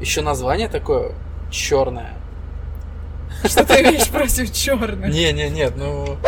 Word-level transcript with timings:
Еще 0.00 0.22
название 0.22 0.68
такое 0.68 1.14
черное. 1.50 2.14
Что 3.44 3.64
ты 3.64 3.74
имеешь 3.82 4.08
против 4.10 4.52
черных? 4.52 5.12
Не, 5.12 5.32
не, 5.32 5.48
нет, 5.50 5.74
ну 5.76 6.18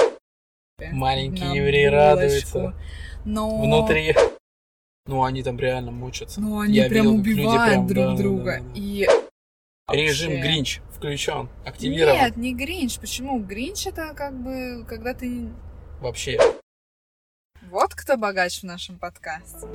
евреи 0.78 1.88
булочку. 1.88 1.96
радуются 1.96 2.74
Но... 3.24 3.62
внутри. 3.62 4.14
Ну 5.06 5.24
они 5.24 5.42
там 5.42 5.58
реально 5.58 5.92
мучатся. 5.92 6.40
Ну, 6.40 6.58
они 6.60 6.74
Я 6.74 6.88
прям 6.88 7.22
видел, 7.22 7.48
убивают 7.48 7.72
прям, 7.72 7.86
друг 7.86 8.04
да, 8.04 8.10
да, 8.10 8.16
друга. 8.16 8.44
да, 8.58 8.60
да. 8.60 8.70
И 8.74 9.08
Режим 9.88 10.32
вообще- 10.32 10.42
Гринч 10.42 10.80
включен, 10.96 11.48
активирован. 11.64 12.18
Нет, 12.18 12.36
не 12.36 12.54
Гринч. 12.54 12.98
Почему? 12.98 13.38
Гринч 13.38 13.86
это 13.86 14.14
как 14.14 14.34
бы, 14.34 14.84
когда 14.88 15.14
ты... 15.14 15.48
Вообще. 16.00 16.38
Вот 17.70 17.94
кто 17.94 18.16
богач 18.16 18.60
в 18.60 18.64
нашем 18.64 18.98
подкасте. 18.98 19.66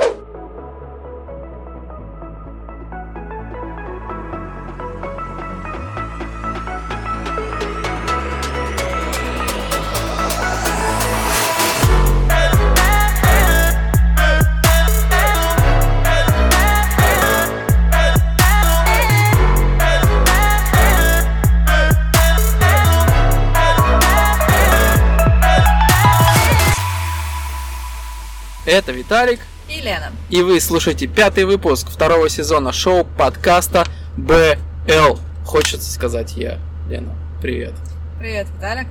Это 28.65 28.91
Виталик, 28.91 29.39
И 29.67 29.81
Лена. 29.81 30.11
и 30.29 30.41
вы 30.41 30.59
слушаете 30.59 31.07
пятый 31.07 31.45
выпуск 31.45 31.89
второго 31.89 32.29
сезона 32.29 32.71
шоу 32.71 33.05
подкаста 33.05 33.85
БЛ. 34.17 35.19
Хочется 35.45 35.91
сказать 35.91 36.35
я. 36.37 36.59
Лена, 36.87 37.13
привет. 37.41 37.73
Привет, 38.19 38.47
Виталик. 38.55 38.87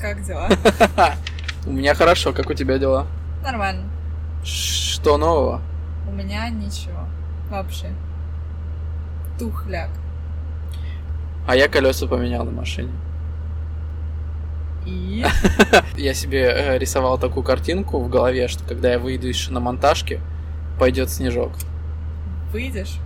Как 0.00 0.22
дела? 0.24 0.48
У 1.66 1.70
меня 1.70 1.94
хорошо, 1.94 2.32
как 2.32 2.50
у 2.50 2.54
тебя 2.54 2.78
дела? 2.78 3.06
Нормально. 3.44 3.88
Что 4.44 5.16
нового? 5.16 5.60
У 6.08 6.12
меня 6.12 6.48
ничего. 6.48 7.06
Вообще. 7.48 7.92
Тухляк. 9.38 9.90
А 11.46 11.54
я 11.54 11.68
колеса 11.68 12.08
поменял 12.08 12.44
на 12.44 12.50
машине. 12.50 12.90
И... 14.86 15.24
Я 15.96 16.14
себе 16.14 16.44
э, 16.44 16.78
рисовал 16.78 17.18
такую 17.18 17.44
картинку 17.44 18.00
в 18.00 18.08
голове, 18.08 18.48
что 18.48 18.64
когда 18.64 18.92
я 18.92 18.98
выйду 18.98 19.28
из 19.28 19.36
шиномонтажки, 19.36 20.20
пойдет 20.78 21.10
снежок. 21.10 21.52
Выйдешь? 22.52 22.98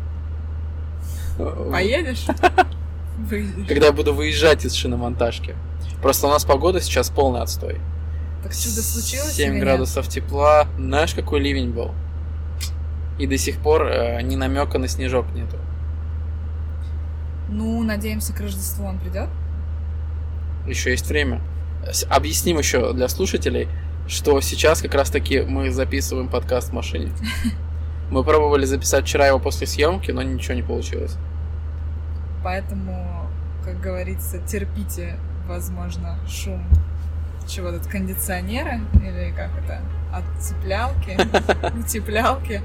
Э, 1.38 1.68
Поедешь? 1.70 2.26
Выйдешь. 3.18 3.68
Когда 3.68 3.86
я 3.86 3.92
буду 3.92 4.14
выезжать 4.14 4.64
из 4.64 4.74
шиномонтажки. 4.74 5.54
Просто 6.02 6.26
у 6.26 6.30
нас 6.30 6.44
погода 6.44 6.80
сейчас 6.80 7.10
полный 7.10 7.40
отстой. 7.40 7.80
Так 8.42 8.52
чудо 8.54 8.82
случилось 8.82 9.32
7 9.32 9.46
или 9.46 9.54
нет? 9.54 9.64
градусов 9.64 10.08
тепла. 10.08 10.68
Знаешь, 10.78 11.14
какой 11.14 11.40
ливень 11.40 11.70
был? 11.70 11.92
И 13.18 13.26
до 13.26 13.38
сих 13.38 13.58
пор 13.58 13.86
э, 13.86 14.22
ни 14.22 14.36
намека 14.36 14.78
на 14.78 14.88
снежок 14.88 15.26
нету. 15.34 15.56
Ну, 17.48 17.82
надеемся, 17.82 18.32
к 18.32 18.40
Рождеству 18.40 18.86
он 18.86 18.98
придет. 18.98 19.28
Еще 20.66 20.90
есть 20.90 21.06
время. 21.08 21.40
Объясним 22.08 22.58
еще 22.58 22.92
для 22.92 23.08
слушателей, 23.08 23.68
что 24.08 24.40
сейчас 24.40 24.82
как 24.82 24.94
раз 24.94 25.10
таки 25.10 25.40
мы 25.40 25.70
записываем 25.70 26.28
подкаст 26.28 26.70
в 26.70 26.72
машине. 26.72 27.12
Мы 28.10 28.22
пробовали 28.22 28.64
записать 28.64 29.04
вчера 29.04 29.26
его 29.26 29.40
после 29.40 29.66
съемки, 29.66 30.12
но 30.12 30.22
ничего 30.22 30.54
не 30.54 30.62
получилось. 30.62 31.16
Поэтому, 32.44 33.28
как 33.64 33.80
говорится, 33.80 34.38
терпите, 34.38 35.18
возможно, 35.48 36.16
шум 36.28 36.64
чего 37.48 37.70
тут, 37.72 37.86
кондиционера 37.86 38.80
или 38.94 39.32
как 39.36 39.50
это, 39.58 39.80
отцеплялки, 40.12 41.16
утеплялки 41.78 42.62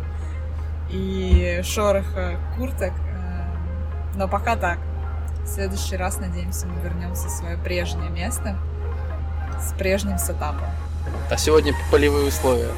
и 0.89 1.61
шороха 1.63 2.39
курток. 2.57 2.93
Э, 3.13 3.45
Но 4.15 4.27
пока 4.27 4.55
так. 4.55 4.79
В 5.43 5.47
следующий 5.47 5.97
раз, 5.97 6.19
надеемся, 6.19 6.67
мы 6.67 6.81
вернемся 6.81 7.27
в 7.27 7.31
свое 7.31 7.57
прежнее 7.57 8.09
место 8.09 8.57
с 9.61 9.73
прежним 9.77 10.17
сетапом. 10.17 10.67
А 11.29 11.37
сегодня 11.37 11.73
полевые 11.91 12.27
условия. 12.27 12.69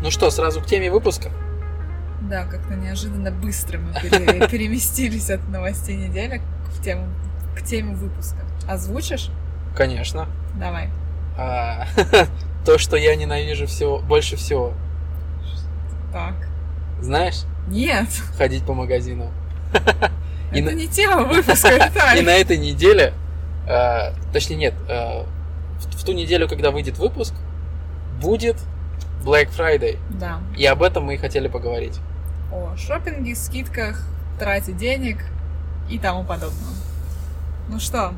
Ну 0.00 0.10
что, 0.10 0.30
сразу 0.30 0.60
к 0.60 0.66
теме 0.66 0.90
выпуска? 0.90 1.30
Да, 2.22 2.44
как-то 2.44 2.74
неожиданно 2.74 3.30
быстро 3.30 3.78
мы 3.78 3.92
пере- 4.00 4.48
переместились 4.50 5.30
от 5.30 5.46
новостей 5.48 5.96
недели 5.96 6.40
к 6.78 6.82
тему, 6.82 7.06
к 7.56 7.62
теме 7.62 7.94
выпуска. 7.94 8.38
Озвучишь? 8.68 9.30
Конечно. 9.76 10.26
Давай. 10.58 10.90
А, 11.36 11.86
то, 12.64 12.78
что 12.78 12.96
я 12.96 13.14
ненавижу 13.16 13.66
всего, 13.66 13.98
больше 13.98 14.36
всего. 14.36 14.74
Так. 16.12 16.34
Знаешь, 17.00 17.42
Нет, 17.68 18.08
ходить 18.36 18.64
по 18.64 18.74
магазинам. 18.74 19.30
И 20.52 20.60
это 20.60 20.70
на- 20.70 20.74
не 20.74 20.86
тема 20.88 21.24
выпуска, 21.24 21.68
И 21.72 21.74
Виталий. 21.74 22.22
на 22.22 22.30
этой 22.30 22.56
неделе, 22.56 23.12
э, 23.66 24.12
точнее 24.32 24.56
нет, 24.56 24.74
э, 24.88 25.24
в, 25.78 25.96
в 26.00 26.04
ту 26.04 26.12
неделю, 26.12 26.48
когда 26.48 26.70
выйдет 26.70 26.98
выпуск, 26.98 27.34
будет 28.20 28.56
Black 29.22 29.50
Friday. 29.56 29.98
Да. 30.10 30.40
И 30.56 30.64
об 30.64 30.82
этом 30.82 31.04
мы 31.04 31.14
и 31.14 31.16
хотели 31.18 31.48
поговорить. 31.48 31.98
О 32.50 32.74
шопинге, 32.76 33.34
скидках, 33.36 34.02
трате 34.38 34.72
денег 34.72 35.18
и 35.90 35.98
тому 35.98 36.24
подобного. 36.24 36.72
Ну 37.68 37.78
что, 37.78 38.14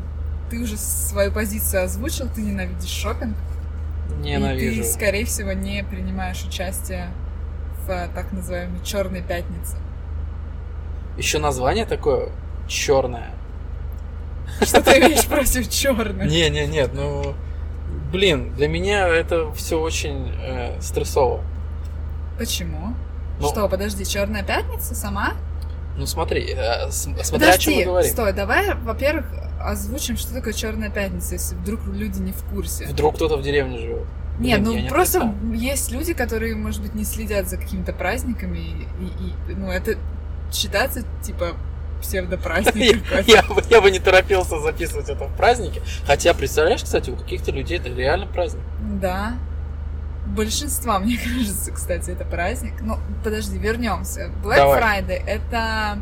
ты 0.51 0.61
уже 0.61 0.77
свою 0.77 1.33
позицию 1.33 1.85
озвучил, 1.85 2.29
ты 2.33 2.41
ненавидишь 2.43 2.89
шопинг. 2.91 3.37
Ненавижу. 4.19 4.81
И 4.81 4.83
ты, 4.83 4.89
скорее 4.89 5.25
всего, 5.25 5.53
не 5.53 5.83
принимаешь 5.85 6.45
участие 6.45 7.09
в 7.87 7.91
э, 7.91 8.09
так 8.15 8.33
называемой 8.33 8.81
черной 8.85 9.23
пятнице. 9.23 9.77
Еще 11.17 11.39
название 11.39 11.87
такое 11.87 12.31
черное. 12.69 13.31
Что 14.63 14.83
ты 14.83 14.99
имеешь 14.99 15.27
против 15.27 15.69
черных? 15.69 16.29
Не, 16.31 16.49
не, 16.51 16.67
нет, 16.67 16.91
ну 16.93 17.35
блин, 18.13 18.53
для 18.55 18.69
меня 18.69 19.07
это 19.09 19.53
все 19.53 19.81
очень 19.81 20.33
э, 20.41 20.81
стрессово. 20.81 21.43
Почему? 22.39 22.95
Ну- 23.41 23.49
Что, 23.49 23.69
подожди, 23.69 24.05
черная 24.05 24.43
пятница 24.43 24.95
сама? 24.95 25.35
Ну 26.01 26.07
смотри, 26.07 26.47
э, 26.57 26.91
смотря 26.91 27.53
о 27.53 27.59
чем 27.59 27.75
мы 27.75 27.85
говорим. 27.85 28.11
стой, 28.11 28.33
давай, 28.33 28.75
во-первых, 28.75 29.27
озвучим, 29.61 30.17
что 30.17 30.33
такое 30.33 30.55
черная 30.55 30.89
пятница, 30.89 31.35
если 31.35 31.55
вдруг 31.57 31.81
люди 31.87 32.19
не 32.21 32.33
в 32.33 32.43
курсе. 32.45 32.87
Вдруг 32.87 33.17
кто-то 33.17 33.37
в 33.37 33.43
деревне 33.43 33.77
живет. 33.79 34.07
Нет, 34.39 34.63
Блин, 34.63 34.65
ну 34.77 34.83
не 34.85 34.89
просто 34.89 35.19
отрицаю. 35.19 35.53
есть 35.53 35.91
люди, 35.93 36.15
которые, 36.15 36.57
может 36.57 36.81
быть, 36.81 36.95
не 36.95 37.05
следят 37.05 37.51
за 37.51 37.59
какими-то 37.59 37.93
праздниками, 37.93 38.57
и, 38.57 38.71
и- 39.05 39.53
и, 39.53 39.55
ну, 39.55 39.71
это 39.71 39.97
считается, 40.51 41.03
типа, 41.23 41.49
псевдопраздник 42.01 43.03
Я, 43.27 43.37
я 43.37 43.43
бы, 43.43 43.63
я 43.69 43.81
бы 43.83 43.91
не 43.91 43.99
торопился 43.99 44.59
записывать 44.59 45.11
это 45.11 45.27
в 45.27 45.37
празднике. 45.37 45.83
Хотя, 46.07 46.33
представляешь, 46.33 46.83
кстати, 46.83 47.11
у 47.11 47.17
каких-то 47.17 47.53
людей 47.53 47.77
это 47.79 47.91
реально 47.91 48.27
праздник. 48.27 48.63
Да. 48.81 49.35
Большинства, 50.35 50.99
мне 51.01 51.19
кажется, 51.19 51.73
кстати, 51.73 52.11
это 52.11 52.25
праздник. 52.25 52.75
Ну, 52.81 52.99
подожди, 53.25 53.59
вернемся. 53.59 54.31
Black 54.43 54.57
Давай. 54.57 55.03
Friday 55.03 55.23
это... 55.27 55.99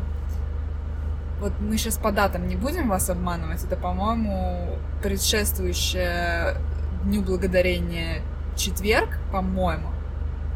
Вот 1.39 1.53
мы 1.61 1.77
сейчас 1.77 1.97
по 1.97 2.11
датам 2.11 2.47
не 2.47 2.57
будем 2.57 2.89
вас 2.89 3.09
обманывать. 3.09 3.63
Это, 3.63 3.77
по-моему, 3.77 4.77
предшествующее 5.01 6.57
Дню 7.05 7.21
Благодарения 7.21 8.21
четверг, 8.57 9.19
по-моему. 9.31 9.89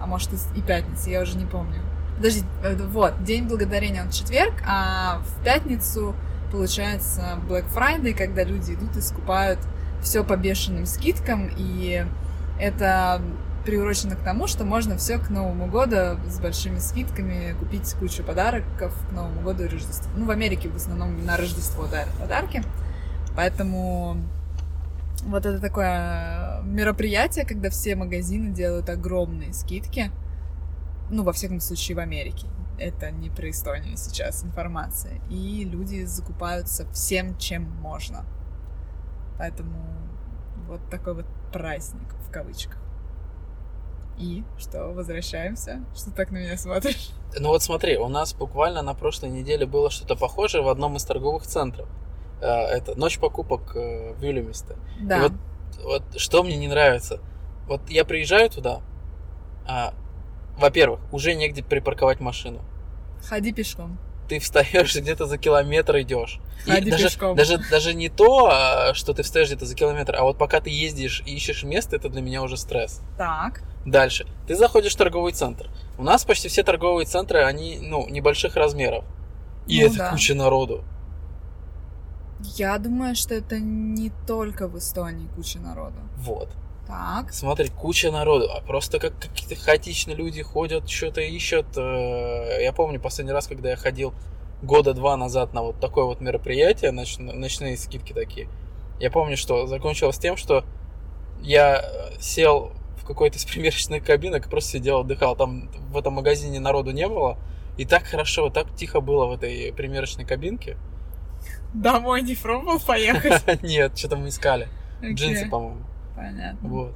А 0.01 0.05
может 0.05 0.29
и 0.55 0.61
пятница, 0.61 1.09
я 1.09 1.21
уже 1.21 1.37
не 1.37 1.45
помню. 1.45 1.81
Подожди, 2.17 2.43
э, 2.63 2.75
вот, 2.75 3.23
День 3.23 3.47
Благодарения 3.47 4.03
он 4.03 4.09
четверг, 4.09 4.53
а 4.67 5.19
в 5.19 5.43
пятницу 5.43 6.15
получается 6.51 7.39
Black 7.49 7.65
Friday, 7.73 8.13
когда 8.13 8.43
люди 8.43 8.73
идут 8.73 8.95
и 8.97 9.01
скупают 9.01 9.59
все 10.01 10.23
по 10.23 10.35
бешеным 10.35 10.85
скидкам, 10.85 11.49
и 11.57 12.05
это 12.59 13.21
приурочено 13.65 14.15
к 14.15 14.23
тому, 14.23 14.47
что 14.47 14.65
можно 14.65 14.97
все 14.97 15.17
к 15.17 15.29
Новому 15.29 15.67
году 15.67 16.19
с 16.27 16.39
большими 16.39 16.79
скидками 16.79 17.55
купить 17.59 17.93
кучу 17.95 18.23
подарков 18.23 18.93
к 19.09 19.11
Новому 19.11 19.41
году 19.41 19.63
и 19.63 19.67
Рождеству. 19.67 20.11
Ну, 20.15 20.25
в 20.25 20.31
Америке 20.31 20.69
в 20.69 20.75
основном 20.75 21.25
на 21.25 21.37
Рождество 21.37 21.87
дарят 21.87 22.13
подарки. 22.19 22.63
Поэтому 23.35 24.17
вот 25.23 25.45
это 25.45 25.59
такое 25.59 26.61
мероприятие, 26.63 27.45
когда 27.45 27.69
все 27.69 27.95
магазины 27.95 28.51
делают 28.51 28.89
огромные 28.89 29.53
скидки. 29.53 30.11
Ну, 31.09 31.23
во 31.23 31.33
всяком 31.33 31.59
случае, 31.59 31.95
в 31.95 31.99
Америке. 31.99 32.47
это 32.77 33.11
не 33.11 33.29
про 33.29 33.49
Эстонию 33.49 33.97
сейчас 33.97 34.43
информация. 34.43 35.21
И 35.29 35.63
люди 35.65 36.03
закупаются 36.03 36.85
всем, 36.91 37.37
чем 37.37 37.63
можно. 37.63 38.25
Поэтому 39.37 39.85
вот 40.67 40.81
такой 40.89 41.15
вот 41.15 41.25
праздник 41.51 42.13
в 42.27 42.31
кавычках. 42.31 42.82
И 44.17 44.43
что, 44.57 44.89
возвращаемся? 44.91 45.83
Что 45.95 46.11
так 46.11 46.31
на 46.31 46.37
меня 46.37 46.57
смотришь? 46.57 47.11
Ну 47.39 47.49
вот 47.49 47.63
смотри, 47.63 47.97
у 47.97 48.07
нас 48.09 48.33
буквально 48.33 48.81
на 48.81 48.93
прошлой 48.93 49.29
неделе 49.29 49.65
было 49.65 49.89
что-то 49.89 50.15
похожее 50.15 50.63
в 50.63 50.67
одном 50.67 50.97
из 50.97 51.03
торговых 51.03 51.43
центров. 51.43 51.87
Э, 52.41 52.45
Это 52.45 52.97
ночь 52.97 53.17
покупок 53.17 53.75
э, 53.75 54.13
в 54.13 54.21
Вильямисте. 54.21 54.75
Да. 55.01 55.17
И 55.17 55.21
вот, 55.21 55.31
вот 55.83 56.03
что 56.19 56.43
мне 56.43 56.57
не 56.57 56.67
нравится. 56.67 57.19
Вот 57.67 57.89
я 57.89 58.05
приезжаю 58.05 58.49
туда, 58.49 58.81
а, 59.65 59.93
во-первых, 60.57 60.99
уже 61.11 61.33
негде 61.33 61.63
припарковать 61.63 62.19
машину. 62.19 62.61
Ходи 63.27 63.53
пешком. 63.53 63.97
Ты 64.33 64.39
встаешь 64.39 64.95
где-то 64.95 65.25
за 65.25 65.37
километр 65.37 65.99
идешь. 66.01 66.39
И 66.65 66.89
даже, 66.89 67.03
пешком. 67.05 67.35
даже, 67.35 67.57
даже 67.69 67.93
не 67.93 68.09
то, 68.09 68.49
а, 68.51 68.93
что 68.93 69.13
ты 69.13 69.21
встаешь 69.23 69.47
где-то 69.47 69.65
за 69.65 69.75
километр, 69.75 70.15
а 70.15 70.23
вот 70.23 70.37
пока 70.37 70.59
ты 70.61 70.69
ездишь 70.69 71.21
и 71.25 71.35
ищешь 71.35 71.63
место, 71.63 71.95
это 71.97 72.09
для 72.09 72.21
меня 72.21 72.41
уже 72.41 72.57
стресс. 72.57 73.01
Так. 73.17 73.61
Дальше. 73.85 74.25
Ты 74.47 74.55
заходишь 74.55 74.93
в 74.93 74.97
торговый 74.97 75.33
центр. 75.33 75.69
У 75.97 76.03
нас 76.03 76.23
почти 76.25 76.47
все 76.47 76.63
торговые 76.63 77.05
центры, 77.05 77.43
они, 77.43 77.79
ну, 77.81 78.07
небольших 78.09 78.55
размеров. 78.55 79.03
И 79.67 79.81
Ну 79.81 79.87
это 79.87 79.97
да. 79.97 80.09
куча 80.11 80.33
народу. 80.33 80.83
Я 82.57 82.77
думаю, 82.77 83.15
что 83.15 83.35
это 83.35 83.59
не 83.59 84.11
только 84.27 84.67
в 84.67 84.77
Эстонии 84.77 85.27
куча 85.35 85.59
народу. 85.59 85.95
Вот. 86.17 86.49
Так. 86.93 87.33
Смотри, 87.33 87.69
куча 87.69 88.11
народу, 88.11 88.49
а 88.51 88.61
просто 88.61 88.99
как 88.99 89.17
какие-то 89.19 89.55
хаотичные 89.55 90.15
люди 90.15 90.43
ходят, 90.43 90.87
что-то 90.87 91.21
ищут. 91.21 91.65
Э, 91.75 92.61
Я 92.61 92.71
помню 92.71 92.99
последний 92.99 93.33
раз, 93.33 93.47
когда 93.47 93.71
я 93.71 93.75
ходил 93.75 94.13
года 94.61 94.93
два 94.93 95.17
назад 95.17 95.53
на 95.53 95.63
вот 95.63 95.79
такое 95.79 96.05
вот 96.05 96.21
мероприятие, 96.21 96.91
ноч- 96.91 97.19
ночные 97.19 97.77
скидки 97.77 98.13
такие. 98.13 98.47
Я 98.99 99.09
помню, 99.09 99.37
что 99.37 99.65
закончилось 99.65 100.17
тем, 100.19 100.37
что 100.37 100.65
я 101.41 101.81
э, 101.81 102.19
сел 102.19 102.71
в 102.97 103.05
какой-то 103.05 103.37
из 103.37 103.45
примерочных 103.45 104.05
кабинок 104.05 104.45
и 104.45 104.49
просто 104.49 104.71
сидел, 104.73 104.99
отдыхал. 104.99 105.35
Там 105.35 105.69
в 105.91 105.97
этом 105.97 106.13
магазине 106.13 106.59
народу 106.59 106.91
не 106.91 107.07
было. 107.07 107.37
И 107.75 107.85
так 107.85 108.03
хорошо, 108.03 108.49
так 108.49 108.75
тихо 108.75 109.01
было 109.01 109.25
в 109.25 109.33
этой 109.33 109.73
примерочной 109.73 110.25
кабинке. 110.25 110.77
Домой 111.73 112.21
не 112.21 112.35
пробовал 112.35 112.79
поехать? 112.79 113.41
Нет, 113.63 113.97
что-то 113.97 114.15
мы 114.15 114.27
искали. 114.29 114.67
Джинсы, 115.01 115.49
по-моему. 115.49 115.81
Понятно. 116.15 116.69
Вот. 116.69 116.93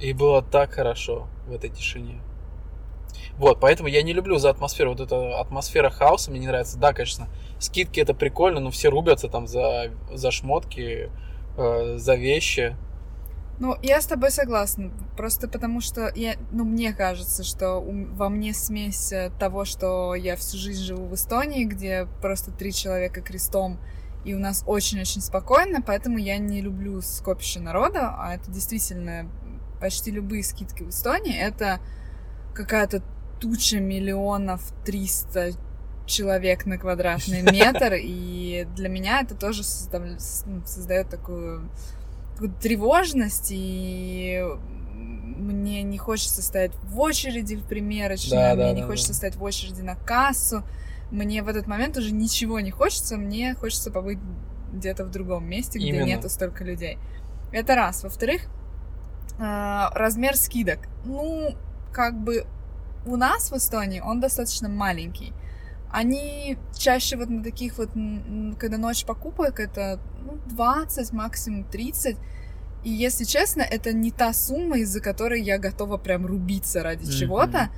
И 0.00 0.12
было 0.12 0.42
так 0.42 0.72
хорошо 0.72 1.28
в 1.46 1.52
этой 1.52 1.70
тишине. 1.70 2.20
Вот, 3.36 3.60
поэтому 3.60 3.88
я 3.88 4.02
не 4.02 4.12
люблю 4.12 4.38
за 4.38 4.50
атмосферу. 4.50 4.90
Вот 4.90 5.00
эта 5.00 5.38
атмосфера 5.40 5.90
хаоса 5.90 6.30
мне 6.30 6.40
не 6.40 6.46
нравится. 6.46 6.78
Да, 6.78 6.92
конечно, 6.92 7.28
скидки 7.58 8.00
это 8.00 8.14
прикольно, 8.14 8.60
но 8.60 8.70
все 8.70 8.88
рубятся 8.88 9.28
там 9.28 9.46
за, 9.46 9.90
за 10.12 10.30
шмотки, 10.30 11.10
э, 11.56 11.96
за 11.98 12.14
вещи. 12.14 12.76
Ну, 13.58 13.76
я 13.82 14.00
с 14.00 14.06
тобой 14.06 14.30
согласна. 14.30 14.90
Просто 15.16 15.46
потому 15.48 15.80
что 15.80 16.10
я, 16.14 16.34
ну, 16.50 16.64
мне 16.64 16.92
кажется, 16.92 17.44
что 17.44 17.76
у- 17.78 18.06
во 18.14 18.28
мне 18.28 18.54
смесь 18.54 19.12
э, 19.12 19.30
того, 19.38 19.64
что 19.64 20.14
я 20.14 20.36
всю 20.36 20.56
жизнь 20.58 20.82
живу 20.82 21.06
в 21.06 21.14
Эстонии, 21.14 21.64
где 21.64 22.08
просто 22.20 22.50
три 22.50 22.72
человека 22.72 23.20
крестом, 23.20 23.78
и 24.24 24.34
у 24.34 24.38
нас 24.38 24.62
очень-очень 24.66 25.20
спокойно, 25.20 25.82
поэтому 25.82 26.18
я 26.18 26.38
не 26.38 26.60
люблю 26.60 27.00
скопище 27.00 27.60
народа, 27.60 28.14
а 28.18 28.34
это 28.34 28.50
действительно 28.50 29.28
почти 29.80 30.10
любые 30.10 30.44
скидки 30.44 30.82
в 30.82 30.90
Эстонии, 30.90 31.36
это 31.36 31.80
какая-то 32.54 33.02
туча 33.40 33.80
миллионов 33.80 34.62
триста 34.84 35.52
человек 36.06 36.66
на 36.66 36.78
квадратный 36.78 37.42
метр, 37.52 37.94
и 37.98 38.66
для 38.76 38.88
меня 38.88 39.22
это 39.22 39.34
тоже 39.34 39.62
ну, 39.92 40.62
создает 40.64 41.08
такую 41.08 41.68
какую-то 42.34 42.60
тревожность, 42.60 43.48
и 43.50 44.42
мне 44.94 45.82
не 45.82 45.98
хочется 45.98 46.42
стоять 46.42 46.72
в 46.84 46.98
очереди 47.00 47.56
в 47.56 47.64
примерочной, 47.66 48.36
Да, 48.36 48.54
мне 48.54 48.64
да, 48.64 48.72
не 48.72 48.80
да, 48.82 48.86
хочется 48.86 49.10
да. 49.10 49.14
стоять 49.14 49.36
в 49.36 49.42
очереди 49.42 49.80
на 49.80 49.96
кассу, 49.96 50.62
мне 51.12 51.42
в 51.42 51.48
этот 51.48 51.66
момент 51.66 51.96
уже 51.96 52.12
ничего 52.12 52.58
не 52.60 52.70
хочется, 52.70 53.16
мне 53.16 53.54
хочется 53.54 53.90
побыть 53.90 54.18
где-то 54.72 55.04
в 55.04 55.10
другом 55.10 55.48
месте, 55.48 55.78
где 55.78 55.88
Именно. 55.88 56.04
нету 56.06 56.28
столько 56.30 56.64
людей. 56.64 56.98
Это 57.52 57.74
раз. 57.74 58.02
Во-вторых, 58.02 58.46
э, 59.38 59.84
размер 59.94 60.36
скидок. 60.36 60.78
Ну, 61.04 61.54
как 61.92 62.18
бы 62.18 62.46
у 63.04 63.16
нас 63.16 63.50
в 63.50 63.56
Эстонии 63.56 64.00
он 64.00 64.20
достаточно 64.20 64.68
маленький. 64.68 65.32
Они 65.90 66.56
чаще 66.74 67.16
вот 67.18 67.28
на 67.28 67.42
таких 67.44 67.76
вот, 67.76 67.90
когда 68.58 68.78
ночь 68.78 69.04
покупок, 69.04 69.60
это 69.60 70.00
ну, 70.24 70.38
20, 70.46 71.12
максимум 71.12 71.64
30. 71.64 72.16
И 72.84 72.90
если 72.90 73.24
честно, 73.24 73.60
это 73.60 73.92
не 73.92 74.10
та 74.10 74.32
сумма, 74.32 74.78
из-за 74.78 75.00
которой 75.00 75.42
я 75.42 75.58
готова 75.58 75.98
прям 75.98 76.24
рубиться 76.24 76.82
ради 76.82 77.04
Мгм. 77.04 77.12
чего-то. 77.12 77.68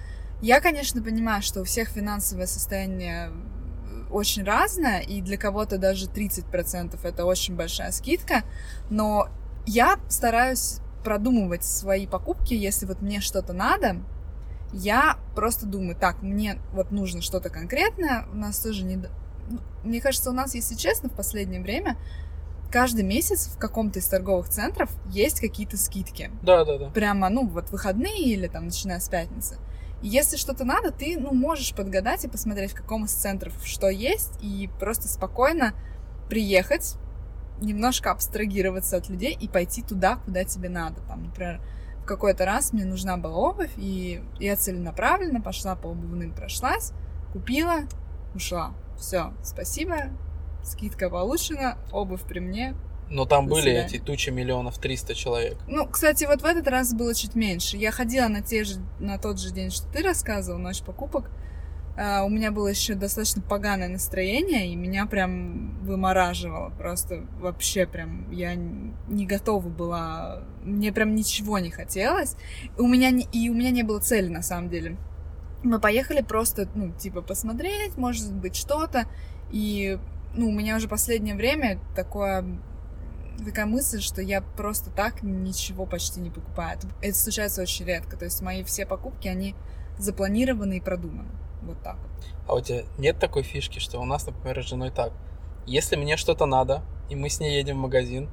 Я, 0.41 0.61
конечно, 0.61 1.03
понимаю, 1.03 1.43
что 1.43 1.61
у 1.61 1.65
всех 1.65 1.89
финансовое 1.89 2.47
состояние 2.47 3.31
э, 3.31 4.11
очень 4.11 4.45
разное, 4.45 5.01
и 5.01 5.21
для 5.21 5.37
кого-то 5.37 5.79
даже 5.79 6.07
30% 6.07 6.99
это 7.03 7.25
очень 7.25 7.57
большая 7.57 7.93
скидка, 7.93 8.43
но 8.91 9.29
я 9.67 9.99
стараюсь 10.09 10.81
продумывать 11.03 11.65
свои 11.65 12.07
покупки, 12.07 12.55
если 12.55 12.87
вот 12.87 13.01
мне 13.01 13.21
что-то 13.21 13.53
надо, 13.53 13.97
я 14.73 15.19
просто 15.37 15.67
думаю, 15.67 15.97
так, 15.97 16.23
мне 16.23 16.59
вот 16.73 16.91
нужно 16.91 17.23
что-то 17.23 17.49
конкретное, 17.49 18.27
у 18.33 18.37
нас 18.37 18.59
тоже 18.59 18.85
не... 18.85 18.97
ну, 18.97 19.61
Мне 19.85 20.01
кажется, 20.01 20.31
у 20.31 20.33
нас, 20.33 20.55
если 20.55 20.75
честно, 20.75 21.09
в 21.09 21.13
последнее 21.13 21.61
время 21.61 21.97
каждый 22.73 23.05
месяц 23.05 23.47
в 23.55 23.59
каком-то 23.59 24.01
из 24.01 24.07
торговых 24.09 24.49
центров 24.49 24.91
есть 25.09 25.39
какие-то 25.39 25.77
скидки. 25.77 26.33
Да, 26.43 26.65
да, 26.65 26.79
да. 26.79 26.91
Прямо, 26.91 27.29
ну, 27.29 27.47
вот 27.47 27.71
выходные 27.71 28.25
или 28.25 28.49
там, 28.49 28.65
начиная 28.65 28.99
с 28.99 29.09
пятницы. 29.09 29.59
Если 30.03 30.37
что-то 30.37 30.65
надо, 30.65 30.91
ты, 30.91 31.19
ну, 31.19 31.33
можешь 31.33 31.75
подгадать 31.75 32.25
и 32.25 32.29
посмотреть, 32.29 32.73
в 32.73 32.77
каком 32.77 33.05
из 33.05 33.13
центров 33.13 33.55
что 33.65 33.89
есть, 33.89 34.33
и 34.43 34.69
просто 34.79 35.09
спокойно 35.09 35.75
приехать, 36.29 36.97
немножко 37.61 38.11
абстрагироваться 38.11 38.97
от 38.97 39.09
людей 39.09 39.37
и 39.39 39.49
пойти 39.49 39.83
туда, 39.83 40.17
куда 40.17 40.45
тебе 40.45 40.69
надо. 40.69 41.01
Там, 41.03 41.25
например, 41.25 41.61
в 42.03 42.07
какой-то 42.07 42.45
раз 42.45 42.73
мне 42.73 42.85
нужна 42.85 43.17
была 43.17 43.37
обувь, 43.37 43.73
и 43.77 44.23
я 44.39 44.57
целенаправленно 44.57 45.41
пошла 45.41 45.75
по 45.75 45.91
обувным, 45.91 46.35
прошлась, 46.35 46.93
купила, 47.33 47.81
ушла. 48.35 48.75
Все, 48.99 49.33
спасибо, 49.43 50.11
скидка 50.63 51.09
получена, 51.09 51.79
обувь 51.93 52.23
при 52.23 52.41
мне. 52.41 52.75
Но 53.15 53.27
там 53.27 53.47
были 53.47 53.63
свидания. 53.63 53.87
эти 53.87 53.99
тучи 53.99 54.31
миллионов 54.31 54.77
триста 54.79 55.15
человек. 55.15 55.57
Ну, 55.69 55.87
кстати, 55.87 56.25
вот 56.25 56.43
в 56.43 56.45
этот 56.45 56.67
раз 56.67 56.93
было 56.93 57.15
чуть 57.15 57.37
меньше. 57.37 57.77
Я 57.77 57.93
ходила 57.93 58.27
на, 58.27 58.43
те 58.43 58.65
же, 58.65 58.81
на 58.99 59.19
тот 59.19 59.39
же 59.39 59.53
день, 59.53 59.71
что 59.71 59.87
ты 59.93 60.03
рассказывал, 60.03 60.59
ночь 60.59 60.83
покупок. 60.83 61.31
А, 61.97 62.25
у 62.25 62.29
меня 62.29 62.51
было 62.51 62.67
еще 62.67 62.95
достаточно 62.95 63.41
поганое 63.41 63.87
настроение, 63.87 64.67
и 64.67 64.75
меня 64.75 65.07
прям 65.07 65.79
вымораживало. 65.85 66.71
Просто 66.71 67.25
вообще 67.39 67.87
прям 67.87 68.29
я 68.33 68.57
не 68.57 69.27
готова 69.27 69.69
была. 69.69 70.43
Мне 70.65 70.93
прям 70.93 71.15
ничего 71.15 71.61
не 71.61 71.71
хотелось. 71.71 72.35
И 72.77 72.81
у 72.81 72.89
меня 72.89 73.11
не, 73.11 73.29
и 73.33 73.49
у 73.49 73.55
меня 73.55 73.71
не 73.71 73.85
было 73.85 74.01
цели, 74.01 74.29
на 74.29 74.43
самом 74.43 74.71
деле. 74.71 74.97
Мы 75.63 75.79
поехали 75.79 76.21
просто, 76.21 76.69
ну, 76.75 76.91
типа, 76.91 77.23
посмотреть, 77.23 77.97
может 77.97 78.33
быть, 78.33 78.57
что-то. 78.57 79.07
И, 79.53 80.01
ну, 80.35 80.49
у 80.49 80.53
меня 80.53 80.75
уже 80.75 80.89
последнее 80.89 81.37
время 81.37 81.79
такое 81.95 82.45
такая 83.45 83.67
мысль, 83.67 84.01
что 84.01 84.21
я 84.23 84.41
просто 84.41 84.91
так 84.91 85.23
ничего 85.23 85.87
почти 85.87 86.21
не 86.21 86.31
покупаю. 86.31 86.79
Это, 87.03 87.19
случается 87.19 87.63
очень 87.63 87.87
редко. 87.87 88.17
То 88.17 88.25
есть 88.25 88.41
мои 88.43 88.65
все 88.65 88.87
покупки, 88.87 89.29
они 89.29 89.55
запланированы 89.99 90.79
и 90.79 90.81
продуманы. 90.81 91.31
Вот 91.63 91.83
так 91.83 91.97
вот. 91.97 92.11
А 92.47 92.55
у 92.55 92.61
тебя 92.61 92.85
нет 92.99 93.19
такой 93.19 93.43
фишки, 93.43 93.79
что 93.79 93.99
у 93.99 94.05
нас, 94.05 94.27
например, 94.27 94.63
с 94.63 94.69
женой 94.69 94.91
так. 94.91 95.13
Если 95.67 95.97
мне 95.97 96.17
что-то 96.17 96.47
надо, 96.47 96.83
и 97.09 97.17
мы 97.17 97.31
с 97.31 97.41
ней 97.41 97.57
едем 97.57 97.79
в 97.79 97.83
магазин, 97.83 98.29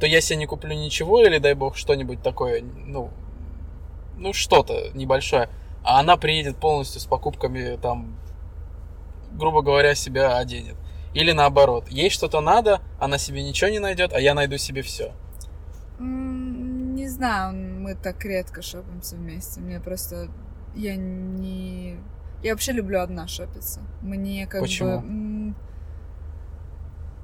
то 0.00 0.06
я 0.06 0.20
себе 0.20 0.38
не 0.38 0.46
куплю 0.46 0.74
ничего, 0.74 1.24
или, 1.24 1.38
дай 1.38 1.54
бог, 1.54 1.76
что-нибудь 1.76 2.22
такое, 2.22 2.62
ну, 2.62 3.10
ну, 4.16 4.32
что-то 4.32 4.90
небольшое. 4.94 5.48
А 5.84 6.00
она 6.00 6.16
приедет 6.16 6.56
полностью 6.56 7.00
с 7.00 7.06
покупками, 7.06 7.76
там, 7.80 8.16
грубо 9.32 9.62
говоря, 9.62 9.94
себя 9.94 10.36
оденет. 10.36 10.76
Или 11.14 11.32
наоборот, 11.32 11.88
ей 11.88 12.10
что-то 12.10 12.40
надо, 12.40 12.80
она 13.00 13.18
себе 13.18 13.42
ничего 13.42 13.70
не 13.70 13.78
найдет, 13.78 14.12
а 14.12 14.20
я 14.20 14.34
найду 14.34 14.58
себе 14.58 14.82
все. 14.82 15.12
Не 15.98 17.08
знаю, 17.08 17.54
мы 17.80 17.94
так 17.94 18.24
редко 18.24 18.62
шопимся 18.62 19.16
вместе. 19.16 19.60
Мне 19.60 19.80
просто... 19.80 20.28
Я 20.74 20.96
не... 20.96 21.96
Я 22.42 22.52
вообще 22.52 22.72
люблю 22.72 23.00
одна 23.00 23.26
шопиться. 23.26 23.80
Мне 24.02 24.46
как 24.46 24.60
Почему? 24.60 25.00
бы... 25.00 25.54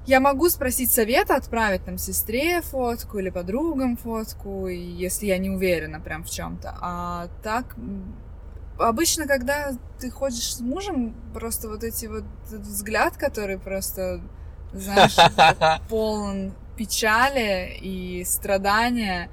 Я 0.07 0.19
могу 0.19 0.49
спросить 0.49 0.91
совета, 0.91 1.35
отправить 1.35 1.83
там 1.85 1.97
сестре 1.97 2.61
фотку 2.61 3.17
или 3.17 3.31
подругам 3.31 3.97
фотку, 3.97 4.67
если 4.67 5.25
я 5.25 5.37
не 5.39 5.49
уверена 5.49 5.99
прям 5.99 6.23
в 6.23 6.29
чем-то. 6.29 6.77
А 6.79 7.27
так 7.41 7.75
обычно, 8.77 9.27
когда 9.27 9.71
ты 9.99 10.09
ходишь 10.09 10.55
с 10.55 10.59
мужем, 10.59 11.15
просто 11.33 11.69
вот 11.69 11.83
эти 11.83 12.05
вот 12.05 12.23
этот 12.47 12.61
взгляд, 12.61 13.17
который 13.17 13.57
просто, 13.57 14.21
знаешь, 14.73 15.15
полон 15.89 16.53
печали 16.77 17.77
и 17.81 18.23
страдания, 18.25 19.29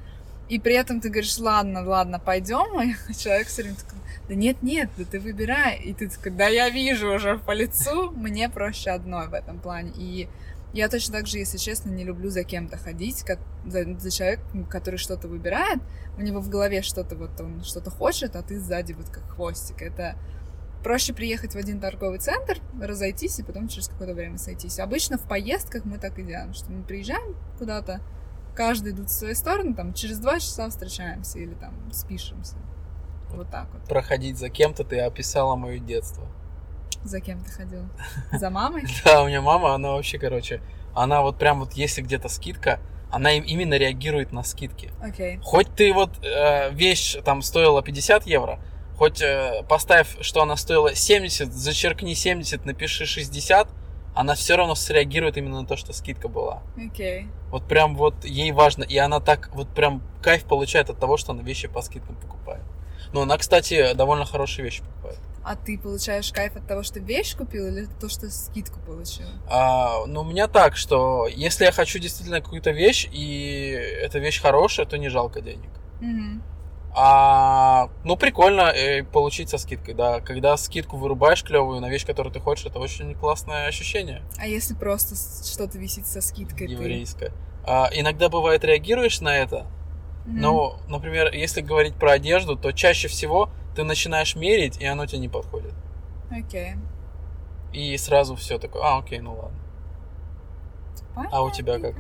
и 0.49 0.58
при 0.58 0.75
этом 0.75 1.00
ты 1.00 1.08
говоришь, 1.08 1.38
ладно, 1.38 1.82
ладно, 1.84 2.18
пойдем, 2.18 2.78
а 2.78 3.14
человек 3.18 3.49
все 3.49 3.62
время 3.62 3.76
такой, 3.76 3.99
да 4.28 4.34
нет, 4.34 4.62
нет, 4.62 4.90
да 4.96 5.04
ты 5.04 5.18
выбирай. 5.18 5.78
И 5.78 5.92
ты 5.92 6.08
такой, 6.08 6.32
да 6.32 6.46
я 6.46 6.68
вижу 6.70 7.12
уже 7.12 7.38
по 7.38 7.52
лицу, 7.52 8.11
мне 8.12 8.49
проще 8.49 8.90
одной 8.90 9.28
в 9.28 9.34
этом 9.34 9.58
плане. 9.58 9.92
И 9.96 10.28
я 10.73 10.88
точно 10.88 11.19
так 11.19 11.26
же, 11.26 11.38
если 11.38 11.59
честно, 11.59 11.91
не 11.91 12.05
люблю 12.05 12.31
за 12.31 12.45
кем-то 12.45 12.76
ходить, 12.79 13.23
как, 13.23 13.38
за, 13.67 13.85
за 13.99 14.11
человеком, 14.11 14.64
который 14.64 14.97
что-то 14.97 15.29
выбирает, 15.29 15.81
у 16.17 16.23
него 16.23 16.41
в 16.41 16.49
голове 16.49 16.83
что-то 16.83 17.14
вот 17.17 17.38
он 17.41 17.62
что-то 17.62 17.91
хочет, 17.91 18.37
а 18.37 18.43
ты 18.43 18.59
сзади 18.59 18.93
вот 18.93 19.09
как 19.11 19.29
хвостик. 19.31 19.83
Это 19.83 20.17
проще 20.83 21.12
приехать 21.12 21.55
в 21.55 21.59
один 21.59 21.81
торговый 21.81 22.19
центр, 22.19 22.59
разойтись 22.81 23.38
и 23.38 23.43
потом 23.43 23.69
через 23.69 23.88
какое-то 23.88 24.14
время 24.14 24.38
сойтись. 24.38 24.79
Обычно 24.79 25.19
в 25.19 25.29
поездках 25.29 25.85
мы 25.85 25.99
так 25.99 26.19
и 26.19 26.23
делаем, 26.23 26.55
что 26.55 26.73
мы 26.73 26.83
приезжаем 26.83 27.37
куда-то, 27.59 28.00
каждый 28.55 28.93
идут 28.93 29.09
в 29.09 29.12
свою 29.12 29.35
сторону, 29.35 29.75
там 29.75 29.93
через 29.93 30.19
два 30.19 30.41
часа 30.41 30.69
встречаемся 30.69 31.38
или 31.38 31.55
там 31.55 31.93
спишемся. 31.93 32.57
Вот 33.31 33.50
так 33.50 33.69
вот. 33.73 33.85
Проходить 33.88 34.38
за 34.38 34.49
кем-то 34.49 34.85
ты 34.85 35.00
описала 35.00 35.57
мое 35.57 35.79
детство. 35.79 36.26
За 37.04 37.21
кем 37.21 37.42
ты 37.42 37.50
ходил? 37.50 37.82
За 38.32 38.50
мамой? 38.50 38.85
Да, 39.04 39.23
у 39.23 39.28
меня 39.28 39.40
мама, 39.40 39.75
она 39.75 39.92
вообще, 39.92 40.18
короче, 40.18 40.61
она 40.94 41.23
вот 41.23 41.38
прям 41.38 41.61
вот 41.61 41.73
если 41.73 42.02
где-то 42.02 42.28
скидка, 42.28 42.80
она 43.11 43.32
именно 43.32 43.75
реагирует 43.75 44.32
на 44.32 44.42
скидки. 44.42 44.90
Окей. 45.00 45.38
Хоть 45.42 45.75
ты 45.75 45.92
вот 45.92 46.25
э, 46.25 46.71
вещь 46.73 47.16
там 47.25 47.42
стоила 47.42 47.82
50 47.82 48.26
евро, 48.26 48.59
хоть 48.97 49.21
э, 49.21 49.64
поставь, 49.68 50.16
что 50.21 50.42
она 50.42 50.56
стоила 50.56 50.94
70, 50.94 51.52
зачеркни 51.52 52.14
70, 52.14 52.64
напиши 52.64 53.04
60, 53.04 53.68
она 54.14 54.35
все 54.35 54.56
равно 54.56 54.75
среагирует 54.75 55.37
именно 55.37 55.61
на 55.62 55.66
то, 55.66 55.76
что 55.76 55.92
скидка 55.92 56.28
была. 56.28 56.62
Окей. 56.76 57.28
Вот 57.50 57.66
прям 57.66 57.97
вот 57.97 58.25
ей 58.25 58.52
важно, 58.52 58.85
и 58.85 58.97
она 58.97 59.21
так 59.21 59.50
вот 59.54 59.68
прям 59.68 60.02
кайф 60.23 60.44
получает 60.44 60.90
от 60.90 60.99
того, 60.99 61.16
что 61.16 61.32
она 61.32 61.42
вещи 61.42 61.68
по 61.68 61.82
скидкам 61.82 62.16
покупает. 62.16 62.62
Но 63.12 63.23
она, 63.23 63.37
кстати, 63.37 63.92
довольно 63.94 64.25
хорошие 64.25 64.64
вещи 64.64 64.82
покупает. 64.82 65.18
А 65.44 65.56
ты 65.56 65.76
получаешь 65.78 66.32
кайф 66.32 66.56
от 66.56 66.66
того, 66.68 66.82
что 66.82 67.00
вещь 67.00 67.34
купил, 67.37 67.66
или 67.66 67.87
то, 68.00 68.08
что 68.08 68.30
скидку 68.30 68.78
получил? 68.80 69.26
А, 69.49 70.06
ну, 70.06 70.20
у 70.20 70.25
меня 70.25 70.46
так, 70.46 70.76
что 70.76 71.26
если 71.26 71.64
я 71.64 71.72
хочу 71.72 71.99
действительно 71.99 72.40
какую-то 72.40 72.70
вещь, 72.70 73.08
и 73.12 73.70
эта 74.02 74.18
вещь 74.20 74.40
хорошая, 74.40 74.87
то 74.87 74.96
не 74.99 75.08
жалко 75.08 75.40
денег. 75.40 75.70
Мгм. 76.00 76.42
А, 76.94 77.88
ну, 78.04 78.16
прикольно 78.16 78.70
э, 78.70 79.02
получить 79.02 79.49
со 79.49 79.58
скидкой, 79.58 79.94
да. 79.94 80.20
Когда 80.20 80.56
скидку 80.56 80.96
вырубаешь 80.96 81.42
клевую 81.42 81.80
на 81.80 81.88
вещь, 81.88 82.04
которую 82.06 82.32
ты 82.32 82.38
хочешь, 82.38 82.66
это 82.66 82.78
очень 82.78 83.14
классное 83.14 83.66
ощущение 83.66 84.22
А 84.38 84.46
если 84.46 84.75
просто 84.75 85.14
что-то 85.16 85.78
висит 85.78 86.06
со 86.06 86.20
скидкой? 86.20 86.66
ты- 86.66 86.72
еврейское. 86.75 87.32
А, 87.64 87.88
иногда 87.92 88.28
бывает 88.28 88.62
реагируешь 88.64 89.20
на 89.20 89.37
это, 89.38 89.66
но, 90.26 90.78
например, 90.88 91.32
если 91.32 91.62
говорить 91.62 91.94
про 91.94 92.12
одежду, 92.12 92.56
то 92.56 92.72
чаще 92.72 93.08
всего 93.08 93.50
ты 93.75 93.85
начинаешь 93.85 94.37
мерить, 94.37 94.79
и 94.81 94.87
оно 94.87 95.07
тебе 95.07 95.21
не 95.21 95.29
подходит. 95.29 95.75
Окей. 96.31 96.75
И 97.73 97.97
сразу 97.97 98.37
все 98.37 98.59
такое, 98.59 98.83
а, 98.83 98.99
окей, 98.99 99.21
ну 99.21 99.35
ладно. 99.35 99.59
А 101.31 101.43
у 101.43 101.50
тебя 101.50 101.79
как? 101.79 101.95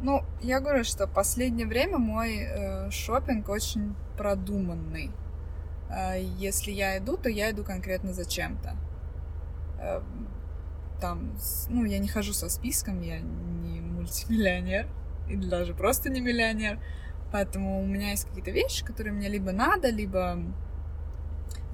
Ну, 0.00 0.22
я 0.42 0.60
говорю, 0.60 0.84
что 0.84 1.06
последнее 1.06 1.66
время 1.66 1.98
мой 1.98 2.40
э, 2.40 2.90
шопинг 2.90 3.48
очень 3.48 3.94
продуманный. 4.18 5.10
Э, 5.88 6.20
если 6.20 6.72
я 6.72 6.98
иду, 6.98 7.16
то 7.16 7.30
я 7.30 7.50
иду 7.50 7.64
конкретно 7.64 8.12
за 8.12 8.28
чем-то. 8.28 8.76
Э, 9.78 10.02
там, 11.00 11.34
ну, 11.68 11.84
я 11.84 11.98
не 11.98 12.08
хожу 12.08 12.32
со 12.34 12.50
списком, 12.50 13.00
я 13.00 13.20
не 13.20 13.80
мультимиллионер, 13.80 14.88
или 15.28 15.46
даже 15.46 15.74
просто 15.74 16.10
не 16.10 16.20
миллионер. 16.20 16.78
Поэтому 17.32 17.82
у 17.82 17.86
меня 17.86 18.10
есть 18.10 18.26
какие-то 18.26 18.50
вещи, 18.50 18.84
которые 18.84 19.12
мне 19.12 19.28
либо 19.28 19.52
надо, 19.52 19.88
либо 19.88 20.38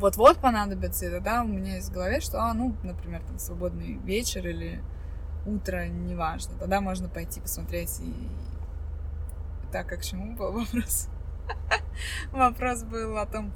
вот-вот 0.01 0.39
понадобятся. 0.39 1.07
И 1.07 1.11
тогда 1.11 1.43
у 1.43 1.47
меня 1.47 1.77
есть 1.77 1.91
в 1.91 1.93
голове, 1.93 2.21
что, 2.21 2.43
а, 2.43 2.55
ну, 2.55 2.75
например, 2.83 3.23
там 3.23 3.39
свободный 3.39 3.95
вечер 4.05 4.47
или 4.47 4.83
утро, 5.47 5.87
неважно. 5.87 6.55
Тогда 6.59 6.81
можно 6.81 7.09
пойти 7.09 7.41
посмотреть 7.41 8.01
и... 8.01 8.13
Так, 9.71 9.87
как 9.87 10.01
к 10.01 10.05
чему 10.05 10.35
был 10.37 10.53
вопрос? 10.59 11.09
Вопрос 12.33 12.83
был 12.85 13.19
о 13.19 13.27
том, 13.27 13.53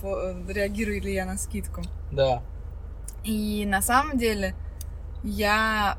реагирую 0.48 1.00
ли 1.00 1.14
я 1.14 1.24
на 1.24 1.36
скидку. 1.38 1.82
Да. 2.12 2.42
И 3.24 3.64
на 3.66 3.82
самом 3.82 4.18
деле 4.18 4.54
я... 5.22 5.98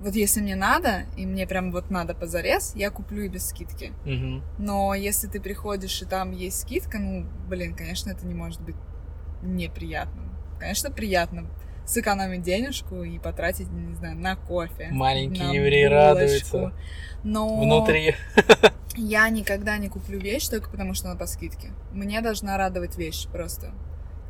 Вот 0.00 0.14
если 0.14 0.42
мне 0.42 0.56
надо, 0.56 1.06
и 1.16 1.24
мне 1.24 1.46
прям 1.46 1.72
вот 1.72 1.90
надо 1.90 2.14
позарез, 2.14 2.74
я 2.76 2.90
куплю 2.90 3.22
и 3.22 3.28
без 3.28 3.48
скидки. 3.48 3.94
Мгм. 4.04 4.42
Но 4.58 4.92
если 4.92 5.26
ты 5.26 5.40
приходишь, 5.40 6.02
и 6.02 6.04
там 6.04 6.32
есть 6.32 6.60
скидка, 6.60 6.98
ну, 6.98 7.26
блин, 7.48 7.74
конечно, 7.74 8.10
это 8.10 8.26
не 8.26 8.34
может 8.34 8.60
быть 8.60 8.76
неприятным. 9.46 10.30
Конечно, 10.58 10.90
приятно 10.90 11.46
сэкономить 11.86 12.42
денежку 12.42 13.02
и 13.04 13.18
потратить, 13.18 13.70
не 13.70 13.94
знаю, 13.94 14.16
на 14.16 14.34
кофе. 14.36 14.88
Маленький 14.90 15.42
на 15.42 15.52
еврей 15.52 15.86
булочку. 15.88 15.94
радуется. 15.94 16.72
Но 17.22 17.60
Внутри. 17.60 18.14
я 18.96 19.28
никогда 19.28 19.78
не 19.78 19.88
куплю 19.88 20.18
вещь 20.18 20.48
только 20.48 20.68
потому, 20.70 20.94
что 20.94 21.08
она 21.08 21.18
по 21.18 21.26
скидке. 21.26 21.70
Мне 21.92 22.20
должна 22.20 22.56
радовать 22.56 22.96
вещь 22.96 23.26
просто, 23.28 23.72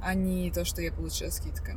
а 0.03 0.15
не 0.15 0.51
то, 0.51 0.65
что 0.65 0.83
я 0.83 0.93
получила 0.93 1.31
скидка. 1.31 1.73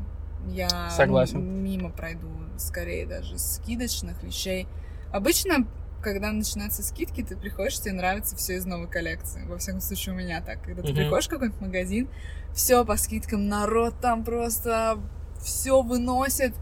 Я 0.47 0.89
Согласен. 0.89 1.41
мимо 1.63 1.89
пройду 1.91 2.29
скорее 2.57 3.05
даже 3.05 3.37
скидочных 3.37 4.21
вещей. 4.23 4.67
Обычно, 5.11 5.65
когда 6.01 6.31
начинаются 6.31 6.83
скидки, 6.83 7.23
ты 7.23 7.35
приходишь, 7.35 7.79
тебе 7.79 7.93
нравится 7.93 8.35
все 8.35 8.55
из 8.55 8.65
новой 8.65 8.87
коллекции. 8.87 9.45
Во 9.45 9.57
всяком 9.57 9.81
случае, 9.81 10.15
у 10.15 10.17
меня 10.17 10.41
так. 10.41 10.61
Когда 10.63 10.81
ты 10.81 10.93
приходишь 10.93 11.27
в 11.27 11.29
какой-нибудь 11.29 11.61
магазин, 11.61 12.09
все 12.53 12.85
по 12.85 12.97
скидкам, 12.97 13.47
народ 13.47 13.95
там 14.01 14.23
просто 14.23 14.99
все 15.41 15.81
выносит. 15.81 16.53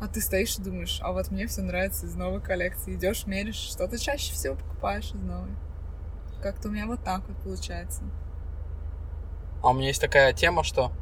А 0.00 0.08
ты 0.08 0.20
стоишь 0.20 0.58
и 0.58 0.62
думаешь, 0.62 0.98
а 1.02 1.12
вот 1.12 1.30
мне 1.30 1.46
все 1.46 1.62
нравится 1.62 2.06
из 2.06 2.14
новой 2.14 2.40
коллекции. 2.40 2.94
Идешь, 2.94 3.26
меришь, 3.26 3.56
что 3.56 3.88
ты 3.88 3.98
чаще 3.98 4.32
всего 4.32 4.54
покупаешь 4.54 5.10
из 5.10 5.22
новой. 5.22 5.50
Как-то 6.42 6.68
у 6.68 6.70
меня 6.70 6.86
вот 6.86 7.02
так 7.02 7.22
вот 7.26 7.36
получается. 7.38 8.02
А 9.62 9.70
у 9.70 9.72
меня 9.72 9.88
есть 9.88 10.00
такая 10.00 10.32
тема, 10.34 10.62
что 10.62 10.92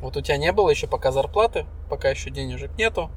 вот 0.00 0.16
у 0.16 0.20
тебя 0.20 0.36
не 0.36 0.52
было 0.52 0.70
еще 0.70 0.88
пока 0.88 1.12
зарплаты, 1.12 1.66
пока 1.88 2.10
еще 2.10 2.30
денежек 2.30 2.76
нету. 2.76 3.10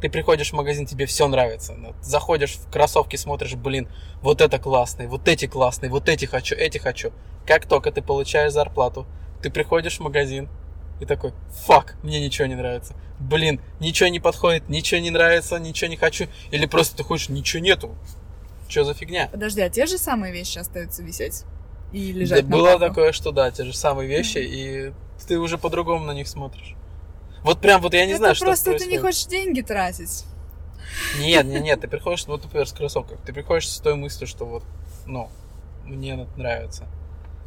Ты 0.00 0.08
приходишь 0.08 0.50
в 0.50 0.54
магазин, 0.54 0.86
тебе 0.86 1.06
все 1.06 1.28
нравится. 1.28 1.74
Ну, 1.74 1.94
Заходишь 2.00 2.56
в 2.56 2.70
кроссовки, 2.70 3.16
смотришь, 3.16 3.54
блин, 3.54 3.88
вот 4.22 4.40
это 4.40 4.58
классный, 4.58 5.06
вот 5.06 5.28
эти 5.28 5.46
классные, 5.46 5.90
вот 5.90 6.08
эти 6.08 6.24
хочу, 6.24 6.54
эти 6.54 6.78
хочу. 6.78 7.12
Как 7.46 7.66
только 7.66 7.92
ты 7.92 8.00
получаешь 8.00 8.52
зарплату, 8.52 9.06
ты 9.42 9.50
приходишь 9.50 9.98
в 9.98 10.00
магазин 10.00 10.48
и 11.00 11.06
такой, 11.06 11.32
фак, 11.66 11.96
мне 12.02 12.20
ничего 12.20 12.46
не 12.46 12.54
нравится. 12.54 12.94
Блин, 13.18 13.60
ничего 13.80 14.08
не 14.08 14.20
подходит, 14.20 14.68
ничего 14.68 15.00
не 15.00 15.10
нравится, 15.10 15.58
ничего 15.58 15.90
не 15.90 15.96
хочу. 15.96 16.26
Или 16.50 16.66
просто 16.66 16.96
ты 16.96 17.04
хочешь, 17.04 17.28
ничего 17.28 17.62
нету. 17.62 17.94
Что 18.68 18.84
за 18.84 18.94
фигня? 18.94 19.28
Подожди, 19.32 19.60
а 19.60 19.68
те 19.68 19.86
же 19.86 19.98
самые 19.98 20.32
вещи 20.32 20.58
остаются 20.58 21.02
висеть? 21.02 21.44
И 21.92 22.12
Да, 22.12 22.18
лежать 22.20 22.44
на 22.44 22.56
было 22.56 22.78
такое, 22.78 23.12
что 23.12 23.32
да, 23.32 23.50
те 23.50 23.64
же 23.64 23.74
самые 23.74 24.08
вещи, 24.08 24.38
и 24.38 24.92
ты 25.26 25.38
уже 25.38 25.58
по-другому 25.58 26.04
на 26.04 26.12
них 26.12 26.28
смотришь. 26.28 26.76
Вот 27.42 27.60
прям 27.60 27.80
вот 27.80 27.94
я 27.94 28.04
не 28.04 28.12
Это 28.12 28.18
знаю, 28.18 28.34
что 28.34 28.46
просто 28.46 28.76
ты 28.78 28.86
не 28.86 28.98
хочешь 28.98 29.26
деньги 29.26 29.62
тратить. 29.62 30.24
Нет, 31.18 31.46
нет, 31.46 31.62
нет, 31.62 31.80
ты 31.80 31.88
приходишь, 31.88 32.26
вот, 32.26 32.42
например, 32.42 32.66
с 32.66 32.72
кроссовками, 32.72 33.18
ты 33.24 33.32
приходишь 33.32 33.68
с 33.68 33.78
той 33.78 33.94
мыслью, 33.94 34.26
что 34.26 34.44
вот, 34.44 34.64
ну, 35.06 35.30
мне 35.84 36.14
это 36.14 36.38
нравится. 36.38 36.86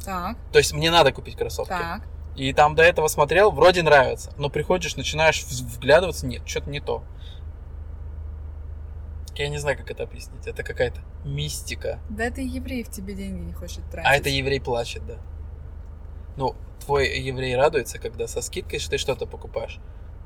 Так, 0.04 0.36
То 0.52 0.58
есть 0.58 0.72
мне 0.72 0.90
надо 0.90 1.12
купить 1.12 1.36
кроссовки. 1.36 1.70
так. 1.70 2.02
И 2.36 2.52
там 2.52 2.74
до 2.74 2.82
этого 2.82 3.06
смотрел, 3.08 3.52
вроде 3.52 3.82
нравится, 3.82 4.32
но 4.38 4.48
приходишь, 4.48 4.96
начинаешь 4.96 5.44
вглядываться, 5.44 6.26
нет, 6.26 6.42
что-то 6.46 6.70
не 6.70 6.80
то. 6.80 7.04
Я 9.36 9.48
не 9.48 9.58
знаю, 9.58 9.76
как 9.76 9.90
это 9.90 10.04
объяснить. 10.04 10.46
Это 10.46 10.62
какая-то 10.62 11.00
мистика. 11.24 11.98
Да 12.08 12.24
это 12.24 12.40
еврей 12.40 12.84
в 12.84 12.90
тебе 12.90 13.14
деньги 13.14 13.42
не 13.42 13.52
хочет 13.52 13.82
тратить. 13.90 14.08
А 14.08 14.14
это 14.14 14.28
еврей 14.28 14.60
плачет, 14.60 15.04
да. 15.06 15.16
Ну, 16.36 16.54
твой 16.84 17.18
еврей 17.18 17.56
радуется, 17.56 17.98
когда 17.98 18.26
со 18.26 18.42
скидкой 18.42 18.78
ты 18.78 18.98
что-то 18.98 19.26
покупаешь. 19.26 19.78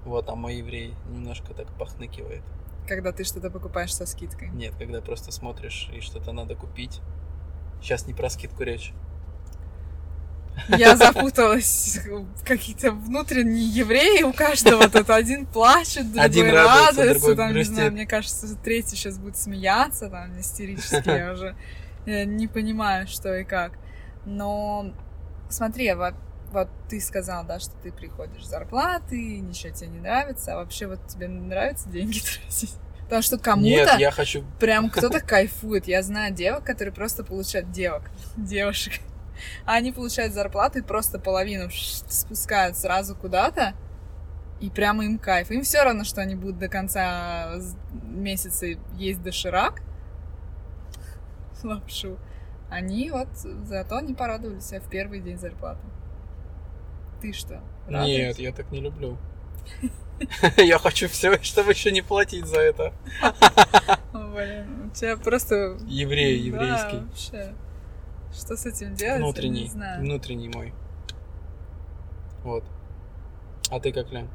Вот, 0.05 0.29
а 0.29 0.35
мой 0.35 0.57
еврей 0.57 0.95
немножко 1.11 1.55
так 1.55 1.67
похныкивает. 1.79 2.43
Когда 2.87 3.13
ты 3.13 3.25
что-то 3.25 3.51
покупаешь 3.51 3.95
со 3.95 4.07
скидкой. 4.07 4.49
Нет, 4.49 4.75
когда 4.79 5.01
просто 5.01 5.31
смотришь 5.33 5.91
и 5.93 6.01
что-то 6.01 6.33
надо 6.33 6.55
купить. 6.55 7.01
Сейчас 7.83 8.07
не 8.07 8.15
про 8.15 8.31
скидку 8.31 8.63
речь. 8.63 8.93
Я 10.69 10.97
запуталась. 10.97 12.01
Какие-то 12.45 12.93
внутренние 12.93 13.69
евреи 13.69 14.23
у 14.23 14.33
каждого 14.33 14.89
тут 14.91 15.11
один 15.11 15.47
плачет, 15.47 16.05
другой 16.07 16.25
Один 16.25 16.51
радуется, 16.51 16.87
радуется, 16.97 17.21
другой 17.21 17.37
там, 17.37 17.49
не 17.49 17.53
грустит. 17.55 17.75
знаю, 17.75 17.93
мне 17.93 18.07
кажется, 18.07 18.57
третий 18.57 18.97
сейчас 18.97 19.19
будет 19.19 19.37
смеяться, 19.37 20.09
там, 20.09 20.41
истерически, 20.41 21.09
я 21.09 21.33
уже 21.35 21.57
э, 22.07 22.25
не 22.25 22.49
понимаю, 22.49 23.07
что 23.07 23.35
и 23.37 23.45
как. 23.45 23.79
Но 24.25 24.93
смотри, 25.49 25.93
во- 25.93 26.15
вот 26.53 26.69
ты 26.89 27.01
сказал, 27.01 27.45
да, 27.45 27.59
что 27.59 27.75
ты 27.83 27.93
приходишь 27.93 28.47
с 28.47 28.51
зарплаты, 28.51 29.39
ничего 29.39 29.73
тебе 29.73 29.89
не 29.89 30.01
нравится, 30.01 30.55
а 30.55 30.57
вообще 30.57 30.87
вот 30.87 31.07
тебе 31.07 31.29
нравится 31.29 31.89
деньги 31.89 32.19
тратить? 32.47 32.75
Потому 33.05 33.23
что 33.23 33.39
кому-то 33.39 33.69
Нет, 33.69 33.99
я 33.99 34.11
хочу... 34.11 34.45
прям 34.61 34.91
кто-то 34.91 35.21
кайфует. 35.21 35.87
Я 35.89 36.03
знаю 36.03 36.35
девок, 36.35 36.65
которые 36.65 36.93
просто 36.93 37.25
получают 37.25 37.71
девок, 37.71 38.11
девушек. 38.37 39.01
А 39.65 39.75
они 39.75 39.93
получают 39.93 40.35
зарплату 40.35 40.81
и 40.81 40.83
просто 40.83 41.19
половину 41.19 41.71
спускают 41.71 42.77
сразу 42.77 43.15
куда-то, 43.15 43.75
и 44.61 44.69
прямо 44.69 45.05
им 45.05 45.19
кайф. 45.19 45.51
Им 45.51 45.63
все 45.63 45.85
равно, 45.85 46.05
что 46.05 46.21
они 46.21 46.35
будут 46.35 46.59
до 46.59 46.69
конца 46.69 47.55
месяца 48.03 48.67
есть 48.97 49.23
доширак, 49.23 49.81
лапшу. 51.63 52.19
Они 52.69 53.11
вот 53.11 53.29
зато 53.65 54.01
не 54.01 54.15
порадовали 54.15 54.61
себя 54.61 54.81
в 54.81 54.91
первый 54.91 55.21
день 55.21 55.39
зарплаты. 55.39 55.81
Ты 57.21 57.33
что? 57.33 57.63
Радуешь? 57.87 58.19
Нет, 58.19 58.39
я 58.39 58.53
так 58.53 58.71
не 58.71 58.81
люблю. 58.81 59.19
Я 60.57 60.79
хочу 60.79 61.09
все, 61.09 61.39
чтобы 61.43 61.73
еще 61.73 61.91
не 61.93 62.03
платить 62.03 62.47
за 62.47 62.61
это. 62.61 62.93
Блин, 64.13 64.87
у 64.87 64.95
тебя 64.95 65.17
просто... 65.17 65.79
Еврей, 65.87 66.39
еврейский. 66.39 66.99
вообще. 66.99 67.55
Что 68.33 68.57
с 68.57 68.67
этим 68.67 68.95
делать? 68.95 69.21
Внутренний, 69.21 69.71
внутренний 69.99 70.49
мой. 70.49 70.75
Вот. 72.45 72.65
А 73.71 73.81
ты 73.81 73.93
как, 73.93 74.11
Лен? 74.11 74.29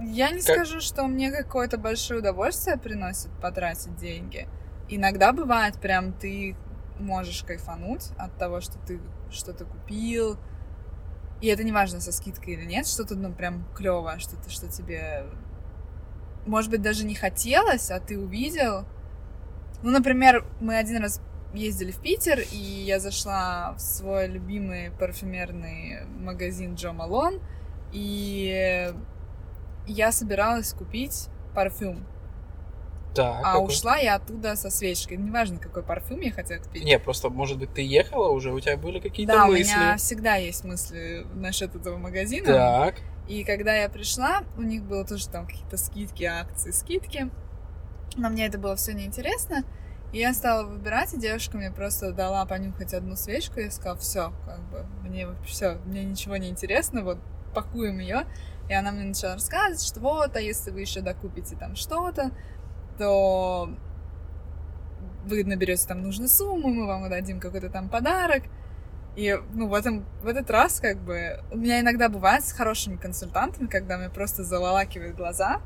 Я 0.00 0.30
не 0.30 0.40
как... 0.40 0.56
скажу, 0.56 0.80
что 0.80 1.06
мне 1.06 1.30
какое-то 1.30 1.76
большое 1.76 2.20
удовольствие 2.20 2.78
приносит 2.78 3.30
потратить 3.40 3.96
деньги. 3.96 4.48
Иногда 4.88 5.32
бывает 5.32 5.74
прям 5.80 6.12
ты 6.12 6.56
можешь 6.98 7.42
кайфануть 7.42 8.10
от 8.16 8.36
того, 8.36 8.60
что 8.60 8.78
ты 8.78 9.00
что-то 9.30 9.64
купил, 9.64 10.38
и 11.40 11.46
это 11.46 11.64
не 11.64 11.72
важно, 11.72 12.00
со 12.00 12.12
скидкой 12.12 12.54
или 12.54 12.64
нет, 12.64 12.86
что-то, 12.86 13.14
ну, 13.14 13.32
прям 13.32 13.64
клевое, 13.74 14.18
что-то, 14.18 14.50
что 14.50 14.68
тебе, 14.68 15.24
может 16.46 16.70
быть, 16.70 16.82
даже 16.82 17.04
не 17.04 17.14
хотелось, 17.14 17.90
а 17.90 18.00
ты 18.00 18.18
увидел. 18.18 18.84
Ну, 19.82 19.90
например, 19.90 20.44
мы 20.60 20.76
один 20.76 21.02
раз 21.02 21.20
ездили 21.54 21.90
в 21.90 22.00
Питер, 22.00 22.40
и 22.52 22.56
я 22.56 23.00
зашла 23.00 23.72
в 23.76 23.80
свой 23.80 24.26
любимый 24.28 24.90
парфюмерный 24.92 26.04
магазин 26.18 26.74
Джо 26.74 26.92
Малон, 26.92 27.40
и 27.92 28.92
я 29.86 30.12
собиралась 30.12 30.72
купить 30.72 31.28
парфюм. 31.54 32.06
Так, 33.14 33.40
а 33.44 33.52
какой? 33.54 33.68
ушла 33.68 33.96
я 33.96 34.16
оттуда 34.16 34.56
со 34.56 34.70
свечкой. 34.70 35.16
Неважно, 35.16 35.58
какой 35.58 35.82
парфюм 35.82 36.20
я 36.20 36.32
хотела 36.32 36.62
купить. 36.62 36.84
Не, 36.84 36.98
просто, 36.98 37.28
может 37.28 37.58
быть, 37.58 37.72
ты 37.74 37.82
ехала 37.82 38.28
уже, 38.28 38.52
у 38.52 38.60
тебя 38.60 38.76
были 38.76 39.00
какие-то 39.00 39.32
да, 39.32 39.46
мысли. 39.46 39.72
Да, 39.72 39.78
у 39.78 39.82
меня 39.82 39.96
всегда 39.96 40.36
есть 40.36 40.64
мысли 40.64 41.26
насчет 41.34 41.74
этого 41.74 41.96
магазина. 41.96 42.46
Так. 42.46 42.94
И 43.28 43.44
когда 43.44 43.74
я 43.74 43.88
пришла, 43.88 44.42
у 44.56 44.62
них 44.62 44.82
было 44.84 45.04
тоже 45.04 45.28
там 45.28 45.46
какие-то 45.46 45.76
скидки, 45.76 46.24
акции, 46.24 46.70
скидки. 46.70 47.30
Но 48.16 48.28
мне 48.28 48.46
это 48.46 48.58
было 48.58 48.76
все 48.76 48.92
неинтересно. 48.92 49.64
И 50.12 50.18
я 50.18 50.34
стала 50.34 50.66
выбирать, 50.66 51.14
и 51.14 51.18
девушка 51.18 51.56
мне 51.56 51.70
просто 51.70 52.12
дала 52.12 52.44
понюхать 52.44 52.94
одну 52.94 53.14
свечку, 53.14 53.60
и 53.60 53.64
я 53.64 53.70
сказала, 53.70 53.96
все, 53.98 54.32
как 54.44 54.60
бы, 54.70 54.84
мне 55.02 55.28
все, 55.46 55.78
мне 55.86 56.02
ничего 56.02 56.36
не 56.36 56.48
интересно, 56.48 57.04
вот 57.04 57.18
пакуем 57.54 58.00
ее. 58.00 58.26
И 58.68 58.74
она 58.74 58.90
мне 58.90 59.04
начала 59.04 59.34
рассказывать, 59.34 59.84
что 59.84 60.00
вот, 60.00 60.34
а 60.34 60.40
если 60.40 60.70
вы 60.70 60.80
еще 60.80 61.00
докупите 61.00 61.56
там 61.56 61.76
что-то, 61.76 62.32
то 63.00 63.70
вы 65.24 65.42
наберете 65.44 65.86
там 65.88 66.02
нужную 66.02 66.28
сумму, 66.28 66.68
мы 66.68 66.86
вам 66.86 67.08
дадим 67.08 67.40
какой-то 67.40 67.70
там 67.70 67.88
подарок. 67.88 68.42
И, 69.16 69.36
ну, 69.54 69.68
в, 69.68 69.74
этом, 69.74 70.04
в 70.22 70.28
этот 70.28 70.50
раз, 70.50 70.80
как 70.80 70.98
бы, 70.98 71.42
у 71.50 71.56
меня 71.56 71.80
иногда 71.80 72.10
бывает 72.10 72.44
с 72.44 72.52
хорошими 72.52 72.96
консультантами, 72.96 73.68
когда 73.68 73.96
мне 73.96 74.10
просто 74.10 74.44
заволакивают 74.44 75.16
глаза, 75.16 75.62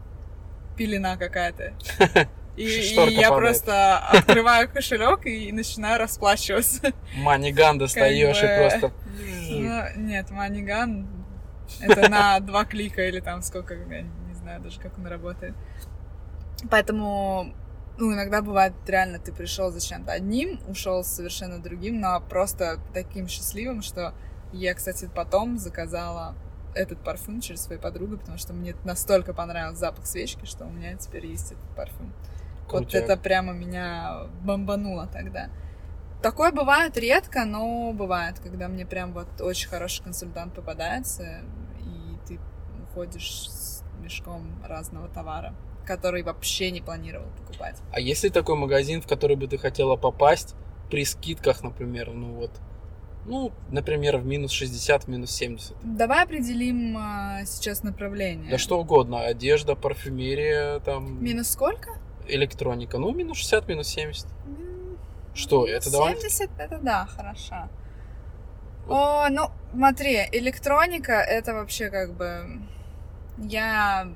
пелена 0.76 1.16
какая-то. 1.16 1.74
И, 2.56 2.62
и 2.62 3.14
я 3.14 3.32
просто 3.32 3.98
открываю 3.98 4.70
кошелек 4.70 5.26
и 5.26 5.50
начинаю 5.50 5.98
расплачиваться. 5.98 6.92
Маниган 7.16 7.78
достаешь 7.78 8.38
и 8.38 8.78
просто... 8.78 8.92
Ну, 9.50 9.82
нет, 9.96 10.30
маниган 10.30 11.08
это 11.80 12.08
на 12.08 12.38
два 12.38 12.64
клика 12.64 13.04
или 13.08 13.18
там 13.18 13.42
сколько, 13.42 13.74
я 13.74 14.02
не 14.02 14.34
знаю 14.34 14.60
даже, 14.60 14.78
как 14.78 14.96
он 14.98 15.08
работает. 15.08 15.56
Поэтому, 16.70 17.54
ну, 17.98 18.12
иногда 18.12 18.42
бывает 18.42 18.74
реально, 18.86 19.18
ты 19.18 19.32
пришел 19.32 19.70
зачем-то 19.70 20.12
одним, 20.12 20.60
ушел 20.68 21.04
совершенно 21.04 21.62
другим, 21.62 22.00
но 22.00 22.20
просто 22.20 22.78
таким 22.92 23.28
счастливым, 23.28 23.82
что 23.82 24.14
я, 24.52 24.74
кстати, 24.74 25.08
потом 25.14 25.58
заказала 25.58 26.34
этот 26.74 26.98
парфюм 27.02 27.40
через 27.40 27.62
свою 27.62 27.80
подругу, 27.80 28.18
потому 28.18 28.38
что 28.38 28.52
мне 28.52 28.74
настолько 28.84 29.32
понравился 29.32 29.80
запах 29.80 30.06
свечки, 30.06 30.44
что 30.44 30.64
у 30.64 30.70
меня 30.70 30.96
теперь 30.96 31.26
есть 31.26 31.52
этот 31.52 31.76
парфюм. 31.76 32.12
Крутяк. 32.68 32.70
Вот 32.70 32.94
это 32.94 33.16
прямо 33.16 33.52
меня 33.52 34.26
бомбануло 34.42 35.06
тогда. 35.12 35.50
Такое 36.22 36.52
бывает 36.52 36.96
редко, 36.96 37.44
но 37.44 37.92
бывает, 37.92 38.40
когда 38.40 38.68
мне 38.68 38.86
прям 38.86 39.12
вот 39.12 39.40
очень 39.40 39.68
хороший 39.68 40.02
консультант 40.02 40.54
попадается, 40.54 41.42
и 41.80 42.16
ты 42.26 42.40
уходишь 42.82 43.50
с 43.50 43.63
мешком 44.04 44.42
разного 44.64 45.08
товара 45.08 45.54
который 45.86 46.22
вообще 46.22 46.70
не 46.70 46.80
планировал 46.80 47.26
покупать. 47.36 47.76
А 47.92 48.00
есть 48.00 48.24
ли 48.24 48.30
такой 48.30 48.56
магазин, 48.56 49.02
в 49.02 49.06
который 49.06 49.36
бы 49.36 49.46
ты 49.46 49.58
хотела 49.58 49.96
попасть 49.96 50.54
при 50.90 51.04
скидках, 51.04 51.62
например, 51.62 52.10
ну 52.10 52.32
вот, 52.32 52.50
ну, 53.26 53.52
например, 53.70 54.18
в 54.18 54.26
минус 54.26 54.50
60, 54.50 55.04
в 55.04 55.08
минус 55.08 55.30
70? 55.30 55.74
Давай 55.82 56.24
определим 56.24 56.96
а, 56.98 57.44
сейчас 57.46 57.82
направление. 57.82 58.50
Да 58.50 58.58
что 58.58 58.78
угодно, 58.78 59.20
одежда, 59.24 59.74
парфюмерия, 59.74 60.80
там... 60.80 61.22
Минус 61.24 61.48
сколько? 61.48 61.98
Электроника, 62.28 62.98
ну, 62.98 63.12
минус 63.12 63.38
60, 63.38 63.68
минус 63.68 63.88
70. 63.88 64.26
Что, 65.34 65.66
это 65.66 65.90
давай? 65.90 66.16
70, 66.16 66.50
это 66.58 66.78
да, 66.78 67.06
хорошо. 67.06 67.68
О, 68.88 69.28
ну, 69.30 69.48
смотри, 69.72 70.18
электроника 70.32 71.14
это 71.14 71.54
вообще 71.54 71.88
как 71.88 72.14
бы... 72.14 72.60
Я 73.38 74.08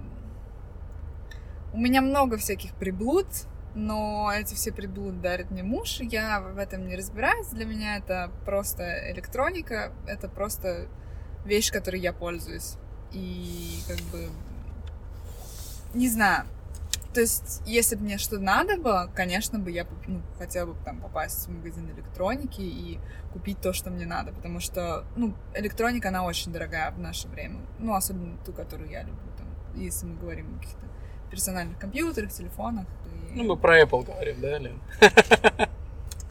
у 1.73 1.79
меня 1.79 2.01
много 2.01 2.37
всяких 2.39 2.75
приблуд, 2.75 3.27
но 3.75 4.33
эти 4.35 4.55
все 4.55 4.73
приблуды 4.73 5.19
дарит 5.19 5.51
мне 5.51 5.63
муж, 5.63 5.99
я 6.01 6.41
в 6.41 6.59
этом 6.59 6.87
не 6.87 6.97
разбираюсь. 6.97 7.49
Для 7.49 7.67
меня 7.67 7.97
это 7.97 8.31
просто 8.45 9.13
электроника, 9.13 9.93
это 10.07 10.29
просто 10.29 10.89
вещь, 11.45 11.71
которой 11.71 12.01
я 12.01 12.13
пользуюсь. 12.13 12.75
И 13.13 13.81
как 13.87 13.99
бы 14.11 14.29
не 15.95 16.09
знаю. 16.09 16.45
То 17.19 17.23
есть, 17.23 17.63
если 17.67 17.97
бы 17.97 18.05
мне 18.05 18.17
что 18.17 18.39
надо 18.39 18.77
было, 18.77 19.11
конечно 19.13 19.59
бы 19.59 19.73
я 19.73 19.89
ну, 20.07 20.23
хотела 20.39 20.73
бы 20.73 20.77
там 20.85 21.01
попасть 21.01 21.49
в 21.49 21.51
магазин 21.51 21.91
электроники 21.91 22.61
и 22.61 23.01
купить 23.33 23.61
то, 23.61 23.73
что 23.73 23.91
мне 23.91 24.07
надо, 24.07 24.31
потому 24.31 24.61
что, 24.61 25.05
ну, 25.17 25.35
электроника, 25.53 26.11
она 26.11 26.23
очень 26.23 26.53
дорогая 26.53 26.93
в 26.93 27.01
наше 27.01 27.27
время, 27.27 27.59
ну, 27.81 27.93
особенно 27.93 28.39
ту, 28.47 28.53
которую 28.53 28.89
я 28.89 29.01
люблю, 29.01 29.33
там, 29.37 29.49
если 29.75 30.07
мы 30.07 30.15
говорим 30.15 30.55
о 30.55 30.59
каких-то 30.61 30.87
персональных 31.29 31.77
компьютерах, 31.77 32.31
телефонах. 32.31 32.87
И... 33.07 33.35
Ну, 33.35 33.43
мы 33.43 33.57
про 33.57 33.83
Apple 33.83 34.05
говорим, 34.05 34.41
да, 34.41 34.59
Лен? 34.59 34.81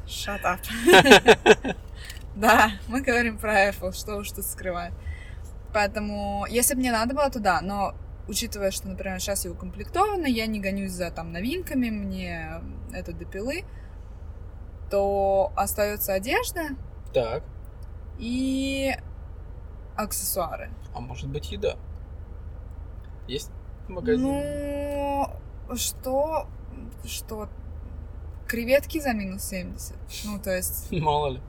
Shut 0.05 0.41
up. 0.43 1.75
да, 2.37 2.71
мы 2.87 3.01
говорим 3.01 3.37
про 3.37 3.71
Apple, 3.71 3.91
что 3.91 4.15
уж 4.15 4.31
тут 4.31 4.45
скрывать. 4.45 4.93
Поэтому, 5.73 6.45
если 6.49 6.75
бы 6.75 6.79
мне 6.79 6.93
надо 6.93 7.13
было, 7.13 7.29
то 7.29 7.41
да, 7.41 7.59
но 7.59 7.93
учитывая, 8.27 8.71
что, 8.71 8.87
например, 8.87 9.19
сейчас 9.19 9.45
я 9.45 9.51
укомплектована, 9.51 10.25
я 10.25 10.45
не 10.47 10.59
гонюсь 10.59 10.91
за 10.91 11.11
там 11.11 11.31
новинками, 11.31 11.89
мне 11.89 12.61
это 12.93 13.13
допилы, 13.13 13.63
то 14.89 15.51
остается 15.55 16.13
одежда. 16.13 16.69
Так. 17.13 17.43
И 18.19 18.95
аксессуары. 19.95 20.69
А 20.93 20.99
может 20.99 21.29
быть 21.29 21.51
еда? 21.51 21.77
Есть? 23.27 23.51
магазин? 23.89 24.23
Ну, 24.23 25.75
что, 25.75 26.47
что, 27.05 27.49
креветки 28.47 28.99
за 28.99 29.13
минус 29.13 29.43
70. 29.43 29.95
Ну, 30.25 30.39
то 30.39 30.55
есть... 30.55 30.91
Мало 31.01 31.29
ли. 31.29 31.41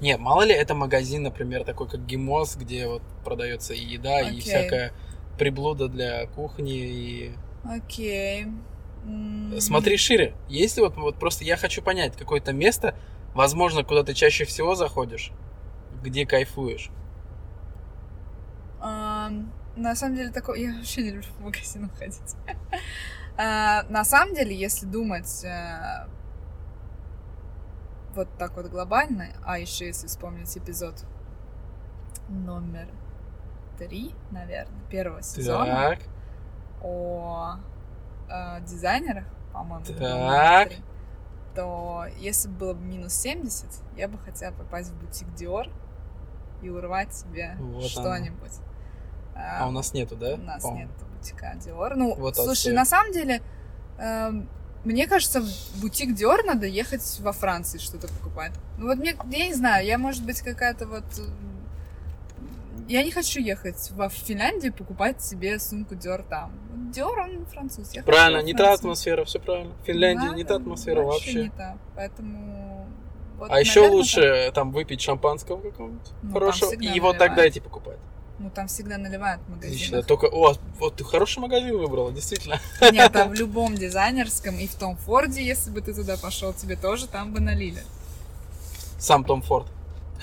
Не, 0.00 0.16
мало 0.16 0.42
ли 0.46 0.54
это 0.54 0.74
магазин, 0.74 1.24
например, 1.24 1.62
такой 1.62 1.86
как 1.86 2.06
Гимос, 2.06 2.56
где 2.56 2.86
вот 2.86 3.02
продается 3.22 3.74
и 3.74 3.84
еда, 3.84 4.22
okay. 4.22 4.32
и 4.32 4.40
всякая 4.40 4.94
приблуда 5.40 5.88
для 5.88 6.26
кухни 6.26 6.76
и... 6.76 7.34
Окей. 7.64 8.46
Смотри 9.58 9.96
шире. 9.96 10.34
Если 10.50 10.82
вот, 10.82 10.96
вот 10.96 11.18
просто 11.18 11.44
я 11.44 11.56
хочу 11.56 11.80
понять 11.80 12.14
какое-то 12.14 12.52
место, 12.52 12.94
возможно, 13.32 13.82
куда 13.82 14.04
ты 14.04 14.12
чаще 14.12 14.44
всего 14.44 14.74
заходишь, 14.74 15.32
где 16.02 16.26
кайфуешь. 16.26 16.90
Um, 18.82 19.48
на 19.76 19.94
самом 19.94 20.16
деле 20.16 20.30
такое... 20.30 20.58
Я 20.58 20.74
вообще 20.74 21.04
не 21.04 21.10
люблю 21.12 21.30
в 21.38 21.40
магазин 21.40 21.90
ходить. 21.98 22.36
А, 23.42 23.84
на 23.84 24.04
самом 24.04 24.34
деле, 24.34 24.54
если 24.54 24.84
думать 24.84 25.44
э, 25.44 26.06
вот 28.14 28.28
так 28.36 28.54
вот 28.56 28.66
глобально, 28.66 29.28
а 29.44 29.58
еще 29.58 29.86
если 29.86 30.08
вспомнить 30.08 30.54
эпизод 30.58 31.06
номер 32.28 32.88
три, 33.80 34.14
наверное, 34.30 34.78
первого 34.90 35.22
сезона 35.22 35.64
Так. 35.90 35.98
о 36.82 37.56
э, 38.28 38.60
дизайнерах, 38.66 39.24
по-моему, 39.52 39.84
Так. 39.98 40.72
то 41.54 42.04
если 42.18 42.48
бы 42.48 42.54
было 42.56 42.74
бы 42.74 42.84
минус 42.84 43.14
70, 43.14 43.66
я 43.96 44.06
бы 44.08 44.18
хотела 44.18 44.52
попасть 44.52 44.90
в 44.90 45.00
бутик 45.00 45.26
Dior 45.28 45.70
и 46.62 46.68
урвать 46.68 47.14
себе 47.14 47.56
Вот 47.58 47.84
что-нибудь. 47.84 48.52
А 49.34 49.66
у 49.66 49.70
нас 49.70 49.94
нету, 49.94 50.16
да? 50.16 50.34
У 50.34 50.36
нас 50.36 50.62
по-моему? 50.62 50.90
нет 50.90 51.16
бутика 51.16 51.54
Dior. 51.56 51.94
Ну, 51.96 52.14
Вот 52.16 52.36
слушай, 52.36 52.52
отстой. 52.52 52.72
на 52.74 52.84
самом 52.84 53.12
деле, 53.12 53.40
эм, 53.98 54.48
мне 54.84 55.06
кажется, 55.06 55.40
в 55.40 55.80
бутик 55.80 56.10
Dior 56.10 56.44
надо 56.44 56.66
ехать 56.66 57.18
во 57.20 57.32
Франции 57.32 57.78
что-то 57.78 58.08
покупать. 58.08 58.52
Ну 58.76 58.86
вот 58.88 58.98
мне, 58.98 59.16
я 59.30 59.46
не 59.46 59.54
знаю, 59.54 59.86
я, 59.86 59.96
может 59.96 60.24
быть, 60.24 60.42
какая-то 60.42 60.86
вот... 60.86 61.04
Я 62.90 63.04
не 63.04 63.12
хочу 63.12 63.38
ехать 63.38 63.92
во 63.92 64.08
Финляндию 64.08 64.72
покупать 64.72 65.22
себе 65.22 65.60
сумку 65.60 65.94
Dior 65.94 66.24
там. 66.28 66.50
Dior, 66.92 67.20
он 67.20 67.46
француз. 67.46 67.92
я 67.94 68.02
Правильно, 68.02 68.42
не 68.42 68.52
та 68.52 68.72
атмосфера, 68.72 69.24
все 69.24 69.38
правильно. 69.38 69.72
В 69.80 69.86
Финляндии 69.86 70.26
Да, 70.28 70.34
не 70.34 70.42
та 70.42 70.56
атмосфера 70.56 71.02
вообще. 71.02 71.44
не 71.44 71.50
та. 71.50 71.76
Поэтому... 71.94 72.88
вот, 73.38 73.48
а 73.48 73.60
еще 73.60 73.82
наверное, 73.82 73.96
лучше 73.96 74.50
там 74.56 74.72
выпить 74.72 75.00
шампанского 75.00 75.60
какого-нибудь 75.60 76.08
Ну, 76.22 76.30
там 76.30 76.32
хорошего, 76.32 76.72
и 76.72 76.88
наливают. 76.88 77.18
тогда 77.18 77.48
идти 77.48 77.60
покупать. 77.60 77.98
Ну, 78.40 78.50
там 78.50 78.66
всегда 78.66 78.98
наливают 78.98 79.40
в 79.46 79.54
Отлично. 79.58 79.98
магазинах. 79.98 80.06
Только, 80.06 80.24
о, 80.26 80.54
вот 80.80 80.96
ты 80.96 81.04
хороший 81.04 81.38
магазин 81.38 81.78
выбрала, 81.78 82.10
действительно. 82.10 82.58
Нет, 82.90 83.14
а 83.14 83.26
в 83.26 83.34
любом 83.34 83.76
дизайнерском 83.76 84.58
и 84.58 84.66
в 84.66 84.74
том 84.74 84.96
Форде, 84.96 85.44
если 85.44 85.70
бы 85.70 85.80
ты 85.80 85.94
туда 85.94 86.16
пошел, 86.16 86.52
тебе 86.52 86.74
тоже 86.74 87.06
там 87.06 87.32
бы 87.32 87.38
налили. 87.40 87.84
Сам 88.98 89.22
Том 89.22 89.42
Форд. 89.42 89.68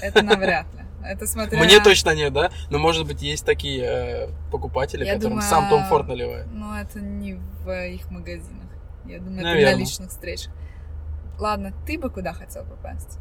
Это 0.01 0.21
навряд 0.21 0.65
ли. 0.75 0.81
Это 1.03 1.27
смотря... 1.27 1.59
Мне 1.59 1.79
точно 1.79 2.15
нет, 2.15 2.33
да? 2.33 2.51
Но 2.69 2.79
может 2.79 3.07
быть 3.07 3.21
есть 3.21 3.45
такие 3.45 3.83
э, 3.83 4.29
покупатели, 4.51 5.05
Я 5.05 5.13
которым 5.13 5.39
думаю, 5.39 5.49
сам 5.49 5.69
Том 5.69 5.83
Форд 5.85 6.07
наливает. 6.07 6.47
Ну, 6.51 6.73
это 6.73 6.99
не 6.99 7.35
в 7.35 7.71
их 7.71 8.09
магазинах. 8.11 8.67
Я 9.05 9.19
думаю, 9.19 9.39
это 9.39 9.49
Наверно. 9.49 9.75
на 9.75 9.79
личных 9.79 10.09
встречах. 10.09 10.53
Ладно, 11.39 11.73
ты 11.85 11.97
бы 11.97 12.09
куда 12.09 12.33
хотел 12.33 12.65
попасть? 12.65 13.19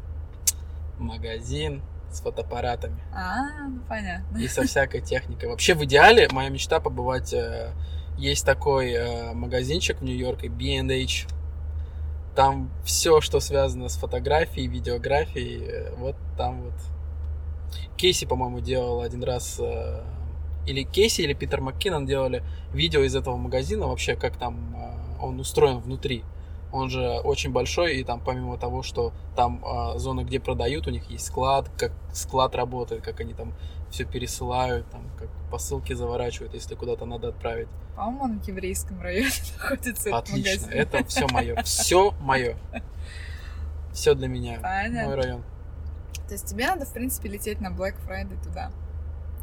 Магазин 0.97 1.83
с 2.11 2.21
фотоаппаратами 2.21 3.03
А, 3.13 3.67
ну 3.67 3.81
понятно. 3.87 4.37
и 4.37 4.47
со 4.47 4.63
всякой 4.63 5.01
техникой. 5.01 5.49
Вообще 5.49 5.73
в 5.75 5.83
идеале 5.83 6.27
моя 6.31 6.49
мечта 6.49 6.79
побывать. 6.79 7.33
э, 7.33 7.73
есть 8.17 8.45
такой 8.45 8.93
э, 8.93 9.33
магазинчик 9.33 9.99
в 9.99 10.03
Нью-Йорке 10.03 10.49
B&H. 10.49 11.27
Там 12.35 12.71
все, 12.83 13.21
что 13.21 13.39
связано 13.39 13.89
с 13.89 13.97
фотографией, 13.97 14.67
видеографией, 14.67 15.65
э, 15.65 15.95
вот 15.95 16.15
там 16.35 16.63
вот. 16.63 16.73
Кейси, 17.97 18.25
по-моему, 18.25 18.59
делал 18.59 19.01
один 19.01 19.23
раз, 19.23 19.59
э, 19.59 20.03
или 20.65 20.83
Кейси, 20.83 21.21
или 21.21 21.33
Питер 21.33 21.61
МакКиннон 21.61 22.05
делали 22.05 22.43
видео 22.73 23.01
из 23.01 23.15
этого 23.15 23.37
магазина, 23.37 23.87
вообще 23.87 24.15
как 24.15 24.37
там 24.37 24.75
э, 24.75 25.23
он 25.23 25.39
устроен 25.39 25.79
внутри. 25.79 26.23
Он 26.71 26.89
же 26.89 27.01
очень 27.23 27.51
большой, 27.51 27.97
и 27.97 28.03
там 28.03 28.19
помимо 28.23 28.57
того, 28.57 28.83
что 28.83 29.13
там 29.35 29.63
э, 29.65 29.97
зона, 29.97 30.23
где 30.23 30.39
продают, 30.39 30.85
у 30.87 30.91
них 30.91 31.09
есть 31.09 31.25
склад, 31.25 31.69
как 31.77 31.91
склад 32.13 32.55
работает, 32.55 33.01
как 33.03 33.19
они 33.21 33.33
там 33.33 33.53
все 33.89 34.03
пересылают, 34.05 34.89
там 34.89 35.01
как 35.17 35.29
посылки 35.49 35.93
заворачивают, 35.93 36.53
если 36.53 36.75
куда-то 36.75 37.05
надо 37.05 37.29
отправить. 37.29 37.69
По-моему, 37.95 38.23
он 38.23 38.39
в 38.39 38.47
еврейском 38.47 39.01
районе 39.01 39.29
находится, 39.57 40.09
этот 40.09 40.29
Отлично, 40.29 40.67
магазин. 40.67 40.69
это 40.73 41.05
все 41.05 41.27
мое, 41.31 41.63
все 41.63 42.11
мое, 42.19 42.57
все 43.93 44.13
для 44.13 44.27
меня, 44.27 44.59
Понятно. 44.61 45.05
мой 45.05 45.15
район. 45.15 45.43
То 46.27 46.33
есть 46.33 46.45
тебе 46.45 46.67
надо, 46.67 46.85
в 46.85 46.93
принципе, 46.93 47.29
лететь 47.29 47.61
на 47.61 47.67
Black 47.67 47.95
Friday 48.07 48.41
туда, 48.43 48.71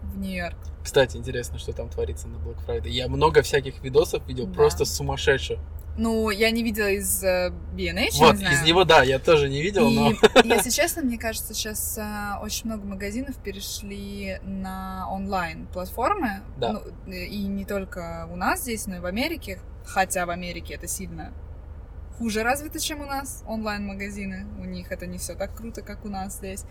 в 0.02 0.18
Нью-Йорк. 0.18 0.56
Кстати, 0.82 1.16
интересно, 1.16 1.58
что 1.58 1.72
там 1.72 1.88
творится 1.88 2.28
на 2.28 2.36
Black 2.36 2.58
Friday. 2.66 2.90
Я 2.90 3.08
много 3.08 3.40
всяких 3.42 3.82
видосов 3.82 4.26
видел, 4.28 4.46
Да. 4.46 4.54
просто 4.54 4.84
сумасшедших. 4.84 5.58
Ну, 5.96 6.28
я 6.30 6.50
не 6.50 6.64
видела 6.64 6.88
из 6.90 7.22
э, 7.22 7.50
B&H, 7.72 8.18
Вот, 8.18 8.32
не 8.32 8.38
знаю. 8.40 8.54
из 8.56 8.62
него, 8.66 8.84
да, 8.84 9.02
я 9.04 9.20
тоже 9.20 9.48
не 9.48 9.62
видел, 9.62 9.88
И, 9.88 9.94
но... 9.94 10.10
если 10.54 10.70
честно, 10.70 11.02
мне 11.02 11.16
кажется, 11.18 11.54
сейчас 11.54 11.96
а, 11.98 12.40
очень 12.42 12.66
много 12.66 12.84
магазинов 12.84 13.36
перешли 13.36 14.40
на 14.42 15.06
онлайн-платформы. 15.10 16.42
Да. 16.58 16.82
Ну, 17.06 17.12
и 17.12 17.44
не 17.46 17.64
только 17.64 18.28
у 18.30 18.36
нас 18.36 18.62
здесь, 18.62 18.86
но 18.88 18.96
и 18.96 18.98
в 18.98 19.06
Америке. 19.06 19.60
Хотя 19.86 20.26
в 20.26 20.30
Америке 20.30 20.74
это 20.74 20.88
сильно 20.88 21.32
хуже 22.18 22.42
развито, 22.42 22.78
чем 22.78 23.00
у 23.00 23.06
нас, 23.06 23.42
онлайн-магазины. 23.46 24.46
У 24.58 24.64
них 24.64 24.90
это 24.92 25.06
не 25.06 25.18
все 25.18 25.34
так 25.34 25.54
круто, 25.56 25.82
как 25.82 26.04
у 26.04 26.08
нас 26.08 26.36
здесь. 26.36 26.64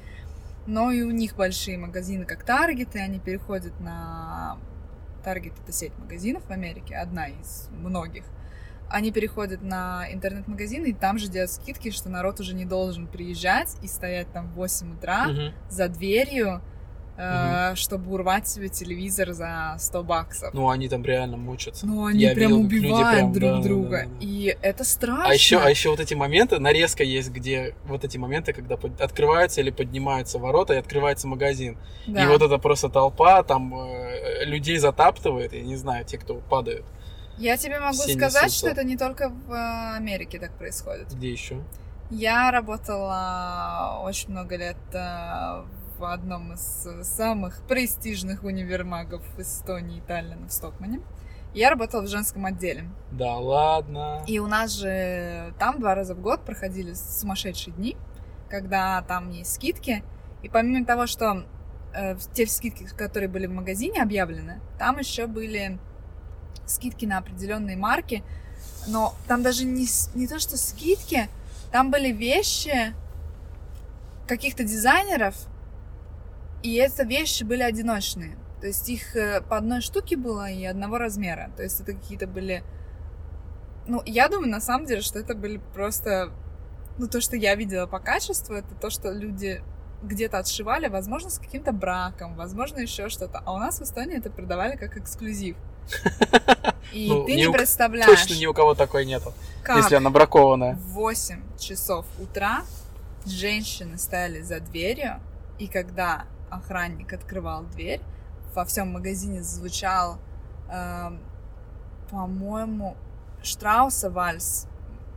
Но 0.66 0.92
и 0.92 1.02
у 1.02 1.12
них 1.12 1.36
большие 1.36 1.78
магазины, 1.78 2.26
как 2.26 2.48
Target, 2.48 2.90
и 2.94 3.00
они 3.00 3.20
переходят 3.20 3.80
на... 3.80 4.58
Target— 5.26 5.54
это 5.64 5.72
сеть 5.72 5.98
магазинов 5.98 6.44
в 6.46 6.52
Америке, 6.52 6.96
одна 6.96 7.28
из 7.28 7.70
многих 7.72 8.26
они 8.90 9.12
переходят 9.12 9.64
на 9.64 10.06
интернет-магазины, 10.12 10.88
и 10.88 10.94
там 10.94 11.18
же 11.18 11.28
делают 11.28 11.50
скидки, 11.52 11.90
что 11.90 12.10
народ 12.10 12.40
уже 12.40 12.54
не 12.54 12.64
должен 12.66 13.08
приезжать 13.08 13.76
и 13.82 13.88
стоять 13.88 14.32
там 14.32 14.50
в 14.52 14.54
8 14.54 14.94
утра 14.94 15.30
Мгм. 15.30 15.54
за 15.68 15.88
дверью, 15.88 16.62
э, 17.18 17.76
чтобы 17.76 18.12
урвать 18.14 18.48
себе 18.48 18.70
телевизор 18.70 19.34
за 19.34 19.76
100 19.78 20.04
баксов. 20.04 20.54
Ну, 20.54 20.70
они 20.70 20.90
там 20.90 21.04
реально 21.04 21.38
мучатся. 21.38 21.86
Ну, 21.86 22.06
они 22.06 22.20
Я 22.20 22.34
прям 22.34 22.52
видел, 22.52 22.66
убивают 22.66 23.18
прям, 23.18 23.34
друг 23.34 23.50
да, 23.50 23.58
да, 23.58 23.64
друга. 23.64 23.90
да, 23.90 24.06
да. 24.06 24.10
И 24.20 24.58
это 24.62 24.84
страшно. 24.84 25.26
А 25.28 25.34
еще, 25.34 25.58
а 25.60 25.70
еще 25.70 25.90
вот 25.90 26.00
эти 26.00 26.14
моменты, 26.14 26.60
нарезка 26.60 27.04
есть, 27.04 27.30
где 27.30 27.76
вот 27.86 28.04
эти 28.04 28.18
моменты, 28.18 28.54
когда 28.54 28.78
под- 28.78 29.00
открываются 29.02 29.62
или 29.62 29.70
поднимаются 29.70 30.40
ворота 30.40 30.74
и 30.74 30.78
открывается 30.78 31.28
магазин. 31.28 31.78
Да. 32.08 32.24
И 32.24 32.28
вот 32.28 32.42
это 32.42 32.58
просто 32.58 32.90
толпа, 32.90 33.44
там 33.44 33.74
э, 33.76 34.46
людей 34.46 34.78
затаптывает, 34.78 35.54
я 35.54 35.62
не 35.62 35.76
знаю, 35.76 36.06
те, 36.06 36.18
кто 36.18 36.36
падают. 36.36 36.86
Я 37.38 37.58
тебе 37.58 37.80
могу 37.80 37.94
все 37.94 38.14
сказать, 38.14 38.44
несутся. 38.46 38.58
что 38.60 38.70
это 38.70 38.84
не 38.84 38.98
только 38.98 39.30
в 39.30 39.52
э, 39.52 39.96
Америке 39.98 40.40
так 40.40 40.52
происходит. 40.58 41.12
Где 41.14 41.32
еще? 41.32 41.58
Я 42.12 42.52
работала 42.52 44.02
очень 44.04 44.30
много 44.32 44.56
лет 44.56 44.78
э, 44.94 45.64
в 45.98 46.04
одном 46.06 46.54
из 46.54 46.88
самых 47.04 47.62
престижных 47.68 48.44
универмагов 48.44 49.22
Эстонии 49.38 49.98
и 49.98 50.02
Таллина 50.02 50.48
в 50.48 50.54
Стокмане. 50.54 51.02
Я 51.54 51.70
работала 51.70 52.02
в 52.02 52.08
женском 52.08 52.46
отделе. 52.46 52.90
Да 53.12 53.38
ладно. 53.38 54.24
И 54.28 54.40
у 54.40 54.48
нас 54.48 54.72
же 54.72 55.54
там 55.60 55.80
два 55.80 55.94
раза 55.94 56.16
в 56.16 56.22
год 56.22 56.44
проходили 56.44 56.94
сумасшедшие 56.94 57.76
дни, 57.76 57.96
когда 58.50 59.02
там 59.04 59.30
есть 59.30 59.54
скидки. 59.54 60.04
И 60.42 60.50
помимо 60.50 60.86
того, 60.86 61.06
что 61.06 61.46
э, 61.94 62.18
те 62.34 62.48
скидки, 62.48 62.86
которые 62.98 63.30
были 63.30 63.46
в 63.46 63.52
магазине 63.52 64.02
объявлены, 64.02 64.62
там 64.80 64.98
еще 64.98 65.28
были 65.28 65.78
скидки 66.66 67.06
на 67.06 67.20
определенные 67.20 67.78
марки. 67.78 68.24
Но 68.88 69.14
там 69.28 69.44
даже 69.44 69.64
не, 69.66 69.86
не 70.16 70.28
то, 70.28 70.40
что 70.40 70.58
скидки, 70.58 71.30
там 71.72 71.92
были 71.92 72.12
вещи 72.12 72.94
каких-то 74.28 74.64
дизайнеров, 74.64 75.36
и 76.64 76.74
это 76.76 77.04
вещи 77.04 77.44
были 77.44 77.62
одиночные. 77.62 78.38
То 78.62 78.68
есть 78.68 78.88
их 78.90 79.16
э, 79.16 79.42
по 79.42 79.58
одной 79.58 79.82
штуке 79.82 80.16
было 80.18 80.50
и 80.50 80.64
одного 80.66 80.98
размера. 80.98 81.52
То 81.58 81.64
есть 81.64 81.82
это 81.82 81.94
какие-то 81.94 82.28
были... 82.28 82.64
Ну, 83.88 84.02
я 84.06 84.30
думаю, 84.30 84.50
на 84.50 84.62
самом 84.62 84.86
деле, 84.86 85.02
что 85.02 85.20
это 85.20 85.36
были 85.36 85.58
просто... 85.74 86.32
Ну, 86.98 87.08
то, 87.08 87.20
что 87.22 87.36
я 87.36 87.56
видела 87.56 87.86
по 87.88 88.00
качеству, 88.00 88.56
это 88.56 88.74
то, 88.76 88.90
что 88.90 89.12
люди 89.12 89.62
где-то 90.04 90.38
отшивали, 90.40 90.88
возможно, 90.88 91.30
с 91.30 91.40
каким-то 91.40 91.72
браком, 91.74 92.36
возможно, 92.36 92.80
еще 92.80 93.10
что-то. 93.10 93.42
А 93.46 93.54
у 93.54 93.58
нас 93.58 93.80
в 93.80 93.84
Эстонии 93.84 94.18
это 94.18 94.30
продавали 94.30 94.76
как 94.78 94.98
эксклюзив. 94.98 95.58
И 96.94 97.10
Ну, 97.10 97.26
ты 97.26 97.36
не 97.36 97.48
у- 97.48 97.54
представляешь, 97.54 98.06
Точно 98.10 98.40
ни 98.40 98.46
у 98.46 98.54
кого 98.54 98.76
такой 98.76 99.06
нету, 99.06 99.34
как 99.64 99.78
если 99.78 99.96
она 99.96 100.10
бракованная. 100.10 100.76
в 100.76 100.92
8 100.94 101.58
часов 101.58 102.06
утра 102.20 102.62
женщины 103.26 103.98
стояли 103.98 104.42
за 104.42 104.60
дверью, 104.60 105.20
и 105.60 105.68
когда 105.68 106.26
охранник 106.56 107.14
открывал 107.14 107.64
дверь, 107.64 108.02
во 108.54 108.66
всем 108.66 108.94
магазине 108.94 109.42
звучал, 109.42 110.20
эм, 110.70 111.20
по-моему, 112.10 112.96
Штрауса 113.42 114.10
вальс. 114.10 114.68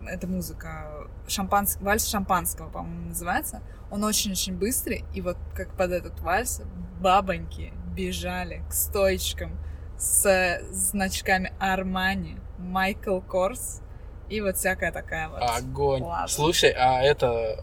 Это 0.06 0.26
музыка, 0.26 1.08
шампанс... 1.28 1.78
вальс 1.80 2.06
шампанского, 2.06 2.70
по-моему, 2.70 3.08
называется. 3.08 3.62
Он 3.90 4.04
очень-очень 4.04 4.56
быстрый, 4.56 5.04
и 5.14 5.20
вот 5.20 5.36
как 5.54 5.76
под 5.76 5.92
этот 5.92 6.20
вальс 6.20 6.62
бабоньки 7.00 7.72
бежали 7.94 8.62
к 8.68 8.72
стоечкам 8.72 9.58
с 9.98 10.60
значками 10.70 11.52
Армани, 11.58 12.38
Майкл 12.58 13.20
Корс 13.20 13.80
и 14.28 14.40
вот 14.40 14.56
всякая 14.56 14.92
такая 14.92 15.28
вот. 15.28 15.40
Огонь. 15.40 16.02
Ладно. 16.02 16.28
Слушай, 16.28 16.70
а 16.70 17.00
это 17.02 17.58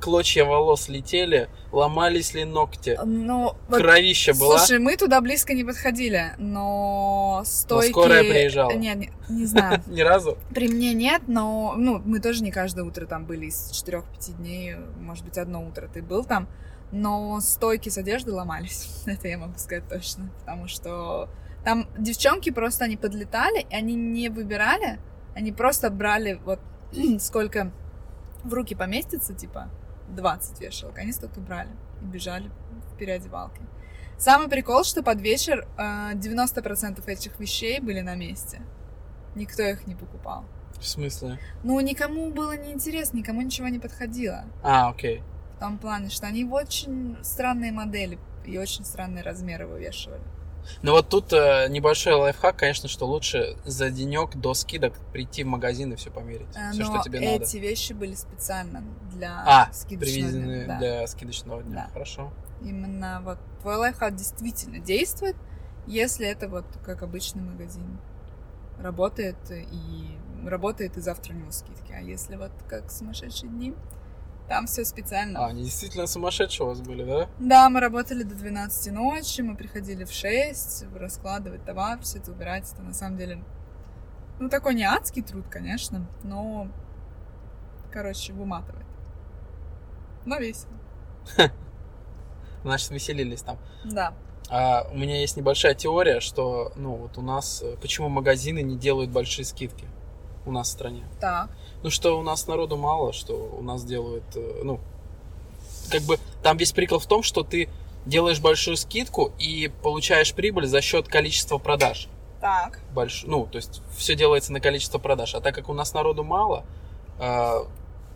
клочья 0.00 0.44
волос 0.44 0.88
летели, 0.88 1.48
ломались 1.72 2.34
ли 2.34 2.44
ногти, 2.44 2.98
Ну, 3.04 3.54
вот, 3.68 3.78
кровища 3.80 4.34
была. 4.34 4.58
слушай, 4.58 4.78
мы 4.78 4.96
туда 4.96 5.20
близко 5.20 5.54
не 5.54 5.64
подходили, 5.64 6.32
но 6.38 7.42
стойки... 7.44 7.90
скорая 7.90 8.22
приезжала? 8.22 8.72
Не, 8.72 8.94
не, 8.94 9.10
не 9.28 9.46
знаю. 9.46 9.82
Ни 9.86 10.00
разу? 10.00 10.38
При 10.50 10.68
мне 10.68 10.94
нет, 10.94 11.22
но 11.26 11.74
ну, 11.76 12.00
мы 12.04 12.20
тоже 12.20 12.42
не 12.42 12.50
каждое 12.50 12.84
утро 12.84 13.06
там 13.06 13.26
были 13.26 13.46
из 13.46 13.70
4-5 13.72 14.36
дней, 14.38 14.76
может 15.00 15.24
быть, 15.24 15.38
одно 15.38 15.66
утро 15.66 15.88
ты 15.92 16.02
был 16.02 16.24
там. 16.24 16.48
Но 16.90 17.38
стойки 17.40 17.90
с 17.90 17.98
одежды 17.98 18.32
ломались. 18.32 19.02
Это 19.06 19.28
я 19.28 19.36
могу 19.38 19.58
сказать 19.58 19.86
точно. 19.88 20.30
Потому 20.40 20.68
что 20.68 21.28
там 21.64 21.86
девчонки 21.98 22.50
просто, 22.50 22.84
они 22.84 22.96
подлетали, 22.96 23.66
и 23.68 23.74
они 23.74 23.94
не 23.94 24.30
выбирали, 24.30 24.98
они 25.34 25.52
просто 25.52 25.90
брали 25.90 26.40
вот 26.44 26.60
сколько 27.20 27.72
в 28.44 28.54
руки 28.54 28.74
поместится, 28.74 29.34
типа 29.34 29.68
20 30.14 30.60
вешалок, 30.60 30.98
они 30.98 31.12
столько 31.12 31.40
брали 31.40 31.70
и 32.02 32.04
бежали 32.04 32.50
в 32.92 32.96
переодевалке. 32.96 33.62
Самый 34.18 34.48
прикол, 34.48 34.82
что 34.84 35.02
под 35.02 35.20
вечер 35.20 35.66
э, 35.76 36.14
90% 36.14 37.06
этих 37.06 37.38
вещей 37.38 37.78
были 37.80 38.00
на 38.00 38.16
месте. 38.16 38.60
Никто 39.36 39.62
их 39.62 39.86
не 39.86 39.94
покупал. 39.94 40.44
В 40.78 40.84
смысле? 40.84 41.38
Ну, 41.62 41.78
никому 41.80 42.30
было 42.30 42.56
не 42.56 42.72
интересно, 42.72 43.18
никому 43.18 43.42
ничего 43.42 43.68
не 43.68 43.78
подходило. 43.78 44.44
А, 44.62 44.88
окей. 44.88 45.22
В 45.56 45.60
том 45.60 45.78
плане, 45.78 46.08
что 46.08 46.26
они 46.26 46.44
в 46.44 46.52
очень 46.52 47.16
странные 47.22 47.72
модели 47.72 48.18
и 48.44 48.58
очень 48.58 48.84
странные 48.84 49.22
размеры 49.22 49.66
вывешивали. 49.66 50.22
Ну 50.82 50.92
вот 50.92 51.08
тут 51.08 51.32
э, 51.32 51.66
небольшой 51.68 52.14
лайфхак, 52.14 52.56
конечно, 52.56 52.88
что 52.88 53.06
лучше 53.06 53.56
за 53.64 53.90
денек 53.90 54.36
до 54.36 54.54
скидок 54.54 54.94
прийти 55.12 55.44
в 55.44 55.46
магазин 55.46 55.92
и 55.92 55.96
все 55.96 56.10
померить. 56.10 56.48
Э, 56.54 56.70
все, 56.72 56.84
Но 56.84 56.94
что 56.94 57.02
тебе 57.04 57.20
надо. 57.20 57.44
эти 57.44 57.56
вещи 57.56 57.92
были 57.92 58.14
специально 58.14 58.82
для 59.12 59.42
А, 59.46 59.72
скидочного 59.72 60.30
дня, 60.32 60.66
да. 60.66 60.78
для 60.78 61.06
скидочного 61.06 61.62
дня. 61.62 61.74
Да. 61.86 61.92
Хорошо. 61.92 62.32
Именно 62.62 63.20
вот 63.24 63.38
твой 63.62 63.76
лайфхак 63.76 64.16
действительно 64.16 64.78
действует, 64.78 65.36
если 65.86 66.26
это 66.26 66.48
вот 66.48 66.64
как 66.84 67.02
обычный 67.02 67.42
магазин. 67.42 67.98
Работает 68.80 69.36
и 69.50 70.16
работает 70.44 70.96
и 70.96 71.00
завтра 71.00 71.32
у 71.34 71.36
него 71.36 71.50
скидки. 71.50 71.92
А 71.92 72.00
если 72.00 72.36
вот 72.36 72.52
как 72.68 72.90
сумасшедшие 72.90 73.50
дни, 73.50 73.74
там 74.48 74.66
все 74.66 74.84
специально. 74.84 75.44
А, 75.44 75.48
они 75.48 75.64
действительно 75.64 76.06
сумасшедшие 76.06 76.66
у 76.66 76.70
вас 76.70 76.80
были, 76.80 77.04
да? 77.04 77.28
Да, 77.38 77.68
мы 77.68 77.80
работали 77.80 78.22
до 78.22 78.34
12 78.34 78.92
ночи, 78.92 79.42
мы 79.42 79.56
приходили 79.56 80.04
в 80.04 80.12
6, 80.12 80.86
раскладывать 80.94 81.64
товар, 81.64 82.00
все 82.00 82.18
это 82.18 82.32
убирать. 82.32 82.70
Это 82.72 82.82
на 82.82 82.94
самом 82.94 83.18
деле, 83.18 83.44
ну, 84.38 84.48
такой 84.48 84.74
не 84.74 84.84
адский 84.84 85.22
труд, 85.22 85.44
конечно, 85.50 86.06
но, 86.22 86.68
короче, 87.92 88.32
выматывает. 88.32 88.86
Но 90.24 90.38
весело. 90.38 90.72
Значит, 92.62 92.90
веселились 92.90 93.42
там. 93.42 93.58
Да. 93.84 94.14
А 94.50 94.86
у 94.90 94.96
меня 94.96 95.20
есть 95.20 95.36
небольшая 95.36 95.74
теория, 95.74 96.20
что, 96.20 96.72
ну, 96.74 96.94
вот 96.94 97.18
у 97.18 97.22
нас, 97.22 97.62
э, 97.62 97.76
почему 97.80 98.08
магазины 98.08 98.62
не 98.62 98.78
делают 98.78 99.10
большие 99.10 99.44
скидки 99.44 99.86
у 100.46 100.52
нас 100.52 100.68
в 100.68 100.72
стране. 100.72 101.04
Так. 101.20 101.50
Ну, 101.82 101.90
что 101.90 102.18
у 102.18 102.22
нас 102.22 102.46
народу 102.46 102.76
мало, 102.76 103.12
что 103.12 103.34
у 103.34 103.62
нас 103.62 103.84
делают, 103.84 104.24
э, 104.34 104.60
ну, 104.64 104.80
как 105.90 106.02
бы 106.02 106.18
там 106.42 106.56
весь 106.56 106.72
прикол 106.72 106.98
в 106.98 107.06
том, 107.06 107.22
что 107.22 107.42
ты 107.42 107.68
делаешь 108.04 108.40
большую 108.40 108.76
скидку 108.76 109.32
и 109.38 109.70
получаешь 109.82 110.32
прибыль 110.34 110.66
за 110.66 110.80
счет 110.80 111.08
количества 111.08 111.58
продаж. 111.58 112.08
Так. 112.40 112.80
Больш... 112.94 113.24
Ну, 113.26 113.46
то 113.46 113.56
есть 113.56 113.82
все 113.96 114.14
делается 114.14 114.52
на 114.52 114.60
количество 114.60 114.98
продаж. 114.98 115.34
А 115.34 115.40
так 115.40 115.54
как 115.54 115.68
у 115.68 115.74
нас 115.74 115.92
народу 115.92 116.24
мало, 116.24 116.64
а, 117.18 117.66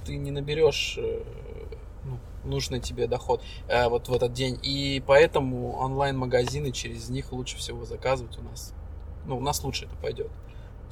ты 0.05 0.17
не 0.17 0.31
наберешь 0.31 0.97
э, 0.99 1.23
ну, 2.05 2.19
нужный 2.45 2.81
тебе 2.81 3.07
доход 3.07 3.43
э, 3.69 3.89
вот 3.89 4.09
в 4.09 4.15
этот 4.15 4.33
день. 4.33 4.59
И 4.63 5.03
поэтому 5.07 5.77
онлайн-магазины 5.77 6.73
через 6.73 7.09
них 7.09 7.33
лучше 7.33 7.57
всего 7.57 7.85
заказывать 7.85 8.39
у 8.39 8.43
нас. 8.43 8.73
Ну, 9.27 9.37
у 9.39 9.41
нас 9.41 9.63
лучше 9.63 9.87
это 9.87 9.97
пойдет. 9.97 10.31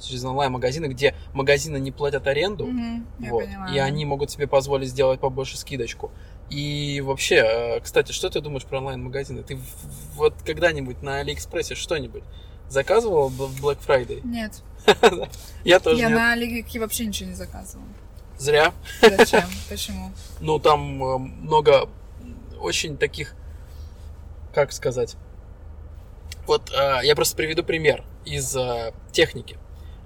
Через 0.01 0.23
онлайн-магазины, 0.25 0.87
где 0.87 1.15
магазины 1.33 1.77
не 1.77 1.91
платят 1.91 2.27
аренду, 2.27 2.67
я 3.19 3.29
вот, 3.29 3.45
и 3.71 3.77
они 3.77 4.05
могут 4.05 4.31
себе 4.31 4.47
позволить 4.47 4.89
сделать 4.89 5.19
побольше 5.19 5.57
скидочку. 5.57 6.11
И 6.51 7.01
вообще, 7.01 7.35
э, 7.35 7.79
кстати, 7.79 8.11
что 8.11 8.29
ты 8.29 8.41
думаешь 8.41 8.65
про 8.65 8.79
онлайн-магазины? 8.79 9.41
Ты 9.41 9.57
вот 10.15 10.35
когда-нибудь 10.45 11.01
на 11.01 11.19
Алиэкспрессе 11.19 11.75
что-нибудь 11.75 12.23
заказывал 12.67 13.29
в 13.29 13.63
Black 13.63 13.79
Friday? 13.85 14.19
Нет. 14.25 14.61
Я 15.63 15.79
тоже 15.79 16.01
Я 16.01 16.09
на 16.09 16.33
Алике 16.33 16.79
вообще 16.79 17.05
ничего 17.05 17.29
не 17.29 17.35
заказывала. 17.35 17.87
Зря. 18.37 18.73
Зачем? 19.01 19.43
Почему? 19.69 20.11
Ну, 20.41 20.59
там 20.59 21.01
э, 21.01 21.17
много 21.17 21.87
очень 22.59 22.97
таких, 22.97 23.33
как 24.53 24.73
сказать. 24.73 25.15
Вот 26.47 26.69
э, 26.71 26.99
я 27.03 27.15
просто 27.15 27.37
приведу 27.37 27.63
пример 27.63 28.03
из 28.25 28.57
техники. 29.13 29.57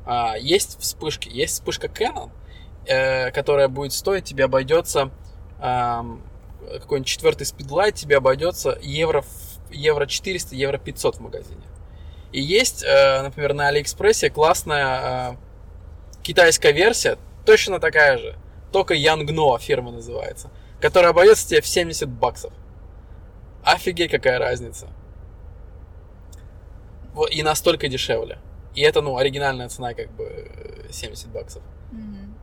А, 0.05 0.35
есть 0.37 0.79
вспышки, 0.79 1.29
есть 1.29 1.55
вспышка 1.55 1.87
Canon, 1.87 2.29
э, 2.85 3.31
которая 3.31 3.67
будет 3.67 3.93
стоить, 3.93 4.25
тебе 4.25 4.45
обойдется 4.45 5.11
ам, 5.59 6.21
какой-нибудь 6.61 7.07
четвертый 7.07 7.45
спидлайт, 7.45 7.95
тебе 7.95 8.17
обойдется 8.17 8.77
евро, 8.81 9.23
евро 9.71 10.05
400, 10.05 10.55
евро 10.55 10.77
500 10.77 11.15
в 11.15 11.19
магазине. 11.21 11.61
И 12.31 12.41
есть, 12.41 12.83
э, 12.83 13.21
например, 13.21 13.53
на 13.53 13.67
Алиэкспрессе 13.69 14.29
классная 14.29 15.31
э, 15.31 15.35
китайская 16.21 16.71
версия, 16.71 17.17
точно 17.45 17.79
такая 17.79 18.17
же, 18.17 18.35
только 18.71 18.93
Янгно 18.93 19.57
фирма 19.57 19.91
называется, 19.91 20.51
которая 20.81 21.11
обойдется 21.11 21.47
тебе 21.47 21.61
в 21.61 21.67
70 21.67 22.09
баксов. 22.09 22.53
Офигеть, 23.63 24.11
какая 24.11 24.37
разница. 24.37 24.87
И 27.31 27.41
настолько 27.41 27.87
дешевле. 27.87 28.37
И 28.75 28.81
это, 28.81 29.01
ну, 29.01 29.17
оригинальная 29.17 29.69
цена, 29.69 29.93
как 29.93 30.11
бы, 30.11 30.23
э, 30.25 30.91
70 30.91 31.29
баксов. 31.31 31.63
Мгм. 31.91 32.35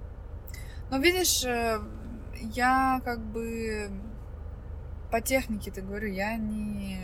Ну, 0.91 1.01
видишь, 1.01 1.45
э, 1.45 1.79
я 2.55 3.01
как 3.05 3.21
бы 3.21 3.91
по 5.11 5.21
технике, 5.21 5.71
ты 5.71 5.83
говорю, 5.83 6.09
я 6.09 6.37
не, 6.37 6.99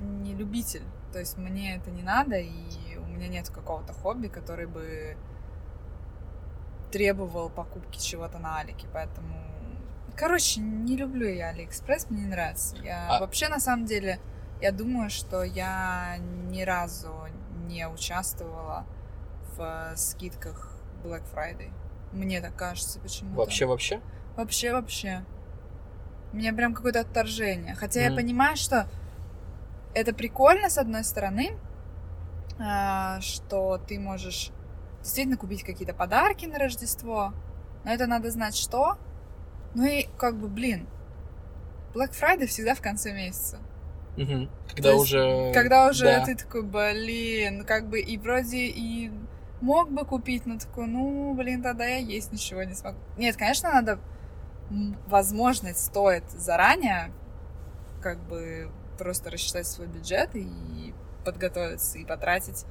не 0.00 0.34
любитель. 0.34 0.82
То 1.12 1.18
есть 1.18 1.36
мне 1.36 1.76
это 1.76 1.90
не 1.90 2.02
надо, 2.02 2.36
и 2.36 2.96
у 2.96 3.04
меня 3.06 3.28
нет 3.28 3.50
какого-то 3.50 3.92
хобби, 3.92 4.28
который 4.28 4.66
бы 4.66 5.16
требовал 6.90 7.50
покупки 7.50 7.98
чего-то 7.98 8.38
на 8.38 8.58
Алике, 8.58 8.86
поэтому... 8.92 9.34
Короче, 10.16 10.60
не 10.60 10.96
люблю 10.96 11.28
я 11.28 11.50
Алиэкспресс, 11.50 12.10
мне 12.10 12.22
не 12.22 12.28
нравится. 12.28 12.76
Я 12.82 13.16
А- 13.16 13.20
вообще, 13.20 13.48
на 13.48 13.60
самом 13.60 13.84
деле, 13.84 14.18
я 14.60 14.72
думаю, 14.72 15.10
что 15.10 15.42
я 15.42 16.16
ни 16.50 16.62
разу 16.62 17.12
не 17.68 17.86
участвовала 17.88 18.86
в 19.56 19.92
скидках 19.96 20.72
Black 21.04 21.22
Friday. 21.32 21.70
Мне 22.12 22.40
так 22.40 22.56
кажется 22.56 22.98
почему-то. 23.00 23.36
Вообще-вообще? 23.36 24.00
Вообще, 24.36 24.72
вообще. 24.72 25.24
У 26.32 26.36
меня 26.36 26.52
прям 26.52 26.74
какое-то 26.74 27.00
отторжение. 27.00 27.74
Хотя 27.74 28.00
я 28.00 28.08
Мгм. 28.08 28.16
понимаю, 28.16 28.56
что 28.56 28.88
это 29.94 30.14
прикольно, 30.14 30.70
с 30.70 30.78
одной 30.78 31.04
стороны, 31.04 31.56
а, 32.58 33.20
что 33.20 33.78
ты 33.78 33.98
можешь 33.98 34.50
действительно 35.02 35.36
купить 35.36 35.62
какие-то 35.62 35.94
подарки 35.94 36.46
на 36.46 36.58
Рождество, 36.58 37.32
но 37.84 37.92
это 37.92 38.06
надо 38.06 38.30
знать 38.30 38.56
что. 38.56 38.96
Ну 39.74 39.84
и 39.84 40.08
как 40.18 40.36
бы, 40.36 40.48
блин, 40.48 40.86
Black 41.94 42.10
Friday 42.10 42.46
всегда 42.46 42.74
в 42.74 42.80
конце 42.80 43.12
месяца. 43.12 43.58
Мгм. 44.18 44.50
Когда 44.74 44.90
есть, 44.90 45.02
уже... 45.02 45.52
Когда 45.54 45.88
уже 45.88 46.04
да. 46.04 46.24
ты 46.24 46.34
такой, 46.34 46.62
блин, 46.62 47.64
как 47.64 47.88
бы 47.88 48.00
и 48.00 48.18
вроде 48.18 48.66
и 48.66 49.12
мог 49.60 49.90
бы 49.90 50.04
купить, 50.04 50.44
но 50.44 50.58
такой, 50.58 50.88
ну, 50.88 51.34
блин, 51.34 51.62
тогда 51.62 51.86
я 51.86 51.98
есть 51.98 52.32
ничего 52.32 52.64
не 52.64 52.74
смогу. 52.74 52.98
Нет, 53.16 53.36
конечно, 53.36 53.70
надо, 53.70 54.00
возможность 55.06 55.84
стоит 55.86 56.28
заранее, 56.30 57.12
как 58.02 58.18
бы 58.26 58.70
просто 58.98 59.30
рассчитать 59.30 59.66
свой 59.66 59.86
бюджет 59.86 60.30
и 60.34 60.92
подготовиться 61.24 61.98
и 61.98 62.04
потратить 62.04 62.64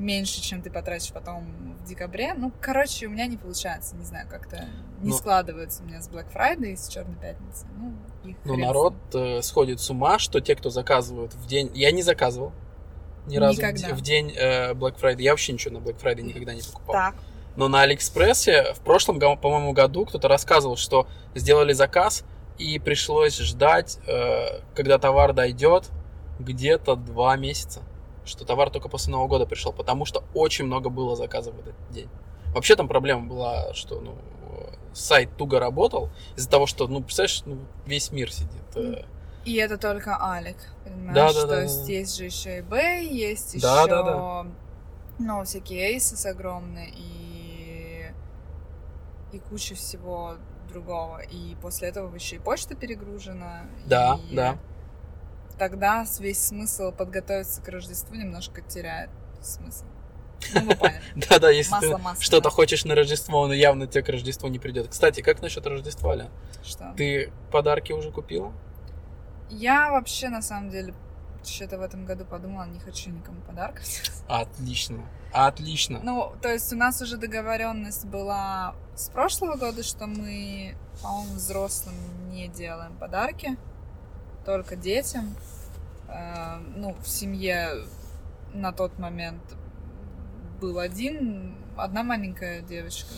меньше, 0.00 0.40
чем 0.40 0.62
ты 0.62 0.70
потратишь 0.70 1.12
потом 1.12 1.76
в 1.80 1.84
декабре. 1.88 2.34
Ну, 2.34 2.50
короче, 2.60 3.06
у 3.06 3.10
меня 3.10 3.26
не 3.26 3.36
получается, 3.36 3.94
не 3.96 4.04
знаю, 4.04 4.26
как-то 4.28 4.64
не 5.00 5.10
Ну. 5.10 5.16
складывается 5.16 5.82
у 5.82 5.86
меня 5.86 6.00
с 6.00 6.08
Black 6.08 6.26
Friday 6.34 6.72
и 6.72 6.76
с 6.76 6.88
Черной 6.88 7.16
пятницы. 7.16 7.66
Ну, 7.76 7.94
Ну, 8.44 8.56
народ 8.56 8.94
э, 9.14 9.42
сходит 9.42 9.80
с 9.80 9.90
ума, 9.90 10.18
что 10.18 10.40
те, 10.40 10.56
кто 10.56 10.70
заказывают 10.70 11.34
в 11.34 11.46
день... 11.46 11.70
Я 11.74 11.90
не 11.92 12.02
заказывал 12.02 12.52
ни 13.26 13.36
разу 13.36 13.54
в, 13.60 13.62
Никогда. 13.62 13.94
в 13.94 14.00
день 14.00 14.32
э, 14.36 14.72
Black 14.72 14.98
Friday. 15.00 15.22
Я 15.22 15.32
вообще 15.32 15.52
ничего 15.52 15.78
на 15.78 15.82
Black 15.82 16.00
Friday 16.00 16.22
никогда 16.22 16.54
не 16.54 16.62
покупал. 16.62 16.94
Так. 16.94 17.14
Но 17.56 17.68
на 17.68 17.82
Алиэкспрессе 17.82 18.72
в 18.74 18.80
прошлом, 18.80 19.18
по-моему, 19.18 19.72
году 19.72 20.06
кто-то 20.06 20.28
рассказывал, 20.28 20.76
что 20.76 21.06
сделали 21.34 21.72
заказ 21.72 22.24
и 22.58 22.78
пришлось 22.78 23.38
ждать, 23.38 23.98
э, 24.06 24.60
когда 24.74 24.98
товар 24.98 25.32
дойдет, 25.32 25.90
где-то 26.38 26.96
два 26.96 27.36
месяца. 27.36 27.82
Что 28.30 28.44
товар 28.44 28.70
только 28.70 28.88
после 28.88 29.12
Нового 29.12 29.28
года 29.28 29.46
пришел, 29.46 29.72
потому 29.72 30.04
что 30.04 30.22
очень 30.34 30.64
много 30.66 30.88
было 30.88 31.16
заказов 31.16 31.54
в 31.54 31.58
этот 31.60 31.74
день. 31.90 32.08
Вообще 32.54 32.76
там 32.76 32.88
проблема 32.88 33.26
была, 33.26 33.74
что 33.74 34.00
ну, 34.00 34.16
сайт 34.92 35.36
туго 35.36 35.58
работал 35.60 36.10
из-за 36.36 36.48
того, 36.48 36.66
что, 36.66 36.86
ну, 36.88 37.02
представляешь, 37.02 37.42
ну, 37.46 37.58
весь 37.86 38.10
мир 38.12 38.32
сидит. 38.32 38.62
э, 38.76 39.04
И 39.44 39.54
это 39.56 39.78
только 39.78 40.16
Алик, 40.20 40.56
понимаешь? 40.84 41.14
Да, 41.14 41.32
да, 41.32 41.40
То 41.42 41.46
да, 41.48 41.62
есть 41.62 41.86
да. 41.86 41.92
есть 41.92 42.16
же 42.16 42.24
еще 42.24 42.60
eBay, 42.60 43.02
есть 43.04 43.54
еще, 43.54 43.62
Да, 43.62 43.86
да, 43.86 44.02
да. 44.02 44.46
ну, 45.18 45.44
всякие 45.44 45.96
Aces 45.96 46.26
огромные 46.28 46.90
и 46.90 48.10
и 49.32 49.38
куча 49.38 49.76
всего 49.76 50.34
другого. 50.68 51.20
И 51.22 51.54
после 51.62 51.88
этого 51.88 52.12
еще 52.14 52.36
и 52.36 52.38
почта 52.40 52.74
перегружена. 52.74 53.62
Да, 53.86 54.18
и 54.28 54.34
да. 54.34 54.58
Тогда 55.60 56.06
весь 56.20 56.42
смысл 56.42 56.90
подготовиться 56.90 57.60
к 57.60 57.68
Рождеству 57.68 58.14
немножко 58.14 58.62
теряет 58.62 59.10
смысл. 59.42 59.84
Ну. 60.54 60.72
Да-да, 61.28 61.50
если 61.50 61.72
Масло 61.72 61.88
ты 61.88 61.94
масляное. 61.98 62.20
что-то 62.22 62.48
хочешь 62.48 62.86
на 62.86 62.94
Рождество, 62.94 63.46
но 63.46 63.52
явно 63.52 63.86
тебе 63.86 64.02
к 64.02 64.08
Рождеству 64.08 64.48
не 64.48 64.58
придет. 64.58 64.88
Кстати, 64.88 65.20
как 65.20 65.42
насчет 65.42 65.66
Рождества, 65.66 66.14
Ля? 66.14 66.30
Что? 66.62 66.94
Ты 66.96 67.30
подарки 67.52 67.92
уже 67.92 68.10
купила? 68.10 68.54
Я 69.50 69.90
вообще, 69.90 70.30
на 70.30 70.40
самом 70.40 70.70
деле, 70.70 70.94
что-то 71.44 71.76
в 71.76 71.82
этом 71.82 72.06
году 72.06 72.24
подумала, 72.24 72.64
не 72.64 72.80
хочу 72.80 73.10
никому 73.10 73.42
подарков. 73.42 73.84
Отлично. 74.28 75.04
Отлично. 75.30 76.00
Ну, 76.02 76.32
то 76.40 76.50
есть 76.50 76.72
у 76.72 76.76
нас 76.76 77.02
уже 77.02 77.18
договоренность 77.18 78.06
была 78.06 78.74
с 78.96 79.10
прошлого 79.10 79.56
года, 79.56 79.82
что 79.82 80.06
мы, 80.06 80.74
по-моему, 81.02 81.34
взрослым 81.34 81.94
не 82.30 82.48
делаем 82.48 82.96
подарки, 82.96 83.58
только 84.44 84.76
детям. 84.76 85.34
Э, 86.08 86.58
Ну, 86.76 86.94
в 86.94 87.08
семье 87.08 87.84
на 88.52 88.72
тот 88.72 88.98
момент 88.98 89.42
был 90.60 90.78
один, 90.78 91.54
одна 91.76 92.02
маленькая 92.02 92.60
девочка, 92.62 93.08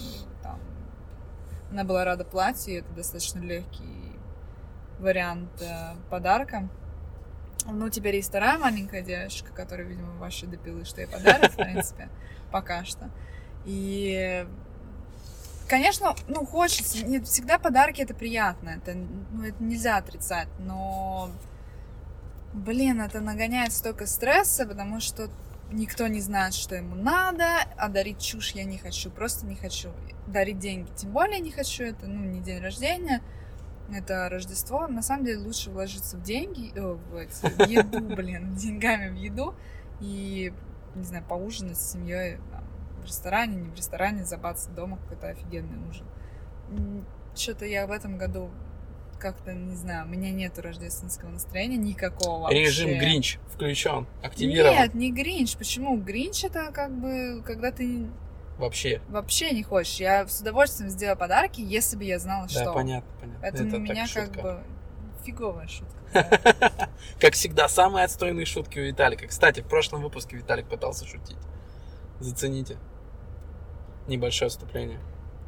там, 0.42 0.60
она 1.70 1.84
была 1.84 2.04
рада 2.04 2.24
платью, 2.24 2.74
и 2.74 2.78
это 2.78 2.92
достаточно 2.92 3.40
легкий 3.40 4.12
вариант 4.98 5.50
э, 5.60 5.94
подарка. 6.10 6.68
Ну, 7.66 7.88
теперь 7.88 8.16
есть 8.16 8.28
вторая 8.28 8.58
маленькая 8.58 9.02
девочка, 9.02 9.52
которая, 9.52 9.86
видимо, 9.86 10.12
вообще 10.18 10.46
допилы, 10.46 10.84
что 10.84 11.00
ей 11.00 11.06
подарят, 11.06 11.52
в 11.52 11.56
принципе, 11.56 12.08
пока 12.50 12.84
что. 12.84 13.08
И, 13.64 14.46
конечно, 15.72 16.14
ну, 16.28 16.44
хочется. 16.44 17.02
Нет, 17.02 17.26
всегда 17.26 17.58
подарки 17.58 18.02
это 18.02 18.12
приятно. 18.12 18.68
Это, 18.68 18.92
ну, 18.94 19.42
это 19.42 19.62
нельзя 19.62 19.96
отрицать. 19.96 20.48
Но, 20.58 21.30
блин, 22.52 23.00
это 23.00 23.20
нагоняет 23.20 23.72
столько 23.72 24.06
стресса, 24.06 24.66
потому 24.66 25.00
что 25.00 25.30
никто 25.70 26.08
не 26.08 26.20
знает, 26.20 26.52
что 26.52 26.74
ему 26.74 26.94
надо, 26.94 27.46
а 27.78 27.88
дарить 27.88 28.20
чушь 28.20 28.50
я 28.50 28.64
не 28.64 28.76
хочу, 28.76 29.10
просто 29.10 29.46
не 29.46 29.56
хочу. 29.56 29.88
Дарить 30.26 30.58
деньги 30.58 30.90
тем 30.94 31.10
более 31.10 31.40
не 31.40 31.50
хочу, 31.50 31.84
это, 31.84 32.06
ну, 32.06 32.22
не 32.22 32.40
день 32.40 32.60
рождения, 32.60 33.22
это 33.90 34.28
Рождество. 34.28 34.86
На 34.88 35.00
самом 35.00 35.24
деле 35.24 35.38
лучше 35.38 35.70
вложиться 35.70 36.18
в 36.18 36.22
деньги, 36.22 36.70
э, 36.74 36.82
в, 36.82 37.16
эти, 37.16 37.46
в 37.46 37.66
еду, 37.66 38.00
блин, 38.14 38.54
деньгами 38.56 39.08
в 39.08 39.14
еду 39.14 39.54
и, 40.00 40.52
не 40.94 41.04
знаю, 41.04 41.24
поужинать 41.26 41.78
с 41.78 41.92
семьей 41.92 42.36
в 43.02 43.06
ресторане, 43.06 43.56
не 43.56 43.68
в 43.68 43.74
ресторане, 43.74 44.24
забаться 44.24 44.70
дома, 44.70 44.98
какой-то 44.98 45.28
офигенный 45.28 45.78
ужин. 45.88 46.06
Что-то 47.34 47.64
я 47.66 47.86
в 47.86 47.90
этом 47.90 48.18
году 48.18 48.50
как-то, 49.18 49.52
не 49.54 49.76
знаю, 49.76 50.06
у 50.06 50.08
меня 50.08 50.30
нету 50.32 50.62
рождественского 50.62 51.28
настроения 51.30 51.76
никакого 51.76 52.42
вообще. 52.42 52.60
Режим 52.60 52.98
Гринч 52.98 53.38
включен, 53.48 54.06
активирован. 54.22 54.74
Нет, 54.76 54.94
не 54.94 55.12
Гринч. 55.12 55.56
Почему? 55.56 55.96
Гринч 55.96 56.44
это 56.44 56.72
как 56.72 56.90
бы, 56.98 57.40
когда 57.46 57.70
ты 57.70 58.08
Вообще. 58.58 59.00
вообще 59.08 59.52
не 59.52 59.62
хочешь. 59.62 60.00
Я 60.00 60.26
с 60.26 60.40
удовольствием 60.40 60.90
сделаю 60.90 61.16
подарки, 61.16 61.60
если 61.60 61.96
бы 61.96 62.04
я 62.04 62.18
знала, 62.18 62.48
Да, 62.52 62.62
что. 62.62 62.72
понятно, 62.72 63.10
понятно. 63.20 63.40
Поэтому 63.42 63.68
Это 63.68 63.76
у 63.76 63.80
меня 63.80 64.06
как 64.12 64.24
шутка. 64.26 64.42
бы 64.42 64.60
фиговая 65.24 65.68
шутка. 65.68 65.94
да. 66.12 66.88
Как 67.20 67.34
всегда, 67.34 67.68
самые 67.68 68.04
отстойные 68.06 68.44
шутки 68.44 68.80
у 68.80 68.82
Виталика. 68.82 69.28
Кстати, 69.28 69.60
в 69.60 69.66
прошлом 69.68 70.02
выпуске 70.02 70.36
Виталик 70.36 70.66
пытался 70.68 71.06
шутить. 71.06 71.38
Зацените. 72.18 72.76
Небольшое 74.06 74.48
вступление. 74.48 75.00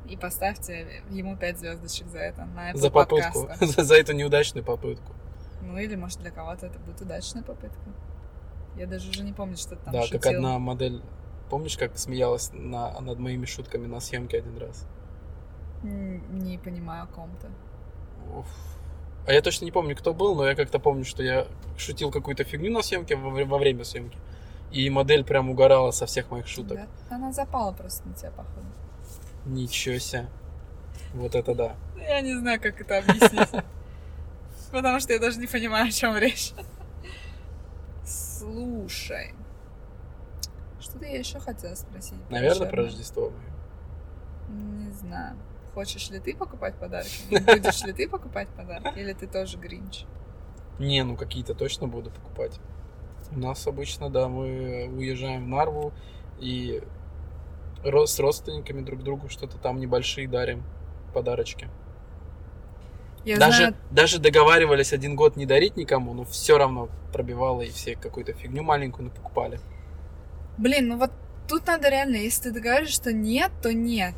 И 0.08 0.16
поставьте 0.16 1.02
ему 1.10 1.36
5 1.36 1.58
звездочек 1.58 2.08
за 2.08 2.18
это 2.18 2.44
на 2.44 2.72
Apple 2.72 2.76
За 2.76 2.90
попытку. 2.90 3.48
За, 3.60 3.84
за 3.84 3.96
эту 3.96 4.12
неудачную 4.12 4.64
попытку. 4.64 5.12
Ну 5.62 5.78
или 5.78 5.96
может 5.96 6.20
для 6.20 6.30
кого-то 6.30 6.66
это 6.66 6.78
будет 6.78 7.00
удачная 7.00 7.42
попытка. 7.42 7.80
Я 8.76 8.86
даже 8.86 9.08
уже 9.08 9.22
не 9.22 9.32
помню, 9.32 9.56
что 9.56 9.76
там 9.76 9.92
да, 9.92 10.02
шутил. 10.02 10.20
как 10.20 10.34
одна 10.34 10.58
модель. 10.58 11.02
Помнишь, 11.48 11.76
как 11.76 11.96
смеялась 11.96 12.50
на, 12.52 13.00
над 13.00 13.18
моими 13.18 13.46
шутками 13.46 13.86
на 13.86 14.00
съемке 14.00 14.38
один 14.38 14.58
раз? 14.58 14.86
Не 15.82 16.58
понимаю 16.58 17.04
о 17.04 17.06
ком-то. 17.06 17.48
А 19.26 19.32
я 19.32 19.40
точно 19.40 19.64
не 19.64 19.70
помню, 19.70 19.96
кто 19.96 20.12
был, 20.12 20.34
но 20.34 20.46
я 20.46 20.54
как-то 20.54 20.78
помню, 20.78 21.04
что 21.04 21.22
я 21.22 21.46
шутил 21.78 22.10
какую-то 22.10 22.44
фигню 22.44 22.70
на 22.72 22.82
съемке 22.82 23.16
во, 23.16 23.30
во 23.30 23.58
время 23.58 23.84
съемки. 23.84 24.18
И 24.70 24.90
модель 24.90 25.24
прям 25.24 25.50
угорала 25.50 25.90
со 25.92 26.06
всех 26.06 26.30
моих 26.30 26.46
шуток. 26.48 26.78
Да, 26.78 27.16
Она 27.16 27.32
запала 27.32 27.72
просто 27.72 28.06
на 28.08 28.14
тебя, 28.14 28.30
походу. 28.30 28.66
Ничего 29.46 29.98
себе. 29.98 30.26
Вот 31.12 31.34
это 31.34 31.54
да. 31.54 31.76
Я 31.96 32.20
не 32.20 32.34
знаю, 32.34 32.60
как 32.60 32.80
это 32.80 32.98
объяснить. 32.98 33.48
Потому 34.72 34.98
что 34.98 35.12
я 35.12 35.20
даже 35.20 35.38
не 35.38 35.46
понимаю, 35.46 35.88
о 35.88 35.90
чем 35.90 36.16
речь. 36.16 36.52
Слушай. 38.04 39.34
Что-то 40.80 41.06
я 41.06 41.18
еще 41.18 41.38
хотела 41.38 41.74
спросить. 41.74 42.18
Наверное, 42.30 42.68
про. 42.68 42.82
Рождество. 42.82 43.32
Не 44.48 44.90
знаю. 44.90 45.36
Хочешь 45.72 46.10
ли 46.10 46.20
ты 46.20 46.36
покупать 46.36 46.74
подарки? 46.74 47.10
Будешь 47.30 47.82
ли 47.84 47.92
ты 47.92 48.08
покупать 48.08 48.48
подарки? 48.48 48.98
Или 48.98 49.12
ты 49.12 49.26
тоже 49.26 49.56
гринч? 49.56 50.04
Не, 50.78 51.02
ну 51.04 51.16
какие-то 51.16 51.54
точно 51.54 51.88
буду 51.88 52.10
покупать. 52.10 52.60
У 53.32 53.38
нас 53.38 53.66
обычно, 53.66 54.10
да, 54.10 54.28
мы 54.28 54.88
уезжаем 54.96 55.44
в 55.44 55.48
Нарву 55.48 55.92
и 56.38 56.82
с 57.84 58.18
родственниками 58.18 58.80
друг 58.80 59.02
другу 59.02 59.28
что-то 59.28 59.58
там 59.58 59.78
небольшие 59.78 60.28
дарим, 60.28 60.62
подарочки. 61.12 61.68
Я 63.24 63.38
даже, 63.38 63.56
знаю, 63.56 63.74
даже 63.90 64.18
договаривались 64.18 64.92
один 64.92 65.16
год 65.16 65.36
не 65.36 65.46
дарить 65.46 65.76
никому, 65.76 66.12
но 66.12 66.24
все 66.24 66.58
равно 66.58 66.88
пробивало 67.12 67.62
и 67.62 67.70
все 67.70 67.96
какую-то 67.96 68.34
фигню 68.34 68.62
маленькую 68.62 69.10
покупали. 69.10 69.60
блин, 70.58 70.88
ну 70.88 70.98
вот 70.98 71.10
тут 71.48 71.66
надо 71.66 71.88
реально, 71.88 72.16
если 72.16 72.44
ты 72.44 72.52
договариваешься, 72.52 73.00
что 73.00 73.12
нет, 73.12 73.50
то 73.62 73.72
нет. 73.72 74.14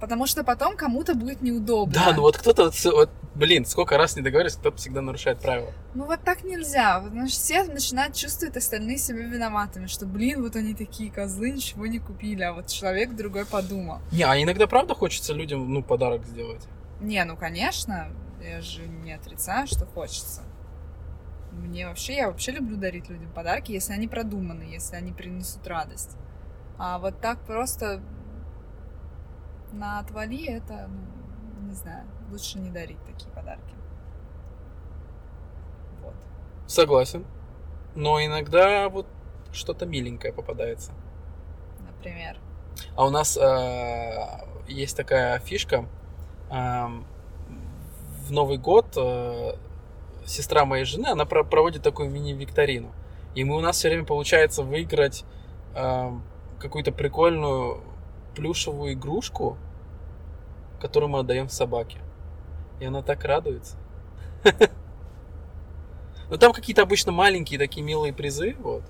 Потому 0.00 0.26
что 0.26 0.44
потом 0.44 0.76
кому-то 0.76 1.14
будет 1.14 1.40
неудобно. 1.40 1.94
Да, 1.94 2.12
ну 2.14 2.22
вот 2.22 2.36
кто-то, 2.36 2.70
вот, 2.92 3.10
блин, 3.34 3.64
сколько 3.64 3.96
раз 3.96 4.16
не 4.16 4.22
договаривается, 4.22 4.58
кто-то 4.58 4.76
всегда 4.76 5.00
нарушает 5.00 5.38
правила. 5.38 5.72
Ну 5.94 6.04
вот 6.04 6.20
так 6.20 6.44
нельзя, 6.44 7.00
потому 7.00 7.28
что 7.28 7.38
все 7.38 7.64
начинают 7.64 8.14
чувствовать 8.14 8.56
остальные 8.56 8.98
себя 8.98 9.20
виноватыми, 9.20 9.86
что, 9.86 10.04
блин, 10.04 10.42
вот 10.42 10.56
они 10.56 10.74
такие 10.74 11.10
козлы, 11.10 11.52
ничего 11.52 11.86
не 11.86 12.00
купили, 12.00 12.42
а 12.42 12.52
вот 12.52 12.66
человек 12.66 13.14
другой 13.14 13.46
подумал. 13.46 14.00
Не, 14.12 14.24
а 14.24 14.40
иногда 14.40 14.66
правда 14.66 14.94
хочется 14.94 15.32
людям, 15.32 15.72
ну, 15.72 15.82
подарок 15.82 16.26
сделать. 16.26 16.62
Не, 17.00 17.24
ну 17.24 17.36
конечно, 17.36 18.08
я 18.42 18.60
же 18.60 18.86
не 18.86 19.12
отрицаю, 19.12 19.66
что 19.66 19.86
хочется. 19.86 20.42
Мне 21.52 21.86
вообще, 21.86 22.16
я 22.16 22.26
вообще 22.26 22.52
люблю 22.52 22.76
дарить 22.76 23.08
людям 23.08 23.30
подарки, 23.32 23.72
если 23.72 23.92
они 23.92 24.08
продуманы, 24.08 24.62
если 24.64 24.96
они 24.96 25.12
принесут 25.12 25.66
радость. 25.66 26.16
А 26.78 26.98
вот 26.98 27.20
так 27.20 27.38
просто 27.46 28.02
на 29.74 29.98
отвали 29.98 30.46
это, 30.46 30.88
ну, 30.88 31.68
не 31.68 31.74
знаю, 31.74 32.04
лучше 32.30 32.58
не 32.58 32.70
дарить 32.70 33.02
такие 33.04 33.30
подарки. 33.30 33.74
Вот. 36.02 36.14
Согласен. 36.66 37.24
Но 37.94 38.24
иногда 38.24 38.88
вот 38.88 39.06
что-то 39.52 39.86
миленькое 39.86 40.32
попадается. 40.32 40.92
Например. 41.86 42.36
А 42.96 43.06
у 43.06 43.10
нас 43.10 43.36
э, 43.36 44.10
есть 44.68 44.96
такая 44.96 45.38
фишка. 45.38 45.86
эм, 46.50 47.06
в 48.26 48.32
Новый 48.32 48.56
год 48.58 48.86
э, 48.96 49.52
сестра 50.24 50.64
моей 50.64 50.84
жены, 50.84 51.08
она 51.08 51.24
про- 51.24 51.44
проводит 51.44 51.82
такую 51.82 52.10
мини-викторину. 52.10 52.90
И 53.34 53.44
мы, 53.44 53.56
у 53.56 53.60
нас 53.60 53.76
все 53.76 53.88
время 53.88 54.04
получается 54.04 54.62
выиграть 54.62 55.24
эм, 55.74 56.22
какую-то 56.58 56.90
прикольную 56.92 57.82
плюшевую 58.34 58.92
игрушку, 58.94 59.56
которую 60.80 61.10
мы 61.10 61.20
отдаем 61.20 61.48
собаке. 61.48 61.98
И 62.80 62.84
она 62.84 63.02
так 63.02 63.24
радуется. 63.24 63.76
Ну 66.30 66.38
там 66.38 66.52
какие-то 66.52 66.82
обычно 66.82 67.12
маленькие 67.12 67.58
такие 67.58 67.84
милые 67.84 68.12
призы, 68.12 68.56
вот. 68.58 68.82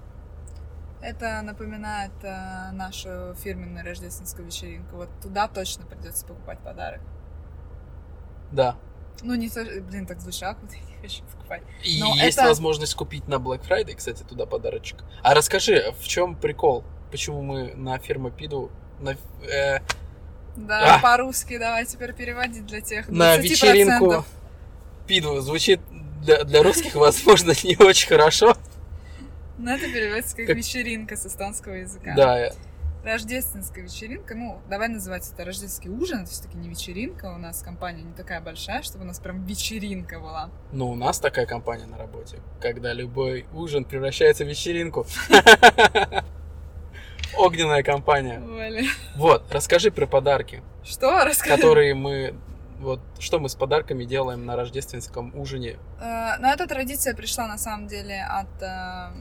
Это 1.03 1.43
напоминает 1.43 2.13
э, 2.23 2.71
нашу 2.73 3.35
фирменную 3.35 3.85
рождественскую 3.85 4.47
вечеринку. 4.47 4.97
Вот 4.97 5.09
туда 5.21 5.49
точно 5.49 5.85
придется 5.85 6.25
покупать 6.25 6.61
подарок. 6.61 7.01
Да. 8.53 8.77
Ну, 9.23 9.35
не 9.35 9.51
то, 9.51 9.63
блин, 9.65 10.07
так 10.07 10.21
звучало, 10.21 10.55
будто 10.55 10.77
я 10.77 10.83
не 10.83 10.97
хочу 11.03 11.25
покупать. 11.25 11.63
И 11.83 12.01
Но 12.01 12.15
есть 12.15 12.39
это- 12.39 12.47
возможность 12.49 12.95
купить 12.95 13.29
на 13.29 13.35
Black 13.35 13.69
Friday, 13.69 13.95
кстати, 13.95 14.23
туда 14.23 14.47
подарочек. 14.47 15.05
А 15.23 15.35
расскажи, 15.35 15.93
в 15.99 16.05
чем 16.07 16.37
прикол? 16.37 16.85
Почему 17.11 17.43
мы 17.43 17.75
на 17.75 17.99
фирмопиду 17.99 18.71
на, 18.71 18.84
э, 19.03 19.79
Да, 20.57 20.97
А! 20.97 20.99
по-русски 21.01 21.59
давай 21.59 21.85
теперь 21.87 22.13
переводить 22.13 22.67
для 22.67 22.81
тех 22.81 23.09
20%. 23.09 23.13
на 23.13 23.37
вечеринку 23.39 24.25
пиду 25.07 25.41
звучит 25.41 25.81
для, 26.23 26.45
для 26.45 26.63
русских, 26.63 26.95
возможно, 26.95 27.53
не 27.65 27.77
очень 27.77 28.09
хорошо. 28.09 28.57
Ну, 29.59 29.71
это 29.71 29.87
переводится 29.87 30.37
как, 30.37 30.47
Как- 30.47 30.57
вечеринка 30.57 31.17
с 31.17 31.27
эстонского 31.27 31.75
языка. 31.75 32.15
Да, 32.17 32.39
э, 32.41 32.53
рождественская 33.05 33.85
вечеринка, 33.85 34.35
ну, 34.35 34.61
давай 34.69 34.89
называть 34.89 35.31
это 35.31 35.45
рождественский 35.45 35.91
ужин, 35.91 36.23
это 36.23 36.31
все-таки 36.31 36.57
не 36.57 36.69
вечеринка, 36.69 37.27
у 37.27 37.39
нас 37.39 37.63
компания 37.63 38.03
не 38.03 38.15
такая 38.15 38.41
большая, 38.41 38.83
чтобы 38.83 39.05
у 39.05 39.07
нас 39.07 39.19
прям 39.21 39.45
вечеринка 39.45 40.19
была. 40.19 40.51
Ну, 40.73 40.91
у 40.91 40.95
нас 40.97 41.19
такая 41.21 41.45
компания 41.47 41.87
на 41.87 41.99
работе, 41.99 42.39
когда 42.61 42.93
любой 42.95 43.47
ужин 43.53 43.85
превращается 43.85 44.45
в 44.45 44.49
вечеринку. 44.49 45.07
Огненная 47.39 47.83
компания. 47.83 48.43
Вот, 49.17 49.51
расскажи 49.53 49.91
про 49.91 50.07
подарки, 50.07 50.63
Что? 50.83 51.25
Расскажи. 51.25 51.57
которые 51.57 51.95
мы... 51.95 52.35
Вот, 52.81 53.01
что 53.19 53.39
мы 53.39 53.49
с 53.49 53.55
подарками 53.55 54.05
делаем 54.05 54.45
на 54.45 54.57
рождественском 54.57 55.33
ужине? 55.39 55.79
Э, 56.01 56.37
Но 56.39 56.53
эта 56.53 56.67
традиция 56.67 57.15
пришла 57.15 57.47
на 57.47 57.57
самом 57.57 57.87
деле 57.87 58.23
от 58.23 58.63
э, 58.63 59.13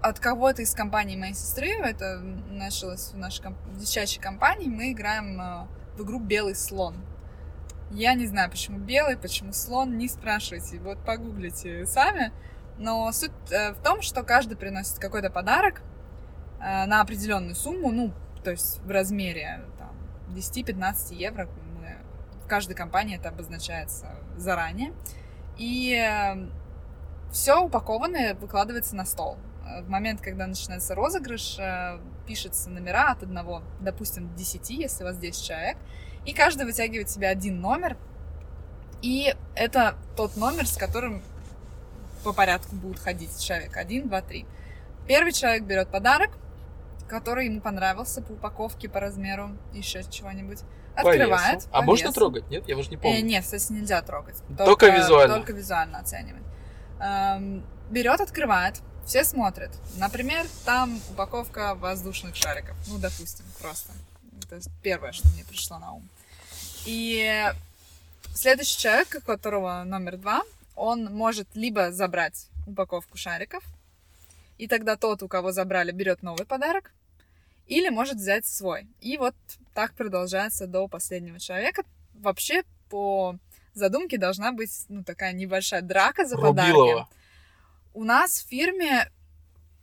от 0.00 0.18
кого-то 0.18 0.62
из 0.62 0.72
компании 0.74 1.16
моей 1.16 1.34
сестры. 1.34 1.68
Это 1.70 2.18
началось 2.50 3.10
в 3.12 3.16
нашей 3.18 3.42
комп- 3.42 3.58
в 3.66 3.76
девчачьей 3.78 4.22
компании. 4.22 4.68
Мы 4.68 4.92
играем 4.92 5.40
э, 5.40 5.66
в 5.96 6.04
игру 6.04 6.20
Белый 6.20 6.54
слон. 6.54 6.96
Я 7.90 8.14
не 8.14 8.26
знаю, 8.26 8.50
почему 8.50 8.78
белый, 8.78 9.18
почему 9.18 9.52
слон, 9.52 9.98
не 9.98 10.08
спрашивайте. 10.08 10.78
Вот 10.78 11.04
погуглите 11.04 11.84
сами. 11.86 12.32
Но 12.78 13.12
суть 13.12 13.30
э, 13.50 13.72
в 13.74 13.82
том, 13.82 14.00
что 14.00 14.22
каждый 14.22 14.56
приносит 14.56 14.98
какой-то 14.98 15.28
подарок 15.28 15.82
на 16.86 17.00
определенную 17.00 17.54
сумму, 17.54 17.90
ну, 17.90 18.12
то 18.44 18.50
есть 18.52 18.78
в 18.80 18.90
размере 18.90 19.64
там, 19.78 19.90
10-15 20.34 21.14
евро. 21.14 21.48
Мы- 21.80 21.96
в 22.44 22.46
каждой 22.46 22.74
компании 22.74 23.16
это 23.16 23.28
обозначается 23.30 24.14
заранее. 24.36 24.92
И 25.58 25.96
все 27.32 27.60
упакованное 27.62 28.34
выкладывается 28.34 28.94
на 28.96 29.04
стол. 29.04 29.38
Э, 29.66 29.82
В 29.82 29.88
момент, 29.88 30.20
когда 30.20 30.46
начинается 30.46 30.94
розыгрыш, 30.94 31.56
э, 31.58 31.98
пишется 32.26 32.68
номера 32.70 33.10
от 33.12 33.22
одного, 33.22 33.62
допустим, 33.80 34.28
до 34.28 34.34
10, 34.36 34.74
если 34.74 35.02
у 35.02 35.06
вас 35.06 35.16
10 35.18 35.44
человек, 35.44 35.76
и 36.26 36.32
каждый 36.32 36.66
вытягивает 36.66 37.10
себе 37.10 37.28
один 37.28 37.60
номер, 37.60 37.96
и 39.02 39.34
это 39.54 39.96
тот 40.16 40.36
номер, 40.36 40.66
с 40.66 40.76
которым 40.76 41.22
по 42.22 42.32
порядку 42.32 42.76
будут 42.76 42.98
ходить 43.00 43.38
человек. 43.42 43.76
Один, 43.76 44.08
два, 44.08 44.20
три. 44.20 44.46
Первый 45.08 45.32
человек 45.32 45.64
берет 45.64 45.88
подарок, 45.88 46.30
который 47.12 47.44
ему 47.46 47.60
понравился 47.60 48.22
по 48.22 48.32
упаковке, 48.32 48.88
по 48.88 48.98
размеру, 48.98 49.50
еще 49.74 50.02
чего-нибудь. 50.04 50.60
По 50.94 51.10
Открывает. 51.10 51.56
весу. 51.58 51.68
А 51.72 51.80
по 51.80 51.82
можно 51.86 52.04
весу. 52.06 52.14
трогать? 52.14 52.48
Нет, 52.50 52.66
я 52.68 52.76
уже 52.76 52.88
не 52.90 52.96
Э, 52.96 52.98
помню. 52.98 53.22
нет, 53.22 53.44
кстати, 53.44 53.70
нельзя 53.72 54.00
трогать. 54.02 54.36
Только 54.56 54.88
визуально. 54.88 55.36
Только 55.36 55.52
визуально 55.52 55.98
оценивать. 55.98 56.42
Эм, 57.00 57.64
берет, 57.90 58.20
открывает, 58.20 58.80
все 59.04 59.24
смотрят. 59.24 59.70
Например, 59.96 60.46
там 60.64 61.00
упаковка 61.10 61.74
воздушных 61.74 62.34
шариков. 62.34 62.76
Ну, 62.88 62.98
допустим, 62.98 63.44
просто. 63.60 63.92
Это 64.50 64.60
первое, 64.82 65.12
что 65.12 65.28
мне 65.28 65.44
пришло 65.44 65.78
на 65.78 65.92
ум. 65.92 66.08
И 66.86 67.44
следующий 68.34 68.78
человек, 68.78 69.16
у 69.18 69.26
которого 69.26 69.84
номер 69.84 70.16
два, 70.16 70.42
он 70.76 71.04
может 71.06 71.48
либо 71.54 71.92
забрать 71.92 72.48
упаковку 72.66 73.16
шариков, 73.18 73.62
и 74.58 74.68
тогда 74.68 74.96
тот, 74.96 75.22
у 75.22 75.28
кого 75.28 75.52
забрали, 75.52 75.90
берет 75.90 76.22
новый 76.22 76.46
подарок, 76.46 76.92
или 77.66 77.88
может 77.88 78.16
взять 78.16 78.46
свой. 78.46 78.86
И 79.00 79.16
вот 79.16 79.34
так 79.74 79.94
продолжается 79.94 80.66
до 80.66 80.88
последнего 80.88 81.38
человека. 81.38 81.84
Вообще, 82.14 82.64
по 82.88 83.36
задумке 83.74 84.18
должна 84.18 84.52
быть 84.52 84.84
ну, 84.88 85.02
такая 85.02 85.32
небольшая 85.32 85.82
драка 85.82 86.26
за 86.26 86.36
подарки. 86.36 86.70
Рубилова. 86.70 87.08
У 87.94 88.04
нас 88.04 88.42
в 88.42 88.48
фирме 88.48 89.10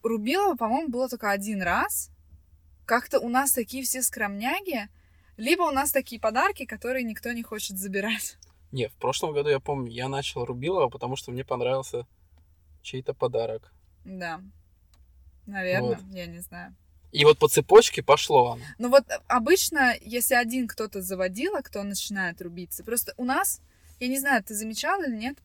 Рубилова, 0.03 0.55
по-моему, 0.55 0.89
было 0.89 1.09
только 1.09 1.31
один 1.31 1.61
раз. 1.61 2.11
Как-то 2.85 3.19
у 3.19 3.29
нас 3.29 3.51
такие 3.51 3.83
все 3.83 4.01
скромняги. 4.01 4.87
Либо 5.37 5.63
у 5.63 5.71
нас 5.71 5.91
такие 5.91 6.19
подарки, 6.19 6.65
которые 6.65 7.03
никто 7.03 7.31
не 7.31 7.43
хочет 7.43 7.77
забирать. 7.77 8.37
Не, 8.71 8.87
в 8.87 8.93
прошлом 8.95 9.33
году, 9.33 9.49
я 9.49 9.59
помню, 9.59 9.91
я 9.91 10.07
начал 10.07 10.45
Рубилова, 10.45 10.89
потому 10.89 11.15
что 11.15 11.31
мне 11.31 11.43
понравился 11.43 12.05
чей-то 12.81 13.13
подарок. 13.13 13.71
Да. 14.05 14.41
Наверное, 15.45 15.97
Вот. 15.97 16.15
я 16.15 16.25
не 16.27 16.39
знаю. 16.39 16.75
И 17.11 17.25
вот 17.25 17.39
по 17.39 17.47
цепочке 17.47 18.03
пошло 18.03 18.51
оно. 18.51 18.63
Ну 18.77 18.89
вот 18.89 19.03
э, 19.09 19.19
обычно, 19.27 19.95
если 20.01 20.35
один 20.35 20.67
кто-то 20.67 21.01
заводила, 21.01 21.61
кто 21.61 21.83
начинает 21.83 22.41
рубиться, 22.41 22.83
просто 22.83 23.13
у 23.17 23.25
нас, 23.25 23.61
я 23.99 24.07
не 24.07 24.19
знаю, 24.19 24.43
ты 24.43 24.53
замечал 24.53 25.01
или 25.01 25.15
нет, 25.15 25.37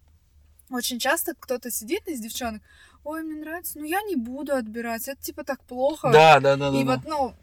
очень 0.71 0.99
часто 0.99 1.35
кто-то 1.39 1.71
сидит 1.71 2.07
из 2.09 2.21
девчонок, 2.21 2.63
ой, 3.05 3.23
мне 3.23 3.41
нравится, 3.41 3.79
ну 3.79 3.85
я 3.85 4.03
не 4.03 4.17
буду 4.17 4.55
отбирать, 4.55 5.09
это 5.09 5.21
типа 5.23 5.45
так 5.45 5.63
плохо. 5.65 6.11
Да, 6.13 6.41
да, 6.41 6.57
да, 6.57 6.71
да. 6.71 6.79
И 6.79 6.85
да. 6.85 6.97
вот, 6.97 7.05
ну, 7.07 7.35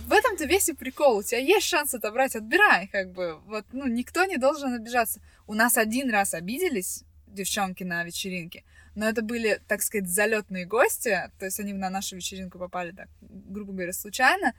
в 0.00 0.12
этом-то 0.12 0.44
весь 0.44 0.68
и 0.68 0.72
прикол. 0.72 1.18
У 1.18 1.22
тебя 1.22 1.38
есть 1.38 1.66
шанс 1.66 1.94
отобрать, 1.94 2.34
отбирай, 2.36 2.88
как 2.88 3.12
бы. 3.12 3.38
Вот, 3.46 3.64
ну, 3.72 3.86
никто 3.86 4.24
не 4.24 4.36
должен 4.36 4.74
обижаться. 4.74 5.20
У 5.46 5.54
нас 5.54 5.76
один 5.76 6.10
раз 6.10 6.34
обиделись 6.34 7.04
девчонки 7.26 7.84
на 7.84 8.04
вечеринке, 8.04 8.64
но 8.94 9.08
это 9.08 9.22
были, 9.22 9.60
так 9.68 9.82
сказать, 9.82 10.08
залетные 10.08 10.66
гости, 10.66 11.30
то 11.38 11.44
есть 11.46 11.58
они 11.60 11.72
на 11.72 11.90
нашу 11.90 12.16
вечеринку 12.16 12.58
попали, 12.58 12.92
так, 12.92 13.08
грубо 13.20 13.72
говоря, 13.72 13.92
случайно. 13.92 14.52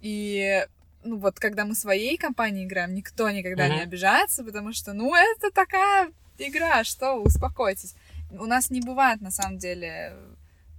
И 0.00 0.66
ну 1.04 1.18
вот, 1.18 1.38
когда 1.38 1.64
мы 1.64 1.74
своей 1.74 2.16
компанией 2.16 2.64
играем, 2.66 2.94
никто 2.94 3.30
никогда 3.30 3.68
не 3.68 3.74
Мгм. 3.76 3.82
обижается, 3.84 4.42
потому 4.44 4.72
что, 4.72 4.92
ну, 4.92 5.14
это 5.14 5.50
такая 5.52 6.10
игра, 6.38 6.82
что, 6.84 7.14
вы, 7.16 7.22
успокойтесь. 7.22 7.94
У 8.30 8.44
нас 8.46 8.70
не 8.70 8.80
бывает, 8.80 9.20
на 9.20 9.30
самом 9.30 9.58
деле, 9.58 10.16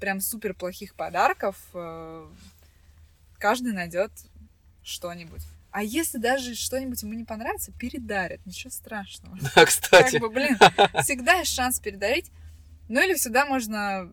прям 0.01 0.20
супер 0.20 0.53
плохих 0.53 0.95
подарков. 0.95 1.55
э, 1.74 2.28
Каждый 3.39 3.72
найдет 3.72 4.12
что-нибудь. 4.84 5.41
А 5.72 5.84
если 5.84 6.18
даже 6.18 6.55
что-нибудь 6.55 7.01
ему 7.03 7.14
не 7.14 7.24
понравится, 7.24 7.72
передарят, 7.72 8.45
ничего 8.45 8.72
страшного. 8.72 9.38
Да, 9.55 9.66
кстати. 9.66 10.12
Как 10.14 10.22
бы, 10.22 10.30
блин, 10.30 10.58
всегда 11.03 11.34
есть 11.36 11.53
шанс 11.53 11.80
передарить. 11.80 12.32
Ну 12.89 13.03
или 13.03 13.13
всегда 13.15 13.45
можно... 13.45 14.11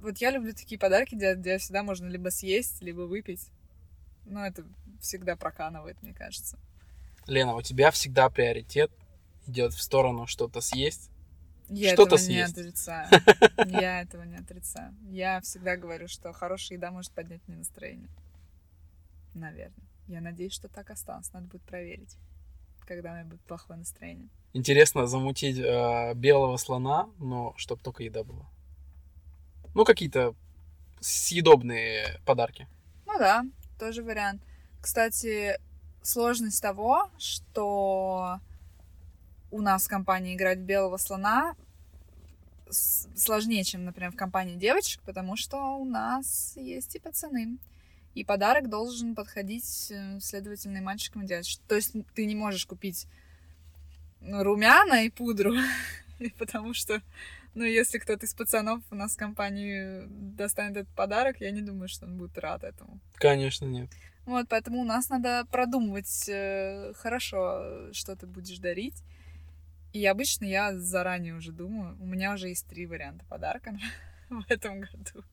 Вот 0.00 0.18
я 0.18 0.30
люблю 0.30 0.52
такие 0.54 0.78
подарки 0.78 1.14
делать, 1.14 1.38
где 1.38 1.58
всегда 1.58 1.82
можно 1.82 2.06
либо 2.06 2.30
съесть, 2.30 2.80
либо 2.80 3.02
выпить. 3.02 3.50
Ну, 4.24 4.40
это 4.40 4.64
всегда 5.00 5.36
проканывает, 5.36 6.00
мне 6.02 6.14
кажется. 6.14 6.58
Лена, 7.26 7.54
у 7.54 7.62
тебя 7.62 7.90
всегда 7.90 8.30
приоритет 8.30 8.90
идет 9.46 9.72
в 9.72 9.82
сторону 9.82 10.26
что-то 10.26 10.60
съесть. 10.60 11.10
Я 11.68 11.92
Что-то 11.92 12.16
этого 12.16 12.28
не 12.28 12.34
съесть. 12.46 12.58
отрицаю. 12.58 13.08
Я 13.66 14.02
этого 14.02 14.22
не 14.24 14.36
отрицаю. 14.36 14.92
Я 15.02 15.40
всегда 15.40 15.76
говорю, 15.76 16.08
что 16.08 16.32
хорошая 16.32 16.78
еда 16.78 16.90
может 16.90 17.12
поднять 17.12 17.46
мне 17.46 17.58
настроение. 17.58 18.08
Наверное. 19.34 19.86
Я 20.08 20.20
надеюсь, 20.20 20.52
что 20.52 20.68
так 20.68 20.90
осталось. 20.90 21.32
Надо 21.32 21.46
будет 21.46 21.62
проверить, 21.62 22.16
когда 22.86 23.12
у 23.12 23.14
меня 23.14 23.24
будет 23.24 23.42
плохое 23.42 23.78
настроение. 23.78 24.28
Интересно 24.52 25.06
замутить 25.06 25.58
э, 25.58 26.14
белого 26.14 26.56
слона, 26.56 27.08
но 27.18 27.54
чтобы 27.56 27.82
только 27.82 28.02
еда 28.02 28.24
была. 28.24 28.48
Ну, 29.74 29.84
какие-то 29.84 30.34
съедобные 31.00 32.20
подарки. 32.26 32.66
Ну 33.06 33.18
да, 33.18 33.44
тоже 33.78 34.02
вариант. 34.02 34.42
Кстати, 34.80 35.58
сложность 36.02 36.60
того, 36.60 37.10
что 37.18 38.40
у 39.50 39.60
нас 39.60 39.86
в 39.86 39.88
компании 39.88 40.34
играть 40.34 40.58
белого 40.58 40.96
слона 40.96 41.54
сложнее, 42.70 43.64
чем, 43.64 43.84
например, 43.84 44.12
в 44.12 44.16
компании 44.16 44.54
девочек, 44.56 45.02
потому 45.02 45.36
что 45.36 45.76
у 45.76 45.84
нас 45.84 46.54
есть 46.56 46.96
и 46.96 47.00
пацаны. 47.00 47.58
И 48.14 48.24
подарок 48.24 48.68
должен 48.68 49.14
подходить, 49.14 49.90
э, 49.90 50.18
следовательно, 50.20 50.78
и 50.78 50.80
мальчикам 50.80 51.22
и 51.22 51.26
девочкам. 51.26 51.64
То 51.68 51.76
есть 51.76 51.94
ты 52.14 52.26
не 52.26 52.34
можешь 52.34 52.66
купить 52.66 53.06
румяна 54.22 55.04
и 55.04 55.10
пудру, 55.10 55.54
потому 56.38 56.74
что, 56.74 57.02
ну, 57.54 57.64
если 57.64 57.98
кто-то 57.98 58.26
из 58.26 58.34
пацанов 58.34 58.82
у 58.90 58.94
нас 58.94 59.14
в 59.14 59.18
компании 59.18 60.04
достанет 60.08 60.76
этот 60.76 60.94
подарок, 60.94 61.40
я 61.40 61.50
не 61.50 61.62
думаю, 61.62 61.88
что 61.88 62.06
он 62.06 62.16
будет 62.16 62.38
рад 62.38 62.64
этому. 62.64 63.00
Конечно, 63.14 63.64
нет. 63.66 63.90
Вот, 64.26 64.46
поэтому 64.48 64.80
у 64.80 64.84
нас 64.84 65.08
надо 65.08 65.46
продумывать 65.50 66.28
э, 66.28 66.92
хорошо, 66.94 67.92
что 67.92 68.14
ты 68.16 68.26
будешь 68.26 68.58
дарить. 68.58 69.02
И 69.92 70.06
обычно 70.06 70.44
я 70.44 70.78
заранее 70.78 71.34
уже 71.34 71.50
думаю, 71.50 71.96
у 72.00 72.06
меня 72.06 72.34
уже 72.34 72.48
есть 72.48 72.66
три 72.68 72.86
варианта 72.86 73.24
подарка 73.28 73.76
в 74.30 74.44
этом 74.48 74.80
году. 74.80 75.24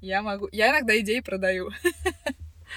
Я 0.00 0.22
могу... 0.22 0.48
Я 0.52 0.70
иногда 0.70 0.98
идеи 0.98 1.20
продаю. 1.20 1.70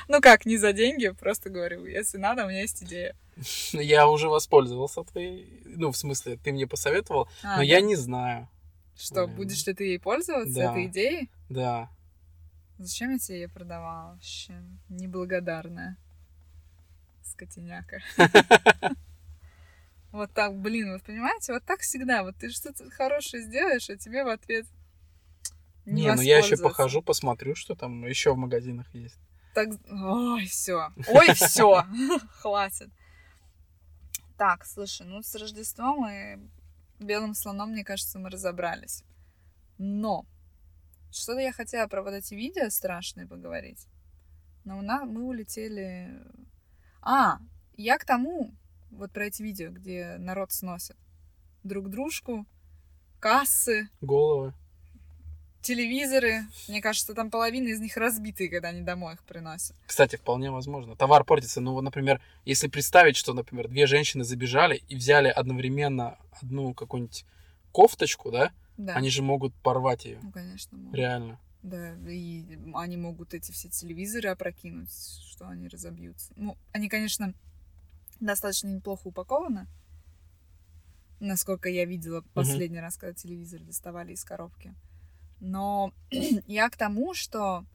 Ну 0.07 0.21
как, 0.21 0.45
не 0.45 0.57
за 0.57 0.71
деньги, 0.71 1.09
просто 1.09 1.49
говорю, 1.49 1.83
если 1.87 2.19
надо, 2.19 2.45
у 2.45 2.49
меня 2.49 2.61
есть 2.61 2.83
идея. 2.83 3.15
Я 3.73 4.07
уже 4.07 4.29
воспользовался 4.29 5.03
твоей... 5.03 5.61
Ну, 5.65 5.91
в 5.91 5.97
смысле, 5.97 6.37
ты 6.37 6.51
мне 6.51 6.67
посоветовал, 6.67 7.27
А, 7.43 7.53
но 7.53 7.57
да? 7.57 7.63
я 7.63 7.81
не 7.81 7.95
знаю. 7.95 8.47
Что, 8.97 9.25
Блин. 9.25 9.37
будешь 9.37 9.65
ли 9.65 9.73
ты 9.73 9.83
ей 9.85 9.99
пользоваться, 9.99 10.53
Да. 10.53 10.71
этой 10.71 10.85
идеей? 10.87 11.29
Да. 11.49 11.89
Зачем 12.77 13.11
я 13.11 13.19
тебе 13.19 13.41
ее 13.41 13.49
продавала 13.49 14.13
вообще? 14.13 14.53
Неблагодарная. 14.89 15.97
Скотиняка. 17.23 17.99
Вот 20.11 20.31
так, 20.33 20.55
блин, 20.57 20.93
вот 20.93 21.03
понимаете, 21.03 21.53
вот 21.53 21.63
так 21.65 21.81
всегда. 21.81 22.23
Вот 22.23 22.35
ты 22.35 22.49
что-то 22.49 22.89
хорошее 22.89 23.43
сделаешь, 23.43 23.89
а 23.91 23.95
тебе 23.95 24.23
в 24.23 24.27
ответ 24.29 24.65
Не, 25.85 26.11
ну 26.15 26.21
я 26.21 26.39
еще 26.39 26.57
похожу, 26.57 27.01
посмотрю, 27.03 27.55
что 27.55 27.75
там 27.75 28.05
еще 28.07 28.33
в 28.33 28.37
магазинах 28.37 28.87
есть. 28.93 29.19
так... 29.53 29.69
Ой, 29.91 30.45
все. 30.47 30.89
Ой, 31.07 31.33
все. 31.35 31.85
Хватит. 32.39 32.89
Так, 34.39 34.65
слушай, 34.65 35.05
ну 35.05 35.21
с 35.21 35.35
Рождеством 35.35 36.09
и 36.09 36.37
белым 36.97 37.33
слоном, 37.33 37.71
мне 37.71 37.83
кажется, 37.83 38.19
мы 38.19 38.29
разобрались. 38.29 39.03
Но 39.77 40.25
что-то 41.11 41.41
я 41.41 41.51
хотела 41.51 41.87
про 41.87 42.01
вот 42.01 42.13
эти 42.13 42.35
видео 42.35 42.69
страшные 42.69 43.27
поговорить. 43.27 43.85
Но 44.63 44.77
у 44.77 44.81
нас, 44.81 45.05
мы 45.05 45.25
улетели... 45.25 46.23
А, 47.01 47.39
я 47.75 47.97
к 47.97 48.05
тому, 48.05 48.55
вот 48.91 49.11
про 49.11 49.25
эти 49.25 49.41
видео, 49.41 49.71
где 49.71 50.15
народ 50.17 50.53
сносит 50.53 50.95
друг 51.65 51.89
дружку, 51.89 52.45
кассы, 53.19 53.89
Головы. 53.99 54.53
Телевизоры. 55.61 56.45
Мне 56.67 56.81
кажется, 56.81 57.13
там 57.13 57.29
половина 57.29 57.67
из 57.67 57.79
них 57.79 57.97
разбитые, 57.97 58.49
когда 58.49 58.69
они 58.69 58.81
домой 58.81 59.15
их 59.15 59.23
приносят. 59.23 59.75
Кстати, 59.85 60.15
вполне 60.15 60.51
возможно. 60.51 60.95
Товар 60.95 61.23
портится. 61.23 61.61
Ну, 61.61 61.73
вот, 61.73 61.81
например, 61.81 62.21
если 62.45 62.67
представить, 62.67 63.15
что, 63.17 63.33
например, 63.33 63.67
две 63.67 63.85
женщины 63.87 64.23
забежали 64.23 64.83
и 64.87 64.95
взяли 64.95 65.27
одновременно 65.27 66.17
одну 66.41 66.73
какую-нибудь 66.73 67.25
кофточку, 67.71 68.31
да, 68.31 68.51
Да. 68.77 68.95
они 68.95 69.09
же 69.09 69.21
могут 69.21 69.53
порвать 69.55 70.05
ее. 70.05 70.19
Ну, 70.21 70.31
конечно, 70.31 70.77
могут. 70.77 70.95
Реально. 70.95 71.39
Да, 71.61 71.93
и 72.07 72.57
они 72.73 72.95
могут 72.95 73.33
эти 73.33 73.51
все 73.51 73.67
телевизоры 73.67 74.29
опрокинуть, 74.29 74.89
что 75.29 75.47
они 75.47 75.67
разобьются. 75.67 76.31
Ну, 76.37 76.57
они, 76.71 76.87
конечно, 76.87 77.33
достаточно 78.21 78.69
неплохо 78.69 79.07
упакованы. 79.07 79.67
Насколько 81.19 81.67
я 81.67 81.83
видела 81.83 82.21
последний 82.33 82.79
раз, 82.79 82.95
когда 82.95 83.13
телевизор 83.13 83.59
доставали 83.59 84.13
из 84.13 84.23
коробки. 84.23 84.73
Но 85.39 85.93
я 86.47 86.69
к 86.69 86.77
тому, 86.77 87.13
что... 87.13 87.65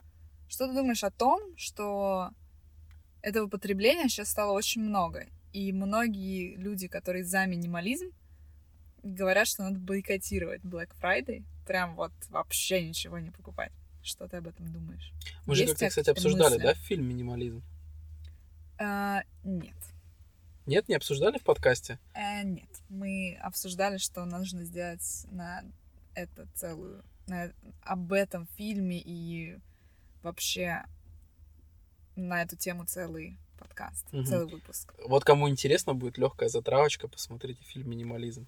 Что 0.48 0.68
ты 0.68 0.74
думаешь 0.74 1.02
о 1.02 1.10
том, 1.10 1.40
что 1.56 2.30
этого 3.22 3.48
потребления 3.48 4.08
сейчас 4.08 4.30
стало 4.30 4.52
очень 4.52 4.82
много? 4.82 5.26
И 5.52 5.72
многие 5.72 6.56
люди, 6.56 6.86
которые 6.86 7.24
за 7.24 7.46
минимализм, 7.46 8.10
говорят, 9.02 9.46
что 9.46 9.62
надо 9.62 9.78
бойкотировать 9.78 10.62
Black 10.62 10.90
Friday. 11.00 11.44
Прям 11.66 11.94
вот 11.94 12.12
вообще 12.28 12.86
ничего 12.86 13.18
не 13.18 13.30
покупать. 13.30 13.72
Что 14.02 14.28
ты 14.28 14.36
об 14.36 14.48
этом 14.48 14.70
думаешь? 14.70 15.12
Мы 15.46 15.54
же 15.54 15.66
как-то, 15.66 15.88
кстати, 15.88 16.10
обсуждали, 16.10 16.54
мысли? 16.54 16.62
да, 16.62 16.74
фильм 16.74 17.08
«Минимализм»? 17.08 17.62
А, 18.78 19.22
нет. 19.44 19.76
Нет, 20.66 20.88
не 20.88 20.94
обсуждали 20.94 21.38
в 21.38 21.42
подкасте? 21.42 21.98
Э, 22.14 22.42
нет. 22.42 22.68
Мы 22.88 23.38
обсуждали, 23.40 23.98
что 23.98 24.24
нужно 24.24 24.64
сделать 24.64 25.26
на 25.30 25.64
это 26.14 26.46
целую... 26.54 27.02
об 27.82 28.12
этом 28.12 28.46
фильме 28.56 29.00
и 29.00 29.58
вообще 30.22 30.84
на 32.16 32.42
эту 32.42 32.56
тему 32.56 32.84
целый 32.86 33.36
подкаст, 33.58 34.06
Мгм. 34.12 34.24
целый 34.26 34.46
выпуск. 34.52 34.94
Вот 35.06 35.24
кому 35.24 35.48
интересно, 35.48 35.94
будет 35.94 36.18
легкая 36.18 36.48
затравочка, 36.48 37.08
посмотрите 37.08 37.62
фильм 37.64 37.90
«Минимализм». 37.90 38.46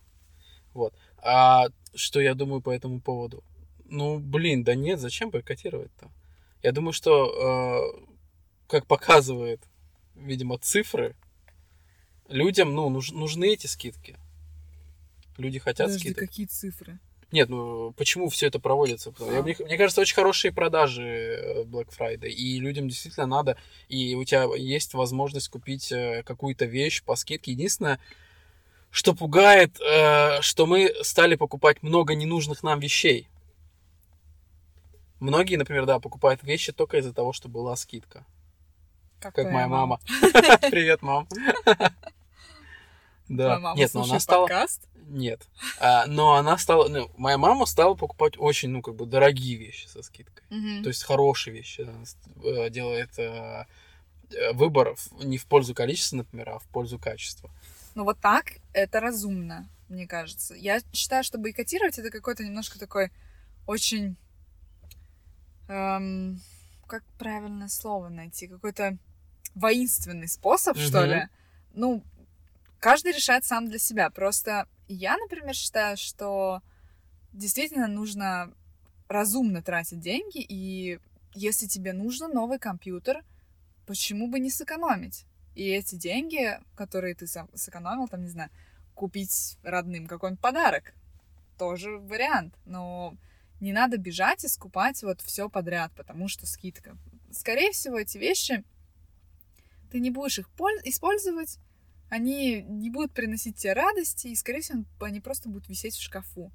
Вот. 0.74 0.94
А 1.18 1.66
что 1.94 2.20
я 2.20 2.34
думаю 2.34 2.60
по 2.60 2.70
этому 2.70 3.00
поводу? 3.00 3.42
Ну, 3.86 4.18
блин, 4.18 4.62
да 4.64 4.74
нет, 4.74 5.00
зачем 5.00 5.30
бойкотировать-то? 5.30 6.10
Я 6.62 6.72
думаю, 6.72 6.92
что, 6.92 7.92
э, 7.98 8.06
как 8.68 8.86
показывает, 8.86 9.60
видимо, 10.14 10.58
цифры, 10.58 11.14
людям, 12.28 12.74
ну, 12.74 12.90
нуж- 12.90 13.12
нужны 13.12 13.52
эти 13.52 13.66
скидки. 13.66 14.16
Люди 15.38 15.58
хотят 15.58 15.86
Подожди, 15.86 16.10
скидок. 16.10 16.18
какие 16.28 16.46
цифры? 16.46 16.98
Нет, 17.32 17.48
ну 17.48 17.92
почему 17.96 18.28
все 18.28 18.46
это 18.46 18.60
проводится? 18.60 19.10
Потому- 19.10 19.32
я- 19.32 19.40
А. 19.40 19.42
мне, 19.42 19.56
мне 19.58 19.76
кажется, 19.76 20.00
очень 20.00 20.14
хорошие 20.14 20.52
продажи 20.52 21.02
э, 21.02 21.62
Black 21.64 21.88
Friday, 21.96 22.28
и 22.28 22.58
людям 22.60 22.88
действительно 22.88 23.26
надо, 23.26 23.56
и 23.88 24.14
у 24.14 24.24
тебя 24.24 24.46
есть 24.56 24.94
возможность 24.94 25.48
купить 25.48 25.90
э, 25.90 26.22
какую-то 26.24 26.66
вещь 26.66 27.02
по 27.02 27.16
скидке. 27.16 27.50
Единственное, 27.52 27.98
что 28.90 29.12
пугает, 29.14 29.78
э, 29.80 30.40
что 30.40 30.66
мы 30.66 30.92
стали 31.02 31.34
покупать 31.34 31.82
много 31.82 32.14
ненужных 32.14 32.62
нам 32.62 32.78
вещей. 32.78 33.28
Многие, 35.18 35.56
например, 35.56 35.84
да, 35.86 35.98
покупают 35.98 36.42
вещи 36.44 36.72
только 36.72 36.98
из-за 36.98 37.12
того, 37.12 37.32
что 37.32 37.48
была 37.48 37.74
скидка. 37.74 38.24
Как 39.18 39.34
твоя 39.34 39.50
моя 39.50 39.66
мама. 39.66 39.98
Привет, 40.70 41.02
мам. 41.02 41.26
Твоя 41.66 41.90
Да. 43.28 43.58
мама 43.58 43.76
Нет, 43.76 43.92
но 43.94 44.00
она 44.00 44.04
слушает 44.06 44.22
стала... 44.22 44.42
подкаст? 44.46 44.86
Нет. 45.08 45.46
А, 45.78 46.06
но 46.06 46.34
она 46.34 46.58
стала... 46.58 46.88
Ну, 46.88 47.10
моя 47.16 47.38
мама 47.38 47.64
стала 47.66 47.94
покупать 47.94 48.34
очень, 48.38 48.70
ну, 48.70 48.82
как 48.82 48.96
бы, 48.96 49.06
дорогие 49.06 49.56
вещи 49.56 49.86
со 49.86 50.02
скидкой. 50.02 50.44
Мгм. 50.50 50.82
То 50.82 50.88
есть 50.88 51.04
хорошие 51.04 51.54
вещи. 51.54 51.82
Она 51.82 52.04
э, 52.44 52.70
делает 52.70 53.16
э, 53.18 53.64
э, 54.30 54.52
выбор 54.52 54.96
в- 54.96 55.24
не 55.24 55.38
в 55.38 55.46
пользу 55.46 55.74
количества, 55.74 56.16
например, 56.16 56.50
а 56.50 56.58
в 56.58 56.64
пользу 56.64 56.98
качества. 56.98 57.50
Ну 57.94 58.02
вот 58.04 58.18
так 58.20 58.54
это 58.72 58.98
разумно, 59.00 59.68
мне 59.88 60.06
кажется. 60.08 60.54
Я 60.54 60.80
считаю, 60.92 61.22
что 61.22 61.38
бойкотировать 61.38 61.98
это 61.98 62.10
какой-то 62.10 62.42
немножко 62.44 62.78
такой 62.78 63.10
очень... 63.66 64.16
эм, 65.68 66.40
как 66.86 67.04
правильное 67.18 67.68
слово 67.68 68.08
найти? 68.08 68.48
Какой-то 68.48 68.98
воинственный 69.54 70.28
способ, 70.28 70.76
что 70.78 71.00
Мгм. 71.02 71.10
ли? 71.10 71.28
Ну, 71.74 72.02
каждый 72.80 73.12
решает 73.12 73.44
сам 73.44 73.68
для 73.68 73.78
себя. 73.78 74.10
Просто 74.10 74.66
я, 74.94 75.16
например, 75.16 75.54
считаю, 75.54 75.96
что 75.96 76.62
действительно 77.32 77.86
нужно 77.86 78.52
разумно 79.08 79.62
тратить 79.62 80.00
деньги, 80.00 80.44
и 80.46 80.98
если 81.34 81.66
тебе 81.66 81.92
нужен 81.92 82.32
новый 82.32 82.58
компьютер, 82.58 83.24
почему 83.86 84.28
бы 84.28 84.40
не 84.40 84.50
сэкономить? 84.50 85.24
И 85.54 85.68
эти 85.68 85.94
деньги, 85.94 86.58
которые 86.74 87.14
ты 87.14 87.26
сэкономил, 87.26 88.08
там, 88.08 88.22
не 88.22 88.28
знаю, 88.28 88.50
купить 88.94 89.58
родным 89.62 90.06
какой-нибудь 90.06 90.40
подарок, 90.40 90.94
тоже 91.58 91.98
вариант. 91.98 92.54
Но 92.64 93.16
не 93.60 93.72
надо 93.72 93.96
бежать 93.96 94.44
и 94.44 94.48
скупать 94.48 95.02
вот 95.02 95.20
все 95.20 95.48
подряд, 95.48 95.92
потому 95.96 96.28
что 96.28 96.46
скидка. 96.46 96.96
Скорее 97.30 97.72
всего, 97.72 97.98
эти 97.98 98.18
вещи 98.18 98.64
ты 99.90 100.00
не 100.00 100.10
будешь 100.10 100.38
их 100.38 100.48
поль- 100.50 100.80
использовать, 100.84 101.58
они 102.08 102.62
не 102.62 102.90
будут 102.90 103.12
приносить 103.12 103.56
тебе 103.56 103.72
радости, 103.72 104.28
и, 104.28 104.36
скорее 104.36 104.60
всего, 104.60 104.84
они 105.00 105.20
просто 105.20 105.48
будут 105.48 105.68
висеть 105.68 105.94
в 105.94 106.02
шкафу. 106.02 106.52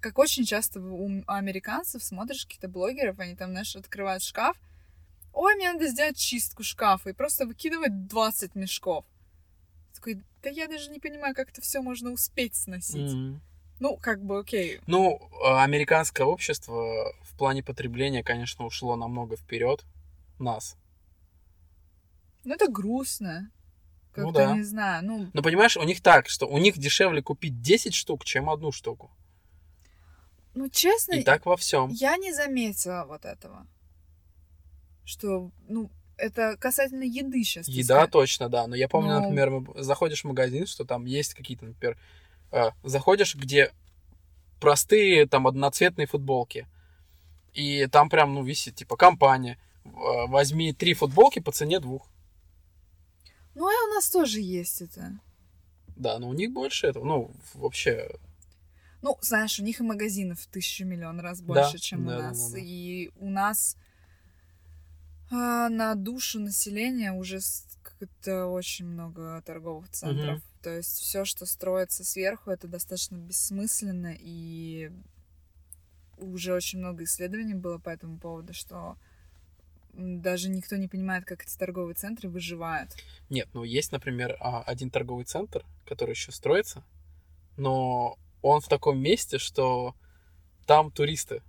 Как 0.00 0.18
очень 0.18 0.44
часто 0.44 0.80
у 0.80 1.22
американцев 1.26 2.02
смотришь 2.02 2.44
каких-то 2.44 2.68
блогеров, 2.68 3.18
они 3.18 3.34
там, 3.34 3.50
знаешь, 3.50 3.76
открывают 3.76 4.22
шкаф, 4.22 4.56
ой, 5.32 5.54
мне 5.56 5.72
надо 5.72 5.88
сделать 5.88 6.16
чистку 6.16 6.62
шкафа, 6.62 7.10
и 7.10 7.12
просто 7.12 7.46
выкидывать 7.46 8.06
20 8.06 8.54
мешков. 8.54 9.04
Такой, 9.94 10.22
да 10.42 10.50
я 10.50 10.68
даже 10.68 10.90
не 10.90 11.00
понимаю, 11.00 11.34
как 11.34 11.50
это 11.50 11.60
все 11.60 11.82
можно 11.82 12.10
успеть 12.10 12.54
сносить. 12.54 13.12
Мгм. 13.12 13.40
Ну, 13.78 13.96
как 13.96 14.22
бы, 14.22 14.38
окей. 14.38 14.80
Ну, 14.86 15.20
э, 15.44 15.58
американское 15.58 16.26
общество 16.26 17.12
в 17.22 17.36
плане 17.36 17.62
потребления, 17.62 18.22
конечно, 18.22 18.64
ушло 18.64 18.96
намного 18.96 19.36
вперед 19.36 19.84
нас. 20.38 20.76
Ну, 22.44 22.54
это 22.54 22.70
грустно. 22.70 23.50
Ну 24.16 24.32
Как-то 24.32 24.48
да. 24.48 24.54
не 24.56 24.62
знаю. 24.62 25.04
Ну, 25.04 25.30
Но 25.32 25.42
понимаешь, 25.42 25.76
у 25.76 25.82
них 25.82 26.00
так, 26.00 26.28
что 26.28 26.46
у 26.46 26.58
них 26.58 26.78
дешевле 26.78 27.22
купить 27.22 27.60
10 27.60 27.94
штук, 27.94 28.24
чем 28.24 28.48
одну 28.50 28.72
штуку. 28.72 29.10
ну, 30.54 30.68
честно, 30.70 31.14
И 31.14 31.22
так 31.22 31.44
во 31.46 31.56
всем. 31.56 31.90
я 31.90 32.16
не 32.16 32.32
заметила 32.32 33.04
вот 33.06 33.24
этого. 33.24 33.66
Что, 35.04 35.50
ну, 35.68 35.90
это 36.16 36.56
касательно 36.56 37.04
еды 37.04 37.44
сейчас. 37.44 37.68
Еда 37.68 38.06
точно, 38.06 38.48
да. 38.48 38.66
Но 38.66 38.74
я 38.74 38.88
помню, 38.88 39.20
Ну. 39.20 39.20
например, 39.30 39.82
заходишь 39.82 40.22
в 40.24 40.26
магазин, 40.28 40.66
что 40.66 40.84
там 40.84 41.04
есть 41.04 41.34
какие-то, 41.34 41.66
например, 41.66 41.98
э, 42.52 42.70
заходишь, 42.82 43.34
где 43.34 43.72
простые 44.60 45.26
там 45.26 45.46
одноцветные 45.46 46.06
футболки. 46.06 46.66
И 47.52 47.86
там 47.86 48.08
прям, 48.08 48.34
ну, 48.34 48.42
висит, 48.42 48.74
типа, 48.76 48.96
компания. 48.96 49.58
э, 49.84 49.88
Возьми 50.28 50.72
три 50.72 50.94
футболки 50.94 51.38
по 51.38 51.52
цене 51.52 51.78
двух. 51.80 52.08
Ну, 53.56 53.70
и 53.70 53.90
у 53.90 53.94
нас 53.94 54.10
тоже 54.10 54.40
есть 54.40 54.82
это. 54.82 55.18
Да, 55.96 56.18
но 56.18 56.28
у 56.28 56.34
них 56.34 56.52
больше 56.52 56.86
этого. 56.86 57.04
Ну, 57.04 57.30
вообще, 57.54 58.08
Ну, 59.00 59.16
знаешь, 59.22 59.58
у 59.58 59.64
них 59.64 59.80
и 59.80 59.82
магазинов 59.82 60.40
в 60.40 60.46
тысячу 60.46 60.84
миллион 60.84 61.20
раз 61.20 61.40
Да, 61.40 61.46
больше, 61.46 61.78
чем 61.78 62.04
да, 62.06 62.14
у 62.14 62.18
да, 62.18 62.28
нас. 62.28 62.50
да, 62.50 62.58
да. 62.58 62.62
И 62.62 63.10
у 63.16 63.30
нас 63.30 63.76
а, 65.30 65.68
на 65.70 65.94
душу 65.94 66.38
населения 66.38 67.12
уже 67.12 67.40
как-то 67.82 68.46
очень 68.46 68.84
много 68.86 69.42
торговых 69.46 69.88
центров. 69.90 70.42
То 70.62 70.76
есть 70.76 70.98
все, 70.98 71.24
что 71.24 71.46
строится 71.46 72.04
сверху, 72.04 72.50
это 72.50 72.68
достаточно 72.68 73.16
бессмысленно. 73.16 74.14
И 74.18 74.90
уже 76.18 76.52
очень 76.52 76.78
много 76.80 77.04
исследований 77.04 77.54
было 77.54 77.78
по 77.78 77.88
этому 77.88 78.18
поводу, 78.18 78.52
что 78.52 78.96
даже 79.96 80.48
никто 80.50 80.76
не 80.76 80.88
понимает, 80.88 81.24
как 81.24 81.42
эти 81.42 81.56
торговые 81.56 81.94
центры 81.94 82.28
выживают. 82.28 82.90
Нет, 83.30 83.48
ну 83.54 83.64
есть, 83.64 83.92
например, 83.92 84.36
а, 84.40 84.62
один 84.62 84.90
торговый 84.90 85.24
центр, 85.24 85.64
который 85.86 86.10
еще 86.10 86.32
строится, 86.32 86.84
но 87.56 88.18
он 88.42 88.60
в 88.60 88.68
таком 88.68 88.98
месте, 88.98 89.38
что 89.38 89.94
там 90.66 90.90
туристы 90.90 91.42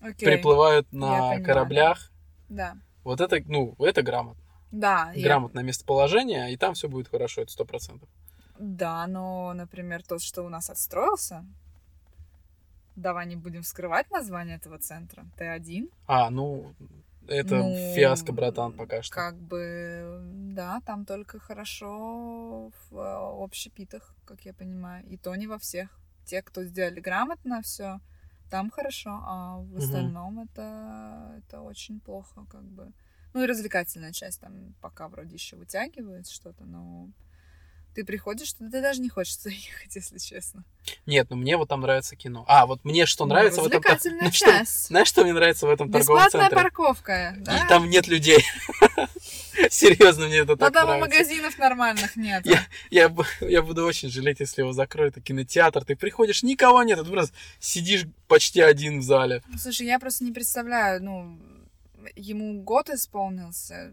Окей. 0.00 0.26
приплывают 0.26 0.86
Я 0.92 0.98
на 0.98 1.28
поняла, 1.30 1.44
кораблях, 1.44 2.10
Да. 2.48 2.76
Вот 3.02 3.20
это, 3.20 3.42
ну, 3.46 3.74
это 3.78 4.02
грамотно. 4.02 4.42
Да, 4.70 5.12
я- 5.14 5.22
Грамотное 5.24 5.62
местоположение, 5.62 6.52
и 6.52 6.56
там 6.56 6.74
все 6.74 6.88
будет 6.88 7.08
хорошо, 7.08 7.42
это 7.42 7.52
сто 7.52 7.64
процентов. 7.64 8.08
Да, 8.58 9.06
но, 9.06 9.52
например, 9.52 10.02
тот, 10.02 10.22
что 10.22 10.42
у 10.42 10.48
нас 10.48 10.70
отстроился, 10.70 11.44
давай 12.96 13.26
не 13.26 13.36
будем 13.36 13.62
скрывать 13.62 14.10
название 14.10 14.56
этого 14.56 14.78
центра. 14.78 15.26
Т1. 15.36 15.90
А, 16.06 16.30
ну, 16.30 16.72
это 17.28 17.56
Ну, 17.56 17.94
фиаско, 17.94 18.32
братан, 18.32 18.72
пока 18.72 19.02
что. 19.02 19.14
Как 19.14 19.36
бы, 19.36 20.20
да, 20.54 20.80
там 20.86 21.04
только 21.04 21.38
хорошо 21.38 22.70
в 22.90 22.96
э, 22.96 23.44
общепитах, 23.44 24.14
как 24.24 24.44
я 24.44 24.54
понимаю. 24.54 25.04
И 25.06 25.16
то 25.16 25.34
не 25.34 25.46
во 25.46 25.58
всех. 25.58 25.88
Те, 26.24 26.42
кто 26.42 26.64
сделали 26.64 27.00
грамотно 27.00 27.60
все, 27.62 28.00
там 28.50 28.70
хорошо, 28.70 29.20
а 29.24 29.58
в 29.58 29.76
остальном 29.76 30.40
это, 30.40 31.34
это 31.38 31.60
очень 31.60 32.00
плохо, 32.00 32.46
как 32.50 32.62
бы. 32.62 32.92
Ну 33.34 33.42
и 33.42 33.46
развлекательная 33.46 34.12
часть 34.12 34.40
там 34.40 34.74
пока 34.80 35.08
вроде 35.08 35.34
еще 35.34 35.56
вытягивает 35.56 36.28
что-то, 36.28 36.64
но 36.64 37.08
ты 37.94 38.04
приходишь, 38.04 38.52
туда 38.52 38.70
ты 38.70 38.82
даже 38.82 39.00
не 39.00 39.08
хочется 39.08 39.48
ехать, 39.50 39.94
если 39.94 40.18
честно. 40.18 40.64
Нет, 41.06 41.28
ну 41.30 41.36
мне 41.36 41.56
вот 41.56 41.68
там 41.68 41.80
нравится 41.80 42.16
кино. 42.16 42.44
А, 42.48 42.66
вот 42.66 42.84
мне 42.84 43.06
что 43.06 43.24
Ну, 43.24 43.30
нравится 43.34 43.60
в 43.62 43.66
этом... 43.66 43.80
тор- 43.82 43.92
развлекательная 43.92 44.24
Ну, 44.28 44.32
что-. 44.32 44.64
Знаешь, 44.88 45.08
что 45.08 45.22
мне 45.22 45.32
нравится 45.32 45.66
в 45.66 45.70
этом 45.70 45.90
торговом 45.90 46.22
Бесплатная 46.24 46.48
центре? 46.48 46.56
парковка, 46.62 47.34
да? 47.38 47.64
И 47.64 47.68
там 47.68 47.88
нет 47.88 48.06
людей. 48.08 48.44
Серьезно, 49.70 50.26
мне 50.26 50.38
это 50.38 50.52
Но 50.52 50.56
так 50.56 50.72
там 50.74 50.84
и 50.84 50.86
нравится. 50.98 51.08
магазинов 51.18 51.58
нормальных 51.58 52.16
нет. 52.16 52.44
Я- 52.44 52.66
Я, 52.90 53.14
я 53.40 53.62
буду 53.62 53.84
очень 53.84 54.10
жалеть, 54.10 54.40
если 54.40 54.62
его 54.62 54.72
закроют. 54.72 55.14
Кинотеатр. 55.22 55.84
Ты 55.84 55.96
приходишь, 55.96 56.42
никого 56.42 56.82
нет. 56.82 56.98
Ты 56.98 57.04
просто 57.10 57.34
сидишь 57.60 58.04
почти 58.28 58.60
один 58.60 58.98
в 59.00 59.02
зале. 59.02 59.42
Слушай, 59.58 59.86
я 59.86 59.98
просто 59.98 60.24
не 60.24 60.32
представляю, 60.32 61.02
ну, 61.02 61.38
ему 62.16 62.62
год 62.62 62.90
исполнился, 62.90 63.92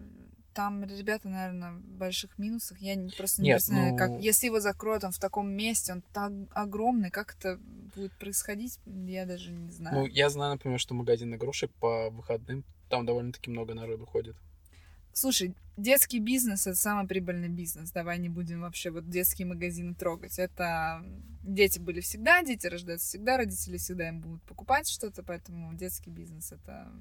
там 0.53 0.83
ребята, 0.83 1.29
наверное, 1.29 1.73
в 1.73 1.81
больших 1.81 2.37
минусах. 2.37 2.77
Я 2.79 2.95
просто 3.17 3.41
не 3.41 3.49
Нет, 3.49 3.57
представляю, 3.57 3.91
ну- 3.91 3.97
как 3.97 4.11
если 4.19 4.47
его 4.47 4.59
закроют, 4.59 5.03
он 5.03 5.11
в 5.11 5.19
таком 5.19 5.51
месте, 5.51 5.93
он 5.93 6.03
так 6.13 6.31
огромный, 6.51 7.11
как 7.11 7.35
это 7.37 7.59
будет 7.95 8.11
происходить, 8.13 8.79
я 8.85 9.25
даже 9.25 9.51
не 9.51 9.71
знаю. 9.71 9.99
Ну, 9.99 10.05
я 10.05 10.29
знаю, 10.29 10.53
например, 10.53 10.79
что 10.79 10.93
магазин 10.93 11.33
игрушек 11.35 11.71
по 11.79 12.09
выходным, 12.09 12.63
там 12.89 13.05
довольно-таки 13.05 13.49
много 13.49 13.73
народу 13.73 14.05
ходит. 14.05 14.35
Слушай, 15.13 15.55
детский 15.75 16.19
бизнес 16.19 16.67
это 16.67 16.77
самый 16.77 17.07
прибыльный 17.07 17.49
бизнес. 17.49 17.91
Давай 17.91 18.17
не 18.17 18.29
будем 18.29 18.61
вообще 18.61 18.91
вот 18.91 19.09
детские 19.09 19.45
магазины 19.45 19.93
трогать. 19.93 20.39
Это 20.39 21.03
дети 21.43 21.79
были 21.79 21.99
всегда, 21.99 22.43
дети 22.43 22.67
рождаются 22.67 23.07
всегда, 23.07 23.37
родители 23.37 23.77
всегда 23.77 24.07
им 24.07 24.21
будут 24.21 24.41
покупать 24.43 24.87
что-то, 24.89 25.23
поэтому 25.23 25.73
детский 25.73 26.09
бизнес 26.09 26.51
это 26.51 26.91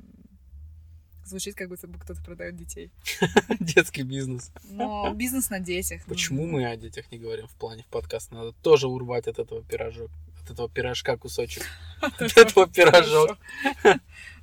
звучит 1.25 1.55
как 1.55 1.69
будто 1.69 1.87
бы 1.87 1.99
кто-то 1.99 2.23
продает 2.23 2.57
детей. 2.57 2.91
Детский 3.61 4.03
бизнес. 4.03 4.51
Но 4.65 5.13
бизнес 5.15 5.51
на 5.51 5.61
детях. 5.61 6.03
ну, 6.07 6.15
Почему 6.15 6.47
мы 6.47 6.67
о 6.67 6.77
детях 6.77 7.11
не 7.11 7.19
говорим 7.19 7.47
в 7.47 7.55
плане 7.55 7.83
в 7.83 7.87
подкаст? 7.87 8.33
Надо 8.33 8.53
тоже 8.53 8.89
урвать 8.89 9.27
от 9.27 9.39
этого 9.39 9.63
пирожок. 9.63 10.11
От 10.43 10.51
этого 10.51 10.69
пирожка 10.69 11.17
кусочек. 11.17 11.65
От 12.01 12.21
этого 12.37 12.67
пирожок. 12.67 13.39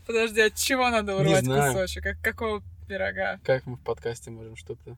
Подожди, 0.06 0.42
от 0.42 0.56
чего 0.56 0.90
надо 0.90 1.18
урвать 1.18 1.46
кусочек? 1.46 2.04
Как 2.04 2.22
какого 2.22 2.64
пирога? 2.88 3.40
Как 3.44 3.66
мы 3.66 3.76
в 3.76 3.82
подкасте 3.82 4.32
можем 4.32 4.56
что-то... 4.56 4.98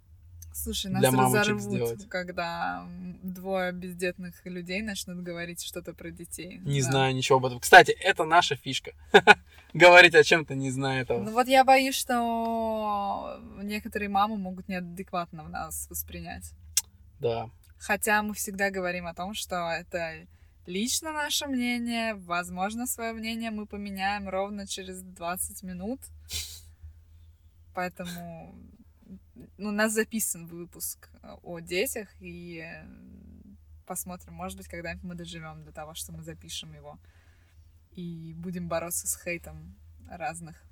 Слушай, 0.54 0.91
нас 0.91 1.00
Для 1.02 1.12
разорвут, 1.12 1.62
сделать. 1.62 2.10
когда 2.10 2.86
двое 3.24 3.72
бездетных 3.72 4.45
людей 4.45 4.82
начнут 4.82 5.22
говорить 5.24 5.64
что-то 5.64 5.93
про 5.93 6.10
детей. 6.12 6.60
Не 6.64 6.82
Да. 6.82 6.89
знаю 6.91 7.16
ничего 7.16 7.38
об 7.38 7.45
этом. 7.45 7.60
Кстати, 7.60 7.91
это 7.91 8.24
наша 8.26 8.56
фишка. 8.56 8.91
Говорить 9.74 10.16
о 10.16 10.24
чем-то, 10.24 10.56
не 10.56 10.72
зная 10.72 11.04
этого. 11.04 11.22
Ну 11.22 11.32
вот 11.32 11.47
я 11.47 11.64
боюсь, 11.64 11.95
что 11.95 13.39
некоторые 13.62 14.10
мамы 14.10 14.38
могут 14.38 14.68
неадекватно 14.68 15.43
в 15.43 15.50
нас 15.50 15.88
воспринять. 15.89 16.52
Да. 17.20 17.50
Хотя 17.78 18.22
мы 18.24 18.34
всегда 18.34 18.72
говорим 18.72 19.06
о 19.08 19.14
том, 19.14 19.34
что 19.36 19.70
это 19.72 20.26
лично 20.66 21.14
наше 21.14 21.45
мнение. 21.47 22.16
Возможно, 22.16 22.88
свое 22.88 23.14
мнение 23.14 23.52
мы 23.52 23.66
поменяем 23.68 24.28
ровно 24.28 24.66
через 24.68 25.02
20 25.04 25.64
минут. 25.64 26.00
Поэтому 27.74 28.56
ну, 29.58 29.70
у 29.70 29.72
нас 29.72 29.94
записан 29.94 30.46
выпуск 30.48 31.10
э, 31.22 31.36
о 31.44 31.60
детях, 31.60 32.10
и 32.20 32.64
э, 32.66 32.86
посмотрим, 33.86 34.34
может 34.34 34.58
быть, 34.58 34.68
когда-нибудь 34.68 35.04
мы 35.04 35.16
доживем 35.16 35.64
до 35.64 35.72
того, 35.72 35.94
что 35.94 36.12
мы 36.12 36.24
запишем 36.24 36.74
его. 36.74 37.00
И 37.92 38.34
будем 38.38 38.68
бороться 38.68 39.08
с 39.08 39.22
хейтом 39.22 39.76
разных. 40.10 40.64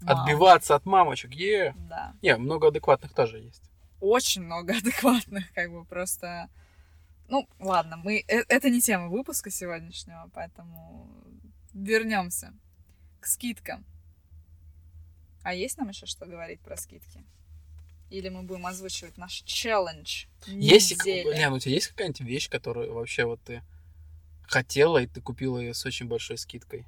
мам. 0.00 0.20
Отбиваться 0.20 0.74
от 0.74 0.86
мамочек. 0.86 1.32
Е. 1.34 1.74
Да. 1.76 2.14
Не, 2.22 2.36
много 2.36 2.68
адекватных 2.68 3.12
тоже 3.14 3.38
есть. 3.38 3.62
Очень 4.00 4.42
много 4.42 4.72
адекватных, 4.78 5.52
как 5.54 5.70
бы 5.70 5.84
просто. 5.84 6.48
Ну, 7.28 7.48
ладно, 7.58 7.96
мы. 7.96 8.24
э- 8.28 8.44
Это 8.48 8.70
не 8.70 8.80
тема 8.80 9.08
выпуска 9.08 9.50
сегодняшнего, 9.50 10.30
поэтому 10.34 11.08
вернемся 11.72 12.52
к 13.20 13.26
скидкам. 13.26 13.84
А 15.42 15.54
есть 15.54 15.78
нам 15.78 15.88
еще 15.88 16.06
что 16.06 16.26
говорить 16.26 16.60
про 16.60 16.76
скидки? 16.76 17.24
Или 18.12 18.28
мы 18.28 18.42
будем 18.42 18.66
озвучивать 18.66 19.16
наш 19.16 19.42
челлендж? 19.46 20.26
Есть, 20.46 20.92
недели? 21.00 21.34
Лен, 21.34 21.54
у 21.54 21.58
тебя 21.58 21.72
есть 21.74 21.86
какая-нибудь 21.88 22.20
вещь, 22.20 22.50
которую 22.50 22.92
вообще 22.92 23.24
вот 23.24 23.40
ты 23.42 23.62
хотела, 24.46 24.98
и 24.98 25.06
ты 25.06 25.22
купила 25.22 25.58
ее 25.58 25.72
с 25.72 25.86
очень 25.86 26.06
большой 26.06 26.36
скидкой? 26.36 26.84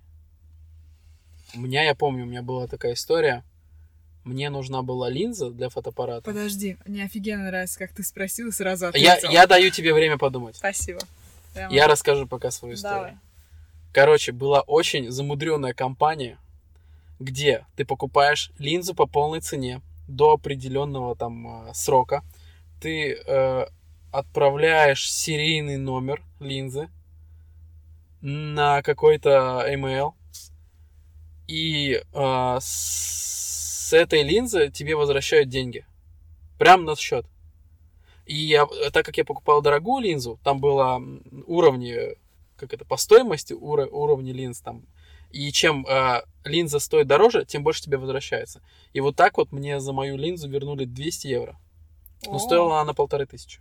У 1.55 1.61
меня, 1.61 1.83
я 1.83 1.95
помню, 1.95 2.25
у 2.25 2.27
меня 2.27 2.43
была 2.43 2.67
такая 2.67 2.93
история. 2.93 3.43
Мне 4.25 4.51
нужна 4.51 4.83
была 4.83 5.09
линза 5.09 5.51
для 5.51 5.71
фотоаппарата. 5.71 6.23
Подожди, 6.23 6.77
мне 6.85 7.05
офигенно 7.05 7.45
нравится, 7.45 7.79
как 7.79 7.93
ты 7.93 8.03
спросил 8.03 8.49
и 8.49 8.53
сразу 8.53 8.91
Я, 8.95 9.15
ответил. 9.15 9.31
я 9.31 9.47
даю 9.47 9.71
тебе 9.71 9.95
время 9.95 10.19
подумать. 10.19 10.57
Спасибо. 10.57 11.01
Прямо- 11.55 11.73
Я 11.75 11.87
расскажу 11.89 12.27
пока 12.27 12.51
свою 12.51 12.75
историю. 12.75 12.99
Давай. 12.99 13.17
Короче, 13.93 14.33
была 14.33 14.61
очень 14.61 15.11
замудренная 15.11 15.73
компания, 15.73 16.39
где 17.19 17.65
ты 17.77 17.87
покупаешь 17.87 18.51
линзу 18.59 18.95
по 18.95 19.07
полной 19.07 19.41
цене 19.41 19.81
до 20.09 20.33
определенного 20.33 21.17
там 21.17 21.69
э, 21.69 21.75
срока. 21.75 22.23
Ты 22.81 23.15
э, 23.15 23.67
отправляешь 24.13 25.11
серийный 25.11 25.77
номер 25.77 26.23
линзы 26.41 26.89
на 28.21 28.83
какой-то 28.83 29.67
email. 29.69 30.15
И 31.47 32.03
э, 32.13 32.59
с 32.61 33.93
этой 33.93 34.23
линзы 34.23 34.71
тебе 34.71 34.97
возвращают 34.97 35.49
деньги. 35.49 35.85
Прям 36.59 36.85
на 36.85 36.97
счет. 36.97 37.27
И 38.27 38.35
я, 38.35 38.67
так 38.93 39.05
как 39.05 39.19
я 39.19 39.25
покупал 39.25 39.61
дорогую 39.61 40.03
линзу, 40.03 40.39
там 40.43 40.59
было 40.59 41.03
уровни 41.47 42.17
как 42.57 42.73
это, 42.73 42.85
по 42.85 42.97
стоимости 42.97 43.53
уро- 43.53 43.89
уровни 43.91 44.33
линз 44.33 44.61
там. 44.61 44.83
И 45.35 45.51
чем 45.51 45.85
э, 45.85 46.23
линза 46.45 46.79
стоит 46.79 47.09
дороже, 47.09 47.45
тем 47.45 47.65
больше 47.65 47.83
тебе 47.83 47.97
возвращается. 47.97 48.63
И 48.93 49.01
вот 49.01 49.17
так 49.17 49.37
вот 49.37 49.51
мне 49.51 49.81
за 49.81 49.93
мою 49.93 50.17
линзу 50.17 50.49
вернули 50.49 50.85
200 50.85 51.27
евро. 51.27 51.59
Но 52.25 52.37
О, 52.37 52.39
стоила 52.39 52.81
она 52.81 52.95
полторы 52.95 53.27
тысячи. 53.27 53.61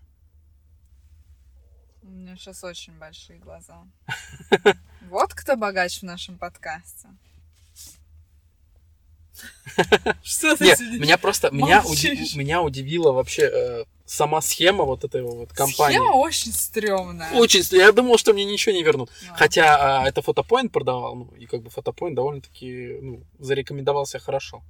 У 2.04 2.08
меня 2.10 2.36
сейчас 2.36 2.64
очень 2.64 2.94
большие 3.00 3.40
глаза. 3.40 3.84
Вот 5.10 5.34
кто 5.34 5.58
богач 5.58 6.00
в 6.00 6.04
нашем 6.04 6.38
подкасте. 6.38 7.10
Что 10.24 10.56
ты 10.56 10.66
Нет, 10.66 10.80
меня 10.80 11.18
просто, 11.18 11.50
меня, 11.52 11.84
уди- 11.86 12.38
меня 12.38 12.62
удивила 12.62 13.12
вообще 13.12 13.44
э, 13.44 13.84
сама 14.06 14.42
схема 14.42 14.84
вот 14.84 15.04
этой 15.04 15.24
вот 15.24 15.52
компании. 15.54 15.98
Схема 15.98 16.16
очень 16.16 16.52
стрёмная. 16.52 17.32
Очень, 17.34 17.64
ст- 17.64 17.74
я 17.74 17.92
думал, 17.92 18.18
что 18.18 18.34
мне 18.34 18.46
ничего 18.46 18.76
не 18.76 18.84
вернут. 18.84 19.10
Ну, 19.22 19.34
Хотя 19.36 20.02
а, 20.02 20.08
это 20.08 20.22
фотопоинт 20.22 20.72
продавал, 20.72 21.16
ну, 21.16 21.34
и 21.38 21.46
как 21.46 21.62
бы 21.62 21.70
фотопоинт 21.70 22.16
довольно-таки, 22.16 22.98
ну, 23.02 23.24
зарекомендовал 23.40 24.06
себя 24.06 24.20
хорошо. 24.20 24.64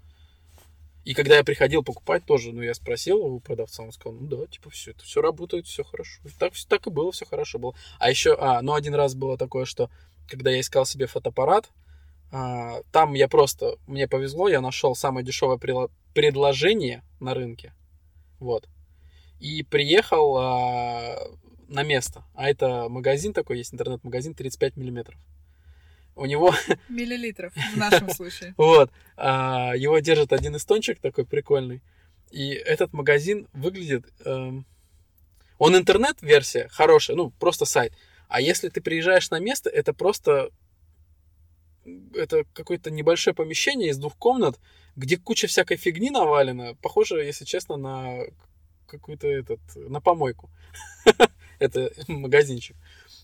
И 1.06 1.14
когда 1.14 1.36
я 1.36 1.44
приходил 1.44 1.84
покупать 1.84 2.26
тоже, 2.26 2.54
ну, 2.54 2.62
я 2.62 2.74
спросил 2.74 3.18
у 3.18 3.40
продавца, 3.40 3.84
он 3.84 3.92
сказал, 3.92 4.14
ну 4.20 4.28
да, 4.28 4.46
типа, 4.48 4.70
все, 4.70 4.92
это 4.92 5.04
все 5.04 5.22
работает, 5.22 5.68
все 5.68 5.84
хорошо. 5.84 6.22
И 6.24 6.30
так, 6.30 6.54
так 6.70 6.88
и 6.88 6.90
было, 6.90 7.12
все 7.12 7.26
хорошо 7.26 7.60
было. 7.60 7.76
А 8.00 8.10
еще, 8.10 8.38
а, 8.40 8.62
ну, 8.62 8.74
один 8.74 8.96
раз 8.96 9.14
было 9.14 9.38
такое, 9.38 9.66
что 9.66 9.90
когда 10.30 10.52
я 10.52 10.62
искал 10.62 10.86
себе 10.86 11.08
фотоаппарат, 11.08 11.70
там 12.92 13.14
я 13.14 13.28
просто, 13.28 13.78
мне 13.86 14.08
повезло, 14.08 14.48
я 14.48 14.60
нашел 14.60 14.96
самое 14.96 15.26
дешевое 15.26 15.60
предложение 16.14 17.04
на 17.20 17.34
рынке. 17.34 17.74
Вот. 18.40 18.68
И 19.40 19.62
приехал 19.64 20.38
а, 20.38 21.20
на 21.68 21.84
место. 21.84 22.24
А 22.34 22.50
это 22.50 22.88
магазин 22.90 23.34
такой, 23.34 23.58
есть 23.58 23.74
интернет-магазин 23.74 24.34
35 24.34 24.78
миллиметров. 24.78 25.20
У 26.16 26.26
него, 26.26 26.54
Миллилитров 26.90 27.54
в 27.54 27.78
нашем 27.78 28.10
случае. 28.10 28.54
вот, 28.58 28.92
а, 29.18 29.74
его 29.76 30.00
держит 30.00 30.34
один 30.34 30.56
эстончик 30.56 31.00
такой 31.00 31.26
прикольный. 31.26 31.82
И 32.32 32.50
этот 32.50 32.94
магазин 32.94 33.48
выглядит... 33.54 34.06
эм, 34.26 34.66
он 35.60 35.76
интернет-версия 35.76 36.68
хорошая, 36.70 37.16
ну, 37.16 37.30
просто 37.30 37.66
сайт. 37.66 37.94
А 38.28 38.42
если 38.42 38.70
ты 38.70 38.82
приезжаешь 38.82 39.30
на 39.30 39.40
место, 39.40 39.70
это 39.70 39.94
просто... 39.94 40.50
Это 42.14 42.46
какое-то 42.54 42.92
небольшое 42.92 43.36
помещение 43.36 43.90
из 43.90 43.98
двух 43.98 44.16
комнат, 44.18 44.60
где 44.96 45.18
куча 45.18 45.48
всякой 45.48 45.78
фигни 45.78 46.10
навалена, 46.10 46.76
похоже, 46.76 47.24
если 47.24 47.46
честно, 47.46 47.78
на 47.78 48.20
какую-то 48.88 49.28
этот, 49.28 49.60
на 49.76 50.00
помойку. 50.00 50.50
Это 51.60 51.92
магазинчик. 52.08 52.76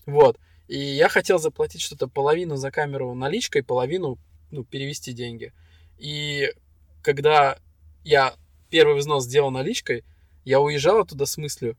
Вот. 0.06 0.38
И 0.68 0.78
я 0.78 1.08
хотел 1.08 1.38
заплатить 1.38 1.80
что-то 1.80 2.08
половину 2.08 2.56
за 2.56 2.70
камеру 2.70 3.14
наличкой, 3.14 3.62
половину, 3.62 4.18
ну, 4.50 4.64
перевести 4.64 5.12
деньги. 5.12 5.52
И 5.98 6.52
когда 7.02 7.58
я 8.04 8.34
первый 8.68 8.96
взнос 8.96 9.24
сделал 9.24 9.50
наличкой, 9.50 10.04
я 10.44 10.60
уезжал 10.60 11.00
оттуда 11.00 11.26
с 11.26 11.36
мыслью, 11.36 11.76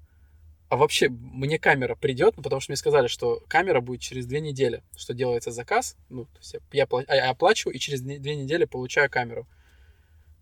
а 0.71 0.77
вообще 0.77 1.09
мне 1.09 1.59
камера 1.59 1.95
придет, 1.95 2.37
ну, 2.37 2.43
потому 2.43 2.61
что 2.61 2.71
мне 2.71 2.77
сказали, 2.77 3.07
что 3.07 3.43
камера 3.49 3.81
будет 3.81 3.99
через 3.99 4.25
две 4.25 4.39
недели, 4.39 4.83
что 4.95 5.13
делается 5.13 5.51
заказ, 5.51 5.97
ну, 6.07 6.23
то 6.23 6.37
есть 6.39 6.55
я, 6.71 6.87
я, 6.89 7.13
я 7.13 7.29
оплачиваю 7.29 7.75
и 7.75 7.77
через 7.77 7.99
две 7.99 8.37
недели 8.37 8.63
получаю 8.63 9.09
камеру. 9.09 9.49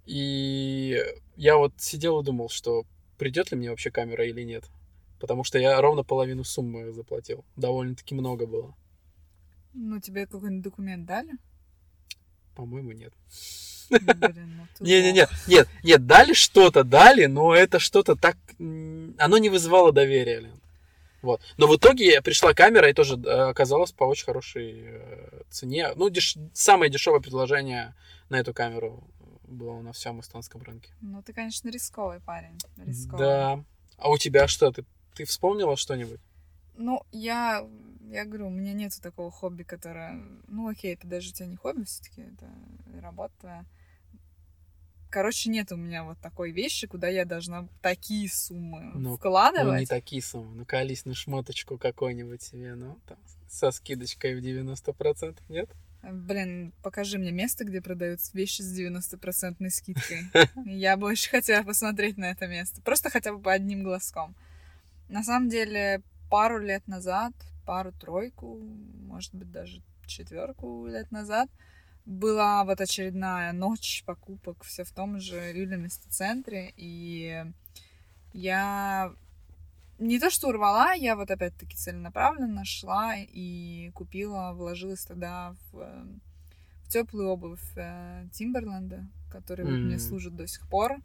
И 0.05 1.03
я 1.35 1.57
вот 1.57 1.73
сидел 1.77 2.21
и 2.21 2.23
думал, 2.23 2.49
что 2.49 2.85
придет 3.17 3.49
ли 3.49 3.57
мне 3.57 3.71
вообще 3.71 3.89
камера 3.89 4.23
или 4.23 4.43
нет. 4.43 4.65
Потому 5.19 5.43
что 5.43 5.57
я 5.57 5.81
ровно 5.81 6.03
половину 6.03 6.43
суммы 6.43 6.93
заплатил. 6.93 7.43
Довольно-таки 7.55 8.13
много 8.13 8.45
было. 8.45 8.75
Ну, 9.73 9.99
тебе 9.99 10.27
какой-нибудь 10.27 10.61
документ 10.63 11.07
дали? 11.07 11.31
По-моему, 12.59 12.91
нет. 12.91 13.13
Блин, 13.89 14.03
ну 14.57 14.67
Не-не-не, 14.85 15.27
нет, 15.47 15.69
нет, 15.81 16.05
дали 16.05 16.33
что-то, 16.33 16.83
дали, 16.83 17.25
но 17.25 17.55
это 17.55 17.79
что-то 17.79 18.17
так... 18.17 18.35
Оно 18.59 19.37
не 19.37 19.47
вызывало 19.47 19.93
доверия, 19.93 20.41
Лен. 20.41 20.59
Вот. 21.21 21.41
Но 21.55 21.67
в 21.67 21.77
итоге 21.77 22.21
пришла 22.21 22.53
камера 22.53 22.89
и 22.89 22.93
тоже 22.93 23.15
э, 23.15 23.49
оказалась 23.49 23.93
по 23.93 24.03
очень 24.03 24.25
хорошей 24.25 24.83
э, 24.87 25.41
цене. 25.49 25.93
Ну, 25.95 26.09
деш... 26.09 26.35
самое 26.53 26.91
дешевое 26.91 27.21
предложение 27.21 27.95
на 28.27 28.37
эту 28.37 28.53
камеру 28.53 29.07
было 29.43 29.79
на 29.79 29.93
всем 29.93 30.19
эстонском 30.19 30.61
рынке. 30.61 30.91
Ну, 30.99 31.23
ты, 31.23 31.31
конечно, 31.31 31.69
рисковый 31.69 32.19
парень. 32.19 32.57
Рисковый. 32.75 33.19
Да. 33.19 33.63
А 33.97 34.09
у 34.09 34.17
тебя 34.17 34.49
что? 34.49 34.69
Ты, 34.71 34.83
ты 35.15 35.23
вспомнила 35.23 35.77
что-нибудь? 35.77 36.19
Ну, 36.79 37.03
я, 37.11 37.67
я 38.09 38.23
говорю, 38.23 38.47
у 38.47 38.51
меня 38.51 38.71
нет 38.71 38.97
такого 39.01 39.29
хобби, 39.29 39.63
которое... 39.63 40.23
Ну, 40.47 40.69
окей, 40.69 40.93
это 40.93 41.07
даже 41.07 41.31
у 41.31 41.33
тебя 41.33 41.47
не 41.47 41.57
хобби, 41.57 41.83
все 41.83 42.01
таки 42.01 42.21
это 42.21 42.49
работа 43.01 43.33
твоя. 43.41 43.65
Короче, 45.09 45.49
нет 45.49 45.73
у 45.73 45.75
меня 45.75 46.05
вот 46.05 46.19
такой 46.19 46.51
вещи, 46.51 46.87
куда 46.87 47.09
я 47.09 47.25
должна 47.25 47.67
такие 47.81 48.29
суммы 48.29 48.91
Ну, 48.93 49.17
вкладывать. 49.17 49.73
Ну, 49.73 49.79
не 49.79 49.85
такие 49.87 50.21
суммы. 50.21 50.55
Ну, 50.55 50.65
колись 50.65 51.03
на 51.03 51.13
шмоточку 51.15 51.77
какой-нибудь 51.77 52.41
себе, 52.41 52.75
ну, 52.75 52.97
там, 53.07 53.17
со 53.49 53.71
скидочкой 53.71 54.39
в 54.39 54.43
90%, 54.43 55.37
нет? 55.49 55.69
Блин, 56.01 56.71
покажи 56.81 57.17
мне 57.17 57.31
место, 57.31 57.65
где 57.65 57.81
продаются 57.81 58.31
вещи 58.37 58.61
с 58.61 58.79
90% 58.79 59.69
скидкой. 59.69 60.21
Я 60.65 60.95
бы 60.95 61.07
очень 61.07 61.29
хотела 61.31 61.63
посмотреть 61.63 62.17
на 62.17 62.31
это 62.31 62.47
место. 62.47 62.81
Просто 62.81 63.09
хотя 63.09 63.33
бы 63.33 63.41
по 63.41 63.51
одним 63.51 63.83
глазком. 63.83 64.33
На 65.09 65.23
самом 65.23 65.49
деле, 65.49 66.03
пару 66.29 66.59
лет 66.59 66.87
назад, 66.87 67.33
пару-тройку, 67.65 68.59
может 69.07 69.33
быть, 69.33 69.51
даже 69.51 69.81
четверку 70.05 70.87
лет 70.87 71.11
назад, 71.11 71.49
была 72.05 72.63
вот 72.63 72.81
очередная 72.81 73.53
ночь 73.53 74.03
покупок 74.05 74.63
все 74.63 74.83
в 74.83 74.91
том 74.91 75.19
же 75.19 75.35
Юлиместо-центре, 75.35 76.73
и 76.75 77.45
я 78.33 79.13
не 79.99 80.19
то 80.19 80.29
что 80.29 80.47
урвала, 80.47 80.93
я 80.93 81.15
вот 81.15 81.29
опять-таки 81.29 81.75
целенаправленно 81.75 82.65
шла 82.65 83.15
и 83.17 83.91
купила, 83.93 84.53
вложилась 84.53 85.05
тогда 85.05 85.55
в, 85.71 86.05
в 86.83 86.89
теплую 86.89 87.27
обувь 87.29 87.61
э, 87.75 88.25
Тимберленда, 88.31 89.05
который 89.31 89.65
вот 89.65 89.73
мне 89.73 89.99
служит 89.99 90.35
до 90.35 90.47
сих 90.47 90.67
пор. 90.69 90.97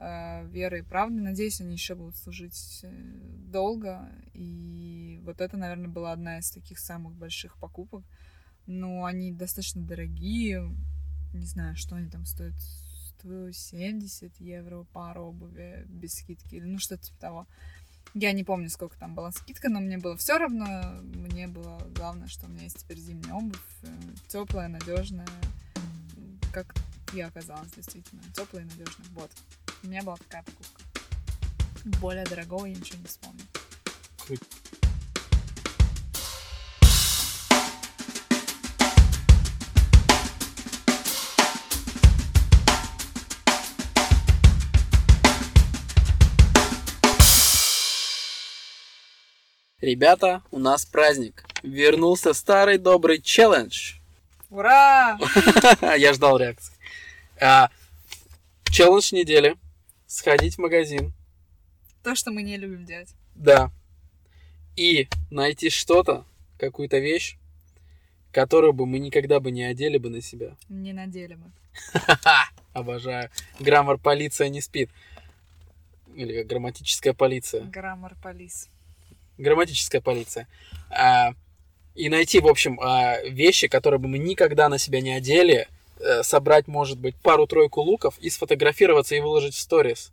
Э, 0.00 0.46
верой 0.48 0.80
и 0.80 0.82
правдой. 0.82 1.20
Надеюсь, 1.20 1.60
они 1.60 1.74
еще 1.74 1.94
будут 1.94 2.16
служить 2.16 2.80
э, 2.82 2.90
долго. 3.50 4.08
И 4.32 5.20
вот 5.24 5.40
это, 5.40 5.56
наверное, 5.56 5.88
была 5.88 6.12
одна 6.12 6.38
из 6.38 6.50
таких 6.50 6.78
самых 6.78 7.14
больших 7.14 7.56
покупок. 7.58 8.02
Но 8.66 9.04
они 9.04 9.32
достаточно 9.32 9.82
дорогие. 9.82 10.74
Не 11.34 11.46
знаю, 11.46 11.76
что 11.76 11.96
они 11.96 12.08
там 12.08 12.24
стоят. 12.24 12.54
170 13.20 14.40
евро 14.40 14.84
пара 14.92 15.20
обуви 15.20 15.84
без 15.88 16.14
скидки. 16.14 16.54
Или 16.54 16.64
ну 16.64 16.78
что-то 16.78 17.04
типа 17.04 17.20
того. 17.20 17.46
Я 18.14 18.32
не 18.32 18.42
помню, 18.42 18.68
сколько 18.70 18.98
там 18.98 19.14
была 19.14 19.30
скидка, 19.30 19.68
но 19.68 19.78
мне 19.80 19.98
было 19.98 20.16
все 20.16 20.38
равно. 20.38 20.66
Мне 21.02 21.46
было 21.46 21.78
главное, 21.94 22.26
что 22.26 22.46
у 22.46 22.48
меня 22.48 22.64
есть 22.64 22.78
теперь 22.78 22.98
зимняя 22.98 23.34
обувь. 23.34 23.60
Теплая, 24.28 24.68
надежная. 24.68 25.28
Как 26.52 26.74
я 27.12 27.28
оказалась, 27.28 27.70
действительно. 27.72 28.22
Теплая 28.34 28.64
и 28.64 28.68
надежная. 28.68 29.06
Вот. 29.10 29.30
У 29.82 29.86
меня 29.86 30.02
была 30.02 30.16
такая 30.16 30.42
покупка. 30.42 30.82
Более 32.00 32.24
дорогого 32.24 32.66
я 32.66 32.74
ничего 32.74 32.98
не 32.98 33.06
вспомню. 33.06 33.40
Круть. 34.26 34.40
Ребята, 49.80 50.42
у 50.50 50.58
нас 50.58 50.84
праздник. 50.84 51.46
Вернулся 51.62 52.34
старый 52.34 52.76
добрый 52.76 53.20
челлендж. 53.22 53.94
Ура! 54.50 55.18
Я 55.96 56.12
ждал 56.12 56.36
реакции. 56.36 56.74
А, 57.40 57.70
челлендж 58.70 59.14
недели. 59.14 59.56
Сходить 60.10 60.56
в 60.56 60.58
магазин. 60.58 61.12
То, 62.02 62.16
что 62.16 62.32
мы 62.32 62.42
не 62.42 62.56
любим 62.56 62.84
делать. 62.84 63.14
Да. 63.36 63.70
И 64.74 65.08
найти 65.30 65.70
что-то, 65.70 66.24
какую-то 66.58 66.98
вещь, 66.98 67.36
которую 68.32 68.72
бы 68.72 68.86
мы 68.86 68.98
никогда 68.98 69.38
бы 69.38 69.52
не 69.52 69.62
одели 69.62 69.98
бы 69.98 70.10
на 70.10 70.20
себя. 70.20 70.56
Не 70.68 70.92
надели 70.92 71.36
мы. 71.36 71.52
Обожаю. 72.72 73.30
Граммар 73.60 73.98
полиция 73.98 74.48
не 74.48 74.60
спит. 74.60 74.90
Или 76.16 76.38
как 76.38 76.48
грамматическая 76.48 77.12
полиция. 77.12 77.62
Граммар 77.66 78.16
полис. 78.20 78.68
Грамматическая 79.38 80.00
полиция. 80.00 80.48
А, 80.90 81.34
и 81.94 82.08
найти, 82.08 82.40
в 82.40 82.48
общем, 82.48 82.80
а, 82.80 83.22
вещи, 83.22 83.68
которые 83.68 84.00
бы 84.00 84.08
мы 84.08 84.18
никогда 84.18 84.68
на 84.68 84.78
себя 84.78 85.02
не 85.02 85.12
одели, 85.12 85.68
собрать, 86.22 86.66
может 86.66 86.98
быть, 86.98 87.16
пару-тройку 87.16 87.80
луков 87.80 88.18
и 88.18 88.30
сфотографироваться 88.30 89.14
и 89.14 89.20
выложить 89.20 89.54
в 89.54 89.60
сторис. 89.60 90.12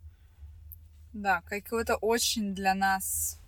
Да, 1.13 1.41
какое-то 1.41 1.95
очень 1.95 2.53
для 2.53 2.75
нас 2.75 3.39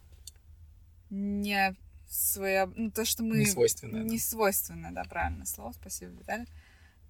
не 1.10 1.76
свое... 2.10 2.72
Ну, 2.76 2.92
то, 2.92 3.06
что 3.06 3.24
мы... 3.24 3.38
Не 3.38 3.46
свойственное, 3.46 4.04
да. 4.04 4.10
Не 4.10 4.20
свойственное, 4.20 4.92
да, 4.92 5.04
правильное 5.04 5.46
слово. 5.46 5.74
Спасибо, 5.74 6.12
Виталий. 6.14 6.48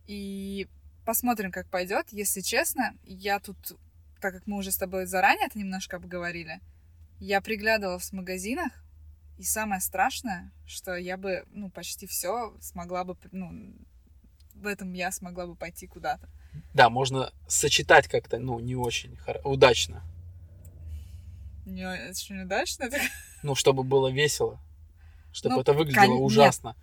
И 0.08 0.68
посмотрим, 1.06 1.52
как 1.52 1.68
пойдет. 1.70 2.08
Если 2.12 2.42
честно, 2.42 2.96
я 3.04 3.40
тут, 3.40 3.58
так 4.20 4.34
как 4.34 4.48
мы 4.48 4.58
уже 4.58 4.72
с 4.72 4.78
тобой 4.78 5.06
заранее 5.06 5.48
это 5.48 5.58
немножко 5.58 5.98
обговорили, 5.98 6.60
я 7.20 7.42
приглядывалась 7.42 8.10
в 8.10 8.14
магазинах, 8.14 8.72
и 9.38 9.44
самое 9.44 9.80
страшное, 9.80 10.52
что 10.66 10.96
я 10.96 11.16
бы, 11.16 11.46
ну, 11.52 11.70
почти 11.70 12.08
все 12.08 12.54
смогла 12.60 13.06
бы, 13.06 13.16
ну, 13.32 13.74
в 14.60 14.68
этом 14.68 14.94
я 14.94 15.12
смогла 15.12 15.48
бы 15.48 15.56
пойти 15.56 15.88
куда-то. 15.88 16.28
Да, 16.74 16.90
можно 16.90 17.32
сочетать 17.48 18.08
как-то, 18.08 18.40
ну, 18.40 18.60
не 18.60 18.76
очень 18.76 19.18
хоро- 19.26 19.42
удачно. 19.44 20.02
Не, 21.66 21.84
это 21.84 22.20
что, 22.20 22.34
неудачно? 22.34 22.84
Это 22.86 22.98
Ну, 23.44 23.56
чтобы 23.56 23.84
было 23.84 24.10
весело. 24.12 24.60
Чтобы 25.32 25.56
Ну, 25.56 25.62
это 25.62 25.74
выглядело 25.74 26.06
кон- 26.06 26.14
нет. 26.16 26.22
ужасно. 26.24 26.76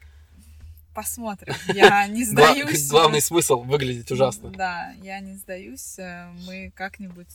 Посмотрим. 0.94 1.54
Я 1.74 2.06
не 2.08 2.24
сдаюсь. 2.24 2.88
главный 2.88 3.20
смысл 3.20 3.62
выглядеть 3.62 4.10
ужасно. 4.10 4.50
Да, 4.50 4.92
я 5.02 5.20
не 5.20 5.34
сдаюсь. 5.36 5.98
Э, 5.98 6.30
Мы 6.46 6.70
как-нибудь 6.74 7.28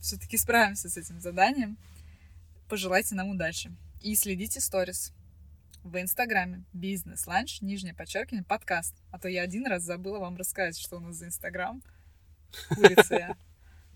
все-таки 0.00 0.36
справимся 0.36 0.88
с 0.90 0.96
этим 0.96 1.20
заданием. 1.20 1.78
Пожелайте 2.68 3.14
нам 3.14 3.28
удачи. 3.30 3.70
И 4.02 4.14
следите 4.16 4.60
сторис 4.60 5.12
в 5.84 6.00
Инстаграме. 6.00 6.64
Бизнес 6.72 7.26
ланч, 7.26 7.60
нижнее 7.60 7.94
подчеркивание, 7.94 8.44
подкаст. 8.44 8.94
А 9.10 9.18
то 9.18 9.28
я 9.28 9.42
один 9.42 9.66
раз 9.66 9.82
забыла 9.82 10.18
вам 10.18 10.36
рассказать, 10.36 10.78
что 10.78 10.96
у 10.96 11.00
нас 11.00 11.16
за 11.16 11.26
Инстаграм. 11.26 11.82
Курица 12.68 13.14
я. 13.14 13.36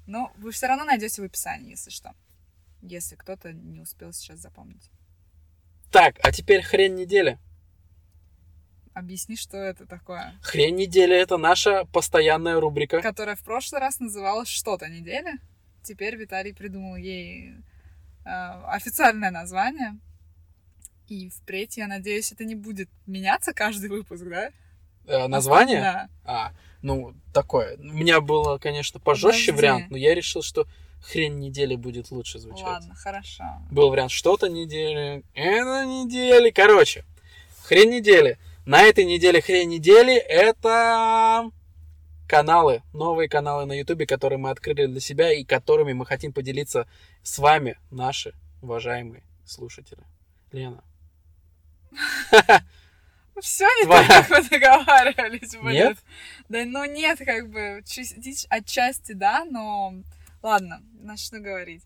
Но 0.06 0.32
вы 0.36 0.52
все 0.52 0.66
равно 0.66 0.84
найдете 0.84 1.22
в 1.22 1.24
описании, 1.24 1.70
если 1.70 1.90
что. 1.90 2.14
Если 2.82 3.16
кто-то 3.16 3.52
не 3.52 3.80
успел 3.80 4.12
сейчас 4.12 4.38
запомнить. 4.38 4.90
Так, 5.90 6.16
а 6.22 6.32
теперь 6.32 6.62
хрень 6.62 6.94
недели. 6.94 7.38
Объясни, 8.92 9.36
что 9.36 9.56
это 9.56 9.86
такое. 9.86 10.34
Хрень 10.42 10.76
недели 10.76 11.16
это 11.16 11.36
наша 11.36 11.84
постоянная 11.86 12.60
рубрика. 12.60 13.00
которая 13.00 13.34
в 13.34 13.42
прошлый 13.42 13.80
раз 13.80 13.98
называлась 13.98 14.48
«Что-то 14.48 14.88
недели». 14.88 15.32
Теперь 15.82 16.16
Виталий 16.16 16.54
придумал 16.54 16.96
ей 16.96 17.54
э, 18.24 18.28
официальное 18.66 19.30
название. 19.30 19.98
И 21.08 21.30
впредь, 21.30 21.76
я 21.76 21.86
надеюсь, 21.86 22.32
это 22.32 22.44
не 22.44 22.54
будет 22.54 22.88
меняться 23.06 23.52
каждый 23.52 23.90
выпуск, 23.90 24.24
да? 24.24 24.50
Э, 25.06 25.26
название? 25.26 25.80
Да. 25.80 26.08
А, 26.24 26.52
ну, 26.82 27.14
такое. 27.32 27.76
У 27.76 27.82
меня 27.82 28.20
было, 28.20 28.58
конечно, 28.58 29.00
пожестче 29.00 29.52
Подожди. 29.52 29.52
вариант, 29.52 29.90
но 29.90 29.96
я 29.96 30.14
решил, 30.14 30.42
что 30.42 30.66
хрень 31.02 31.38
недели 31.38 31.76
будет 31.76 32.10
лучше 32.10 32.38
звучать. 32.38 32.64
Ладно, 32.64 32.94
хорошо. 32.94 33.44
Был 33.70 33.90
вариант 33.90 34.10
что-то 34.10 34.48
недели, 34.48 35.22
это 35.34 35.84
недели. 35.84 36.50
Короче, 36.50 37.04
хрень 37.64 37.90
недели. 37.90 38.38
На 38.64 38.82
этой 38.82 39.04
неделе 39.04 39.42
хрень 39.42 39.68
недели 39.68 40.14
это 40.16 41.50
каналы, 42.26 42.82
новые 42.94 43.28
каналы 43.28 43.66
на 43.66 43.78
Ютубе, 43.78 44.06
которые 44.06 44.38
мы 44.38 44.48
открыли 44.50 44.86
для 44.86 45.00
себя 45.00 45.32
и 45.32 45.44
которыми 45.44 45.92
мы 45.92 46.06
хотим 46.06 46.32
поделиться 46.32 46.88
с 47.22 47.38
вами, 47.38 47.78
наши 47.90 48.32
уважаемые 48.62 49.22
слушатели. 49.44 50.02
Лена. 50.52 50.82
Все 53.40 53.64
не 53.64 53.88
так, 53.88 54.06
как 54.06 54.30
мы 54.30 54.48
договаривались. 54.48 55.54
Нет? 55.54 55.98
Да 56.48 56.64
ну 56.64 56.84
нет, 56.84 57.18
как 57.18 57.50
бы, 57.50 57.82
части- 57.84 58.46
отчасти 58.48 59.12
да, 59.12 59.44
но... 59.44 59.94
Ладно, 60.42 60.82
начну 61.00 61.40
говорить. 61.40 61.82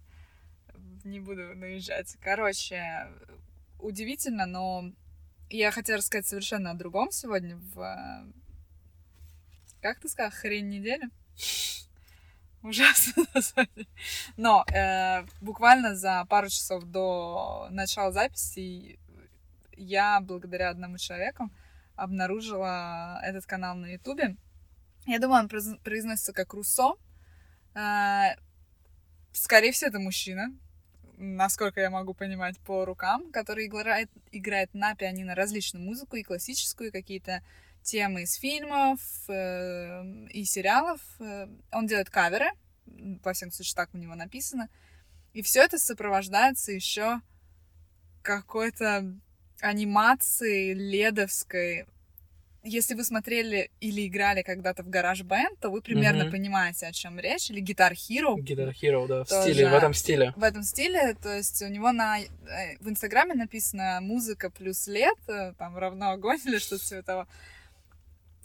Не 1.04 1.20
буду 1.20 1.54
наезжать. 1.54 2.16
Короче, 2.20 3.08
удивительно, 3.78 4.46
но 4.46 4.92
я 5.48 5.70
хотела 5.70 5.98
рассказать 5.98 6.26
совершенно 6.26 6.72
о 6.72 6.74
другом 6.74 7.10
сегодня 7.10 7.56
в... 7.74 8.26
Как 9.80 10.00
ты 10.00 10.08
сказал, 10.08 10.32
хрень 10.32 10.68
недели? 10.68 11.08
Ужасно 12.62 13.24
название. 13.32 13.86
Но 14.36 14.64
э, 14.72 15.24
буквально 15.40 15.94
за 15.94 16.26
пару 16.28 16.48
часов 16.48 16.84
до 16.84 17.68
начала 17.70 18.12
записи 18.12 18.98
я 19.78 20.20
благодаря 20.20 20.70
одному 20.70 20.98
человеку 20.98 21.50
обнаружила 21.96 23.20
этот 23.22 23.46
канал 23.46 23.76
на 23.76 23.86
Ютубе. 23.86 24.36
Я 25.06 25.18
думаю, 25.18 25.44
он 25.44 25.48
произ- 25.48 25.80
произносится 25.82 26.32
как 26.32 26.52
Руссо. 26.52 26.94
Э, 27.74 28.36
Скорее 29.32 29.72
всего, 29.72 29.88
это 29.90 30.00
мужчина, 30.00 30.52
насколько 31.16 31.80
я 31.80 31.90
могу 31.90 32.14
понимать 32.14 32.58
по 32.60 32.84
рукам, 32.84 33.30
который 33.30 33.66
играет, 33.66 34.10
играет 34.32 34.74
на 34.74 34.94
пианино 34.94 35.34
различную 35.34 35.84
музыку, 35.84 36.16
и 36.16 36.22
классическую, 36.22 36.88
и 36.88 36.92
какие-то 36.92 37.42
темы 37.82 38.22
из 38.22 38.34
фильмов 38.34 39.00
э, 39.28 40.26
и 40.30 40.44
сериалов. 40.44 41.00
Э, 41.20 41.46
Он 41.72 41.86
делает 41.86 42.10
каверы, 42.10 42.50
во 43.22 43.32
всяком 43.32 43.52
случае, 43.52 43.76
так 43.76 43.94
у 43.94 43.98
него 43.98 44.14
написано. 44.14 44.68
И 45.34 45.42
все 45.42 45.62
это 45.62 45.78
сопровождается 45.78 46.72
еще 46.72 47.20
какой-то 48.22 49.14
анимацией 49.60 50.74
ледовской. 50.74 51.86
Если 52.64 52.94
вы 52.94 53.04
смотрели 53.04 53.70
или 53.80 54.06
играли 54.06 54.42
когда-то 54.42 54.82
в 54.82 54.88
гараж 54.90 55.22
бенд, 55.22 55.58
то 55.60 55.70
вы 55.70 55.80
примерно 55.80 56.24
Мгм. 56.24 56.32
понимаете, 56.32 56.86
о 56.86 56.92
чем 56.92 57.18
речь. 57.18 57.50
Или 57.50 57.62
Guitar 57.62 57.92
Hero 57.92 58.34
Guitar 58.36 58.72
Hero, 58.72 59.06
да, 59.06 59.24
в 59.24 59.28
стиле, 59.28 59.68
в 59.68 59.72
этом 59.74 59.94
стиле. 59.94 60.32
в 60.36 60.42
этом 60.42 60.62
стиле. 60.62 61.14
То 61.14 61.34
есть 61.36 61.62
у 61.62 61.68
него 61.68 61.92
на, 61.92 62.18
э, 62.18 62.24
в 62.80 62.88
Инстаграме 62.88 63.34
написано 63.34 64.00
музыка 64.02 64.50
плюс 64.50 64.86
лет, 64.88 65.16
э, 65.28 65.52
там 65.56 65.78
равно 65.78 66.10
огонь 66.10 66.40
или 66.44 66.58
что-то 66.58 66.84
типа 66.84 67.02
того. 67.02 67.26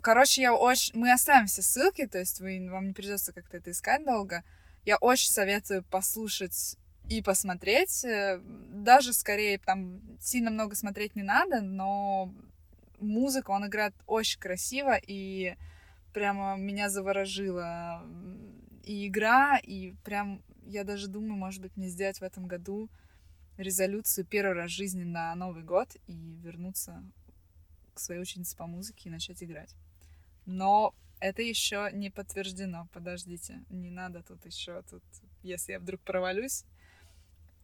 Короче, 0.01 0.41
я 0.41 0.53
очень... 0.53 0.95
Мы 0.97 1.11
оставим 1.11 1.47
все 1.47 1.61
ссылки, 1.61 2.05
то 2.07 2.19
есть 2.19 2.39
вы, 2.39 2.67
вам 2.69 2.87
не 2.87 2.93
придется 2.93 3.33
как-то 3.33 3.57
это 3.57 3.71
искать 3.71 4.05
долго. 4.05 4.43
Я 4.85 4.97
очень 4.97 5.31
советую 5.31 5.83
послушать 5.83 6.75
и 7.09 7.21
посмотреть. 7.21 8.03
Э, 8.05 8.39
Даже 8.43 9.13
скорее 9.13 9.57
там 9.59 10.01
сильно 10.19 10.51
много 10.51 10.75
смотреть 10.75 11.15
не 11.15 11.23
надо, 11.23 11.61
но 11.61 12.33
музыку 12.99 13.51
он 13.51 13.67
играет 13.67 13.93
очень 14.07 14.39
красиво 14.39 14.95
и 14.95 15.55
прямо 16.13 16.55
меня 16.57 16.89
заворожила 16.89 18.03
и 18.83 19.07
игра, 19.07 19.57
и 19.57 19.93
прям 20.03 20.41
я 20.65 20.83
даже 20.83 21.07
думаю, 21.07 21.35
может 21.35 21.61
быть, 21.61 21.75
мне 21.75 21.87
сделать 21.89 22.19
в 22.19 22.23
этом 22.23 22.47
году 22.47 22.89
резолюцию 23.57 24.25
первый 24.25 24.53
раз 24.53 24.71
в 24.71 24.75
жизни 24.75 25.03
на 25.03 25.33
Новый 25.35 25.63
год 25.63 25.95
и 26.07 26.37
вернуться 26.41 27.03
к 27.93 27.99
своей 27.99 28.21
ученице 28.21 28.57
по 28.57 28.65
музыке 28.65 29.09
и 29.09 29.11
начать 29.11 29.43
играть. 29.43 29.75
Но 30.45 30.93
это 31.19 31.41
еще 31.41 31.89
не 31.93 32.09
подтверждено. 32.09 32.87
Подождите, 32.91 33.63
не 33.69 33.89
надо 33.89 34.23
тут 34.23 34.45
еще 34.45 34.81
тут, 34.83 35.03
если 35.41 35.73
я 35.73 35.79
вдруг 35.79 36.01
провалюсь. 36.01 36.65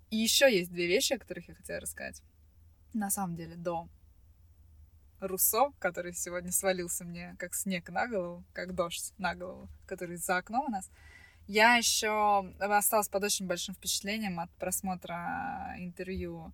И 0.10 0.18
еще 0.18 0.51
есть 0.51 0.72
две 0.72 0.88
вещи, 0.88 1.14
о 1.14 1.20
которых 1.20 1.47
я 1.47 1.55
хотела 1.55 1.80
рассказать. 1.80 2.22
На 2.93 3.10
самом 3.10 3.36
деле, 3.36 3.55
до 3.55 3.88
Руссо, 5.20 5.72
который 5.80 6.14
сегодня 6.14 6.51
свалился 6.51 7.03
мне 7.03 7.36
как 7.38 7.53
снег 7.53 7.89
на 7.89 8.07
голову, 8.07 8.43
как 8.53 8.74
дождь 8.74 9.14
на 9.18 9.36
голову, 9.36 9.70
который 9.86 10.16
за 10.16 10.38
окном 10.38 10.66
у 10.68 10.72
нас, 10.72 10.89
я 11.47 11.76
еще 11.76 12.47
осталась 12.60 13.10
под 13.10 13.24
очень 13.24 13.47
большим 13.47 13.76
впечатлением 13.76 14.39
от 14.39 14.51
просмотра 14.51 15.76
интервью 15.78 16.53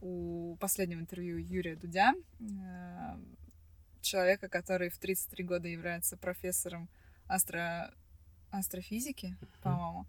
у 0.00 0.56
последнего 0.58 1.00
интервью 1.00 1.36
Юрия 1.36 1.76
Дудя, 1.76 2.14
э, 2.40 3.18
человека, 4.00 4.48
который 4.48 4.88
в 4.88 4.98
33 4.98 5.44
года 5.44 5.68
является 5.68 6.16
профессором 6.16 6.88
астро... 7.28 7.92
астрофизики, 8.50 9.36
по-моему. 9.62 10.06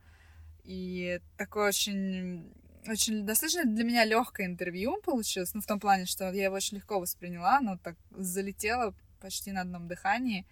И 0.64 1.20
такое 1.38 1.68
очень, 1.68 2.54
очень 2.88 3.26
достаточно 3.26 3.66
для 3.66 3.84
меня 3.84 4.06
легкое 4.06 4.48
интервью 4.48 5.02
получилось, 5.02 5.54
ну, 5.54 5.62
в 5.62 5.66
том 5.66 5.80
плане, 5.80 6.06
что 6.06 6.32
я 6.32 6.46
его 6.46 6.56
очень 6.56 6.78
легко 6.78 7.00
восприняла, 7.00 7.60
но 7.60 7.78
так 7.78 7.96
залетела 8.12 8.94
почти 9.20 9.52
на 9.52 9.62
одном 9.62 9.88
дыхании. 9.88 10.46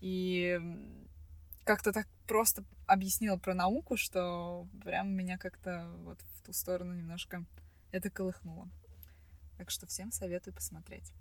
И 0.00 0.60
как-то 1.64 1.92
так 1.92 2.06
просто 2.26 2.64
объяснила 2.86 3.36
про 3.36 3.54
науку, 3.54 3.96
что 3.96 4.66
прям 4.84 5.10
меня 5.10 5.38
как-то 5.38 5.90
вот 6.04 6.18
в 6.20 6.46
ту 6.46 6.52
сторону 6.52 6.94
немножко 6.94 7.44
это 7.92 8.10
колыхнуло. 8.10 8.68
Так 9.58 9.70
что 9.70 9.86
всем 9.86 10.12
советую 10.12 10.54
посмотреть. 10.54 11.12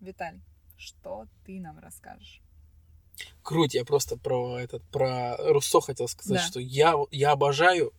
Виталий, 0.00 0.42
что 0.76 1.26
ты 1.44 1.60
нам 1.60 1.78
расскажешь? 1.78 2.40
Круть, 3.42 3.74
я 3.74 3.84
просто 3.84 4.16
про 4.16 4.58
этот, 4.58 4.82
про 4.90 5.36
Руссо 5.36 5.80
хотел 5.80 6.08
сказать, 6.08 6.40
Да. 6.40 6.46
что 6.46 6.60
я, 6.60 6.94
я 7.10 7.32
обожаю 7.32 7.92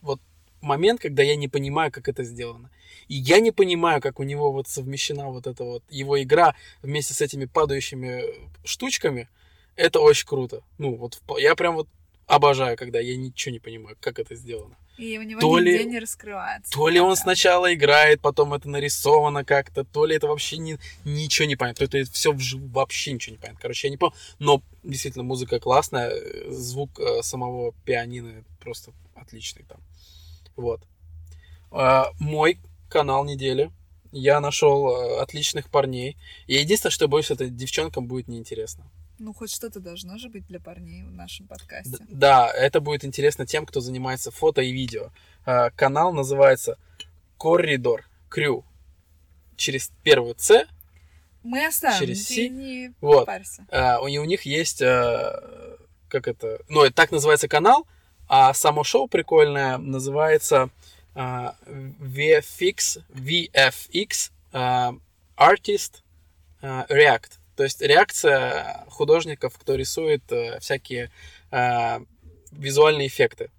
вот 0.00 0.20
момент, 0.62 1.00
когда 1.00 1.22
я 1.22 1.36
не 1.36 1.48
понимаю, 1.48 1.90
как 1.92 2.08
это 2.08 2.24
сделано. 2.24 2.70
И 3.08 3.14
я 3.14 3.40
не 3.40 3.50
понимаю, 3.50 4.00
как 4.00 4.20
у 4.20 4.22
него 4.22 4.52
вот 4.52 4.68
совмещена 4.68 5.28
вот 5.28 5.46
эта 5.46 5.64
вот 5.64 5.82
его 5.90 6.22
игра 6.22 6.54
вместе 6.82 7.14
с 7.14 7.20
этими 7.20 7.46
падающими 7.46 8.24
штучками. 8.64 9.28
Это 9.76 10.00
очень 10.00 10.26
круто. 10.26 10.62
Ну, 10.78 10.94
вот 10.94 11.20
я 11.38 11.54
прям 11.54 11.74
вот 11.74 11.88
обожаю, 12.26 12.76
когда 12.76 13.00
я 13.00 13.16
ничего 13.16 13.52
не 13.52 13.58
понимаю, 13.58 13.96
как 14.00 14.18
это 14.18 14.34
сделано. 14.34 14.76
И 14.98 15.18
у 15.18 15.22
него 15.22 15.40
То 15.40 15.58
ли- 15.58 15.72
нигде 15.72 15.84
не 15.84 15.98
раскрывается. 15.98 16.70
То 16.70 16.88
ли 16.88 17.00
он 17.00 17.16
сначала 17.16 17.72
играет, 17.72 18.20
потом 18.20 18.52
это 18.52 18.68
нарисовано 18.68 19.42
как-то, 19.44 19.84
то 19.84 20.04
ли 20.04 20.16
это 20.16 20.28
вообще 20.28 20.58
не, 20.58 20.78
ничего 21.04 21.48
не 21.48 21.56
понятно, 21.56 21.88
то 21.88 21.98
это 21.98 22.10
все 22.12 22.34
вообще 22.34 23.12
ничего 23.12 23.34
не 23.34 23.38
понятно. 23.40 23.60
Короче, 23.60 23.88
я 23.88 23.90
не 23.90 23.96
помню, 23.96 24.14
но 24.38 24.62
действительно 24.82 25.24
музыка 25.24 25.58
классная, 25.60 26.12
звук 26.50 27.00
э, 27.00 27.22
самого 27.22 27.72
пианино 27.84 28.44
просто 28.60 28.92
отличный 29.14 29.64
там. 29.66 29.80
Вот. 30.56 30.82
А, 31.70 32.08
Мой 32.18 32.58
канал 32.88 33.24
недели. 33.24 33.70
Я 34.14 34.40
нашел 34.40 34.90
э, 34.90 35.20
отличных 35.22 35.70
парней. 35.70 36.18
И 36.46 36.54
единственное, 36.54 36.90
что 36.92 37.08
боюсь, 37.08 37.30
это 37.30 37.48
девчонкам 37.48 38.06
будет 38.06 38.28
неинтересно. 38.28 38.84
Ну, 39.18 39.32
хоть 39.32 39.50
что-то 39.50 39.80
должно 39.80 40.18
же 40.18 40.28
быть 40.28 40.46
для 40.46 40.60
парней 40.60 41.02
в 41.04 41.12
нашем 41.12 41.46
подкасте. 41.46 41.92
Д- 41.98 42.04
Да, 42.10 42.50
это 42.50 42.80
будет 42.80 43.04
интересно 43.04 43.46
тем, 43.46 43.64
кто 43.64 43.80
занимается 43.80 44.30
фото 44.30 44.60
и 44.60 44.70
видео. 44.72 45.10
А, 45.46 45.70
Канал 45.70 46.12
называется 46.12 46.76
Корридор 47.38 48.04
Крю. 48.28 48.64
Через 49.56 49.90
первую 50.02 50.34
С. 50.36 50.66
Мы 51.42 51.66
оставим, 51.66 51.98
Через 51.98 52.24
«си». 52.26 52.48
не 52.50 52.92
Вот. 53.00 53.26
парься. 53.26 53.64
А, 53.70 54.00
У, 54.02 54.06
и 54.08 54.18
у 54.18 54.24
них 54.24 54.42
есть, 54.42 54.82
а, 54.82 55.78
как 56.08 56.28
это, 56.28 56.60
ну, 56.68 56.82
это 56.82 56.94
так 56.94 57.10
называется 57.12 57.48
канал, 57.48 57.86
а 58.34 58.54
само 58.54 58.82
шоу 58.82 59.08
прикольное 59.08 59.76
называется 59.76 60.70
а, 61.14 61.54
VFX, 61.66 63.02
VFX 63.10 64.30
а, 64.52 64.94
Artist 65.36 65.96
а, 66.62 66.86
React. 66.88 67.32
То 67.56 67.64
есть 67.64 67.82
реакция 67.82 68.86
художников, 68.88 69.58
кто 69.58 69.74
рисует 69.74 70.22
а, 70.32 70.58
всякие 70.60 71.10
а, 71.50 72.00
визуальные 72.52 73.08
эффекты. 73.08 73.50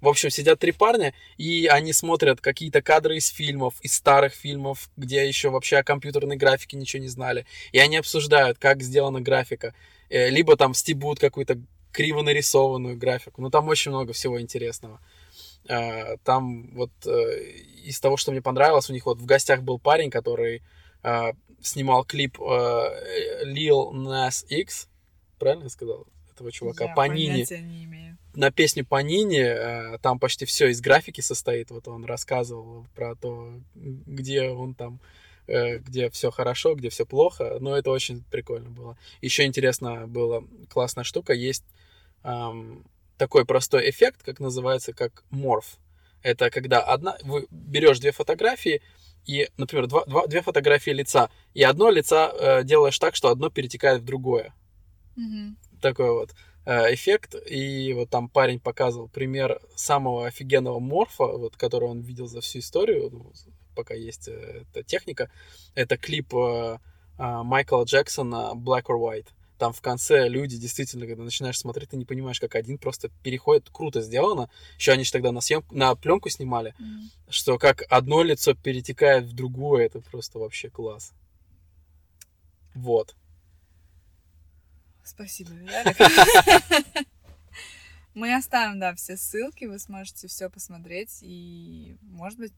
В 0.00 0.08
общем, 0.08 0.30
сидят 0.30 0.58
три 0.58 0.72
парня, 0.72 1.12
и 1.36 1.66
они 1.66 1.92
смотрят 1.92 2.40
какие-то 2.40 2.80
кадры 2.80 3.18
из 3.18 3.28
фильмов, 3.28 3.74
из 3.82 3.92
старых 3.92 4.32
фильмов, 4.32 4.88
где 4.96 5.28
еще 5.28 5.50
вообще 5.50 5.76
о 5.76 5.84
компьютерной 5.84 6.36
графике 6.36 6.78
ничего 6.78 7.02
не 7.02 7.08
знали. 7.08 7.44
И 7.72 7.78
они 7.78 7.98
обсуждают, 7.98 8.56
как 8.56 8.82
сделана 8.82 9.20
графика. 9.20 9.74
Э, 10.08 10.30
Либо 10.30 10.56
там 10.56 10.72
стебут 10.72 11.18
какую-то 11.18 11.60
криво 11.92 12.22
нарисованную 12.22 12.96
графику. 12.96 13.42
Ну, 13.42 13.50
там 13.50 13.68
очень 13.68 13.90
много 13.92 14.12
всего 14.12 14.40
интересного. 14.40 15.00
Э, 15.68 16.16
Там 16.24 16.70
вот 16.74 16.90
э, 17.06 17.44
из 17.84 18.00
того, 18.00 18.16
что 18.16 18.32
мне 18.32 18.42
понравилось, 18.42 18.90
у 18.90 18.92
них 18.92 19.06
вот 19.06 19.18
в 19.18 19.26
гостях 19.26 19.62
был 19.62 19.78
парень, 19.78 20.10
который 20.10 20.62
э, 21.04 21.32
снимал 21.62 22.04
клип 22.04 22.38
Lil 23.46 23.92
Nas 23.92 24.44
X, 24.48 24.88
правильно 25.38 25.64
я 25.64 25.68
сказал? 25.70 26.06
Этого 26.34 26.50
чувака, 26.50 26.86
Я 26.86 26.94
Панини. 26.94 27.28
понятия 27.28 27.60
не 27.60 27.84
имею. 27.84 28.16
на 28.34 28.50
песню 28.50 28.84
Панини, 28.86 29.38
э, 29.40 29.98
там 29.98 30.18
почти 30.18 30.44
все 30.46 30.68
из 30.68 30.80
графики 30.80 31.20
состоит. 31.20 31.70
Вот 31.70 31.86
он 31.88 32.04
рассказывал 32.04 32.86
про 32.94 33.14
то, 33.14 33.52
где 33.74 34.48
он 34.50 34.74
там, 34.74 34.98
э, 35.46 35.78
где 35.78 36.08
все 36.10 36.30
хорошо, 36.30 36.74
где 36.74 36.88
все 36.88 37.04
плохо. 37.04 37.58
Но 37.60 37.76
это 37.76 37.90
очень 37.90 38.24
прикольно 38.30 38.70
было. 38.70 38.96
Еще 39.20 39.44
интересно 39.44 40.06
было, 40.08 40.42
классная 40.70 41.04
штука, 41.04 41.34
есть 41.34 41.64
ам, 42.22 42.84
такой 43.18 43.44
простой 43.44 43.88
эффект, 43.90 44.22
как 44.22 44.40
называется, 44.40 44.92
как 44.92 45.24
морф. 45.30 45.78
Это 46.22 46.50
когда 46.50 46.80
одна, 46.80 47.16
вы 47.22 47.46
берешь 47.50 47.98
две 47.98 48.12
фотографии, 48.12 48.80
и, 49.24 49.48
например, 49.56 49.86
два, 49.86 50.04
два- 50.04 50.26
две 50.26 50.42
фотографии 50.42 50.90
лица, 50.90 51.30
и 51.54 51.62
одно 51.62 51.90
лица 51.90 52.32
э, 52.32 52.64
делаешь 52.64 52.98
так, 52.98 53.14
что 53.14 53.28
одно 53.28 53.50
перетекает 53.50 54.02
в 54.02 54.04
другое 54.04 54.52
Мгм. 55.16 55.56
такой 55.80 56.10
вот 56.10 56.30
э, 56.64 56.94
эффект. 56.94 57.34
И 57.48 57.92
вот 57.92 58.10
там 58.10 58.28
парень 58.28 58.58
показывал 58.60 59.08
пример 59.08 59.60
самого 59.76 60.26
офигенного 60.26 60.80
морфа, 60.80 61.26
вот, 61.26 61.56
который 61.56 61.88
он 61.88 62.00
видел 62.00 62.26
за 62.26 62.40
всю 62.40 62.58
историю, 62.60 63.10
ну, 63.12 63.32
пока 63.76 63.94
есть 63.94 64.28
э, 64.28 64.64
эта 64.72 64.82
техника. 64.82 65.30
Это 65.74 65.96
клип 65.96 66.34
э, 66.34 66.78
э, 67.18 67.42
Майкла 67.42 67.84
Джексона 67.84 68.52
Black 68.54 68.84
or 68.86 68.98
White. 68.98 69.28
Там 69.62 69.72
в 69.72 69.80
конце 69.80 70.26
люди 70.28 70.56
действительно, 70.56 71.06
когда 71.06 71.22
начинаешь 71.22 71.56
смотреть, 71.56 71.90
ты 71.90 71.96
не 71.96 72.04
понимаешь, 72.04 72.40
как 72.40 72.56
один 72.56 72.78
просто 72.78 73.10
переходит. 73.22 73.70
Круто 73.70 74.00
сделано. 74.02 74.50
Еще 74.76 74.90
они 74.90 75.04
же 75.04 75.12
тогда 75.12 75.30
на 75.30 75.40
съемку, 75.40 75.72
на 75.72 75.94
пленку 75.94 76.28
снимали, 76.30 76.74
Мгм. 76.80 77.10
что 77.28 77.58
как 77.58 77.84
одно 77.88 78.24
лицо 78.24 78.54
перетекает 78.54 79.24
в 79.26 79.34
другое. 79.34 79.86
Это 79.86 80.00
просто 80.00 80.40
вообще 80.40 80.68
класс. 80.68 81.12
Вот. 82.74 83.14
Спасибо, 85.04 85.52
Виталик. 85.52 85.96
Мы 88.14 88.34
оставим, 88.34 88.80
да, 88.80 88.96
все 88.96 89.16
ссылки, 89.16 89.66
вы 89.66 89.78
сможете 89.78 90.26
все 90.26 90.50
посмотреть, 90.50 91.18
и, 91.22 91.96
может 92.02 92.36
быть, 92.40 92.52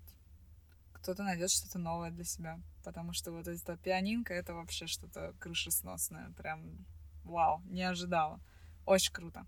кто-то 1.05 1.23
найдет 1.23 1.51
что-то 1.51 1.79
новое 1.79 2.11
для 2.11 2.25
себя. 2.25 2.59
Потому 2.83 3.13
что 3.13 3.31
вот 3.31 3.47
эта 3.47 3.77
пианинка, 3.77 4.33
это 4.33 4.55
вообще 4.55 4.87
что-то 4.87 5.35
крышесносное. 5.39 6.33
Прям 6.39 6.87
вау, 7.25 7.61
не 7.67 7.83
ожидала. 7.83 8.41
Очень 8.87 9.13
круто. 9.13 9.47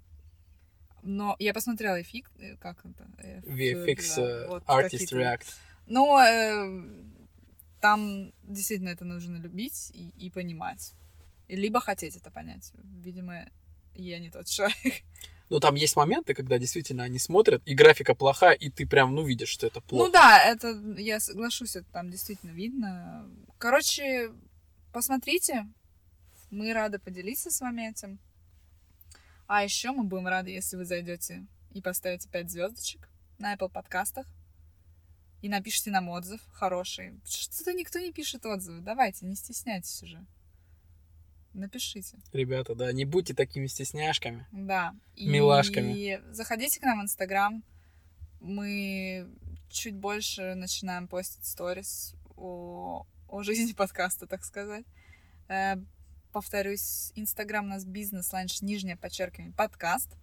Но 1.03 1.35
я 1.39 1.55
посмотрела 1.55 2.01
эффект, 2.01 2.33
э, 2.39 2.57
как 2.57 2.85
это? 2.85 3.09
Э, 3.19 3.41
VFX 3.41 4.17
да, 4.17 4.23
э, 4.23 4.49
вот 4.49 4.65
Artist 4.65 5.13
React. 5.13 5.47
Ну, 5.87 6.19
э, 6.19 7.15
там 7.81 8.33
действительно 8.43 8.91
это 8.91 9.07
нужно 9.07 9.37
любить 9.39 9.91
и, 9.95 10.11
и 10.27 10.31
понимать. 10.31 10.93
Либо 11.49 11.81
хотеть 11.81 12.17
это 12.17 12.31
понять. 12.31 12.73
Видимо, 13.03 13.49
я 13.95 14.19
не 14.19 14.31
тот 14.31 14.47
человек. 14.47 14.77
Ну, 15.49 15.61
там 15.61 15.77
есть 15.77 15.95
моменты, 15.97 16.35
когда 16.35 16.59
действительно 16.59 17.05
они 17.05 17.19
смотрят, 17.19 17.63
и 17.67 17.75
графика 17.75 18.15
плохая, 18.15 18.55
и 18.55 18.69
ты 18.69 18.87
прям, 18.87 19.15
ну, 19.15 19.25
видишь, 19.25 19.49
что 19.49 19.67
это 19.67 19.81
плохо. 19.81 20.07
Ну 20.07 20.13
да, 20.13 20.43
это 20.43 20.73
я 20.99 21.21
соглашусь, 21.21 21.77
это 21.77 21.87
там 21.93 22.11
действительно 22.11 22.51
видно. 22.51 23.29
Короче, 23.59 24.33
посмотрите. 24.93 25.67
Мы 26.51 26.73
рады 26.73 26.99
поделиться 26.99 27.51
с 27.51 27.61
вами 27.61 27.91
этим. 27.91 28.19
А 29.47 29.63
еще 29.63 29.93
мы 29.93 30.05
будем 30.05 30.27
рады, 30.27 30.51
если 30.51 30.77
вы 30.77 30.85
зайдете 30.85 31.47
и 31.73 31.81
поставите 31.81 32.29
5 32.29 32.51
звездочек 32.51 33.09
на 33.39 33.55
Apple 33.55 33.69
подкастах. 33.69 34.27
И 35.43 35.49
напишите 35.49 35.91
нам 35.91 36.09
отзыв 36.09 36.41
хороший. 36.53 37.21
Что-то 37.25 37.73
никто 37.73 37.99
не 38.01 38.13
пишет 38.13 38.47
отзывы. 38.47 38.81
Давайте, 38.81 39.27
не 39.27 39.37
стесняйтесь 39.37 40.03
уже. 40.03 40.25
Напишите. 41.57 42.19
Ребята, 42.35 42.75
да, 42.75 42.93
не 42.93 43.07
будьте 43.07 43.33
такими 43.33 43.67
стесняшками. 43.67 44.47
Да. 44.53 44.95
И 45.15 45.27
Милашками. 45.27 46.21
заходите 46.31 46.81
к 46.81 46.83
нам 46.83 47.01
в 47.01 47.05
Инстаграм. 47.05 47.65
Мы 48.41 49.27
чуть 49.71 49.95
больше 49.95 50.55
начинаем 50.55 51.09
постить 51.09 51.47
сторис 51.47 52.15
о, 52.37 53.07
о 53.27 53.43
жизни 53.43 53.73
подкаста, 53.73 54.27
так 54.27 54.45
сказать. 54.45 54.85
Э, 55.49 55.77
повторюсь, 56.31 57.13
Инстаграм 57.15 57.65
у 57.65 57.69
нас 57.69 57.87
бизнес 57.87 58.31
ланч 58.35 58.61
нижнее 58.61 58.99
подчеркивание 58.99 59.55
подкаст. 59.55 60.15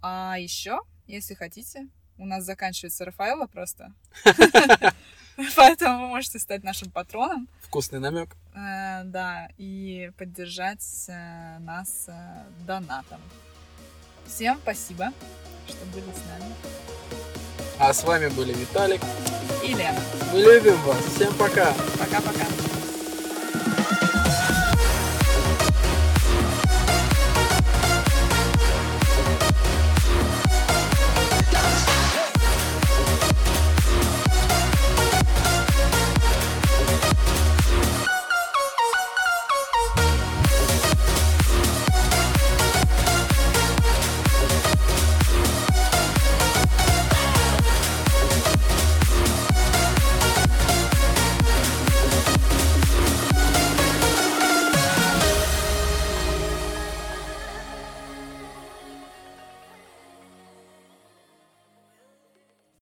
А 0.00 0.36
еще, 0.38 0.80
если 1.06 1.34
хотите, 1.34 1.86
у 2.16 2.24
нас 2.24 2.44
заканчивается 2.44 3.04
Рафаэла 3.04 3.46
просто. 3.46 3.92
Поэтому 5.56 6.02
вы 6.02 6.08
можете 6.08 6.38
стать 6.38 6.64
нашим 6.64 6.90
патроном. 6.90 7.48
Вкусный 7.60 8.00
намек. 8.00 8.36
Э, 8.54 9.02
да, 9.04 9.48
и 9.58 10.10
поддержать 10.16 10.84
э, 11.08 11.58
нас 11.58 12.06
э, 12.08 12.44
донатом. 12.66 13.20
Всем 14.26 14.58
спасибо, 14.62 15.12
что 15.68 15.84
были 15.86 16.04
с 16.12 16.40
нами. 16.40 16.52
А 17.78 17.92
с 17.92 18.02
вами 18.04 18.28
были 18.28 18.54
Виталик. 18.54 19.00
И 19.62 19.74
Лена. 19.74 20.00
Мы 20.32 20.40
любим 20.40 20.80
вас. 20.82 21.04
Всем 21.04 21.34
пока. 21.34 21.72
Пока-пока. 21.98 22.46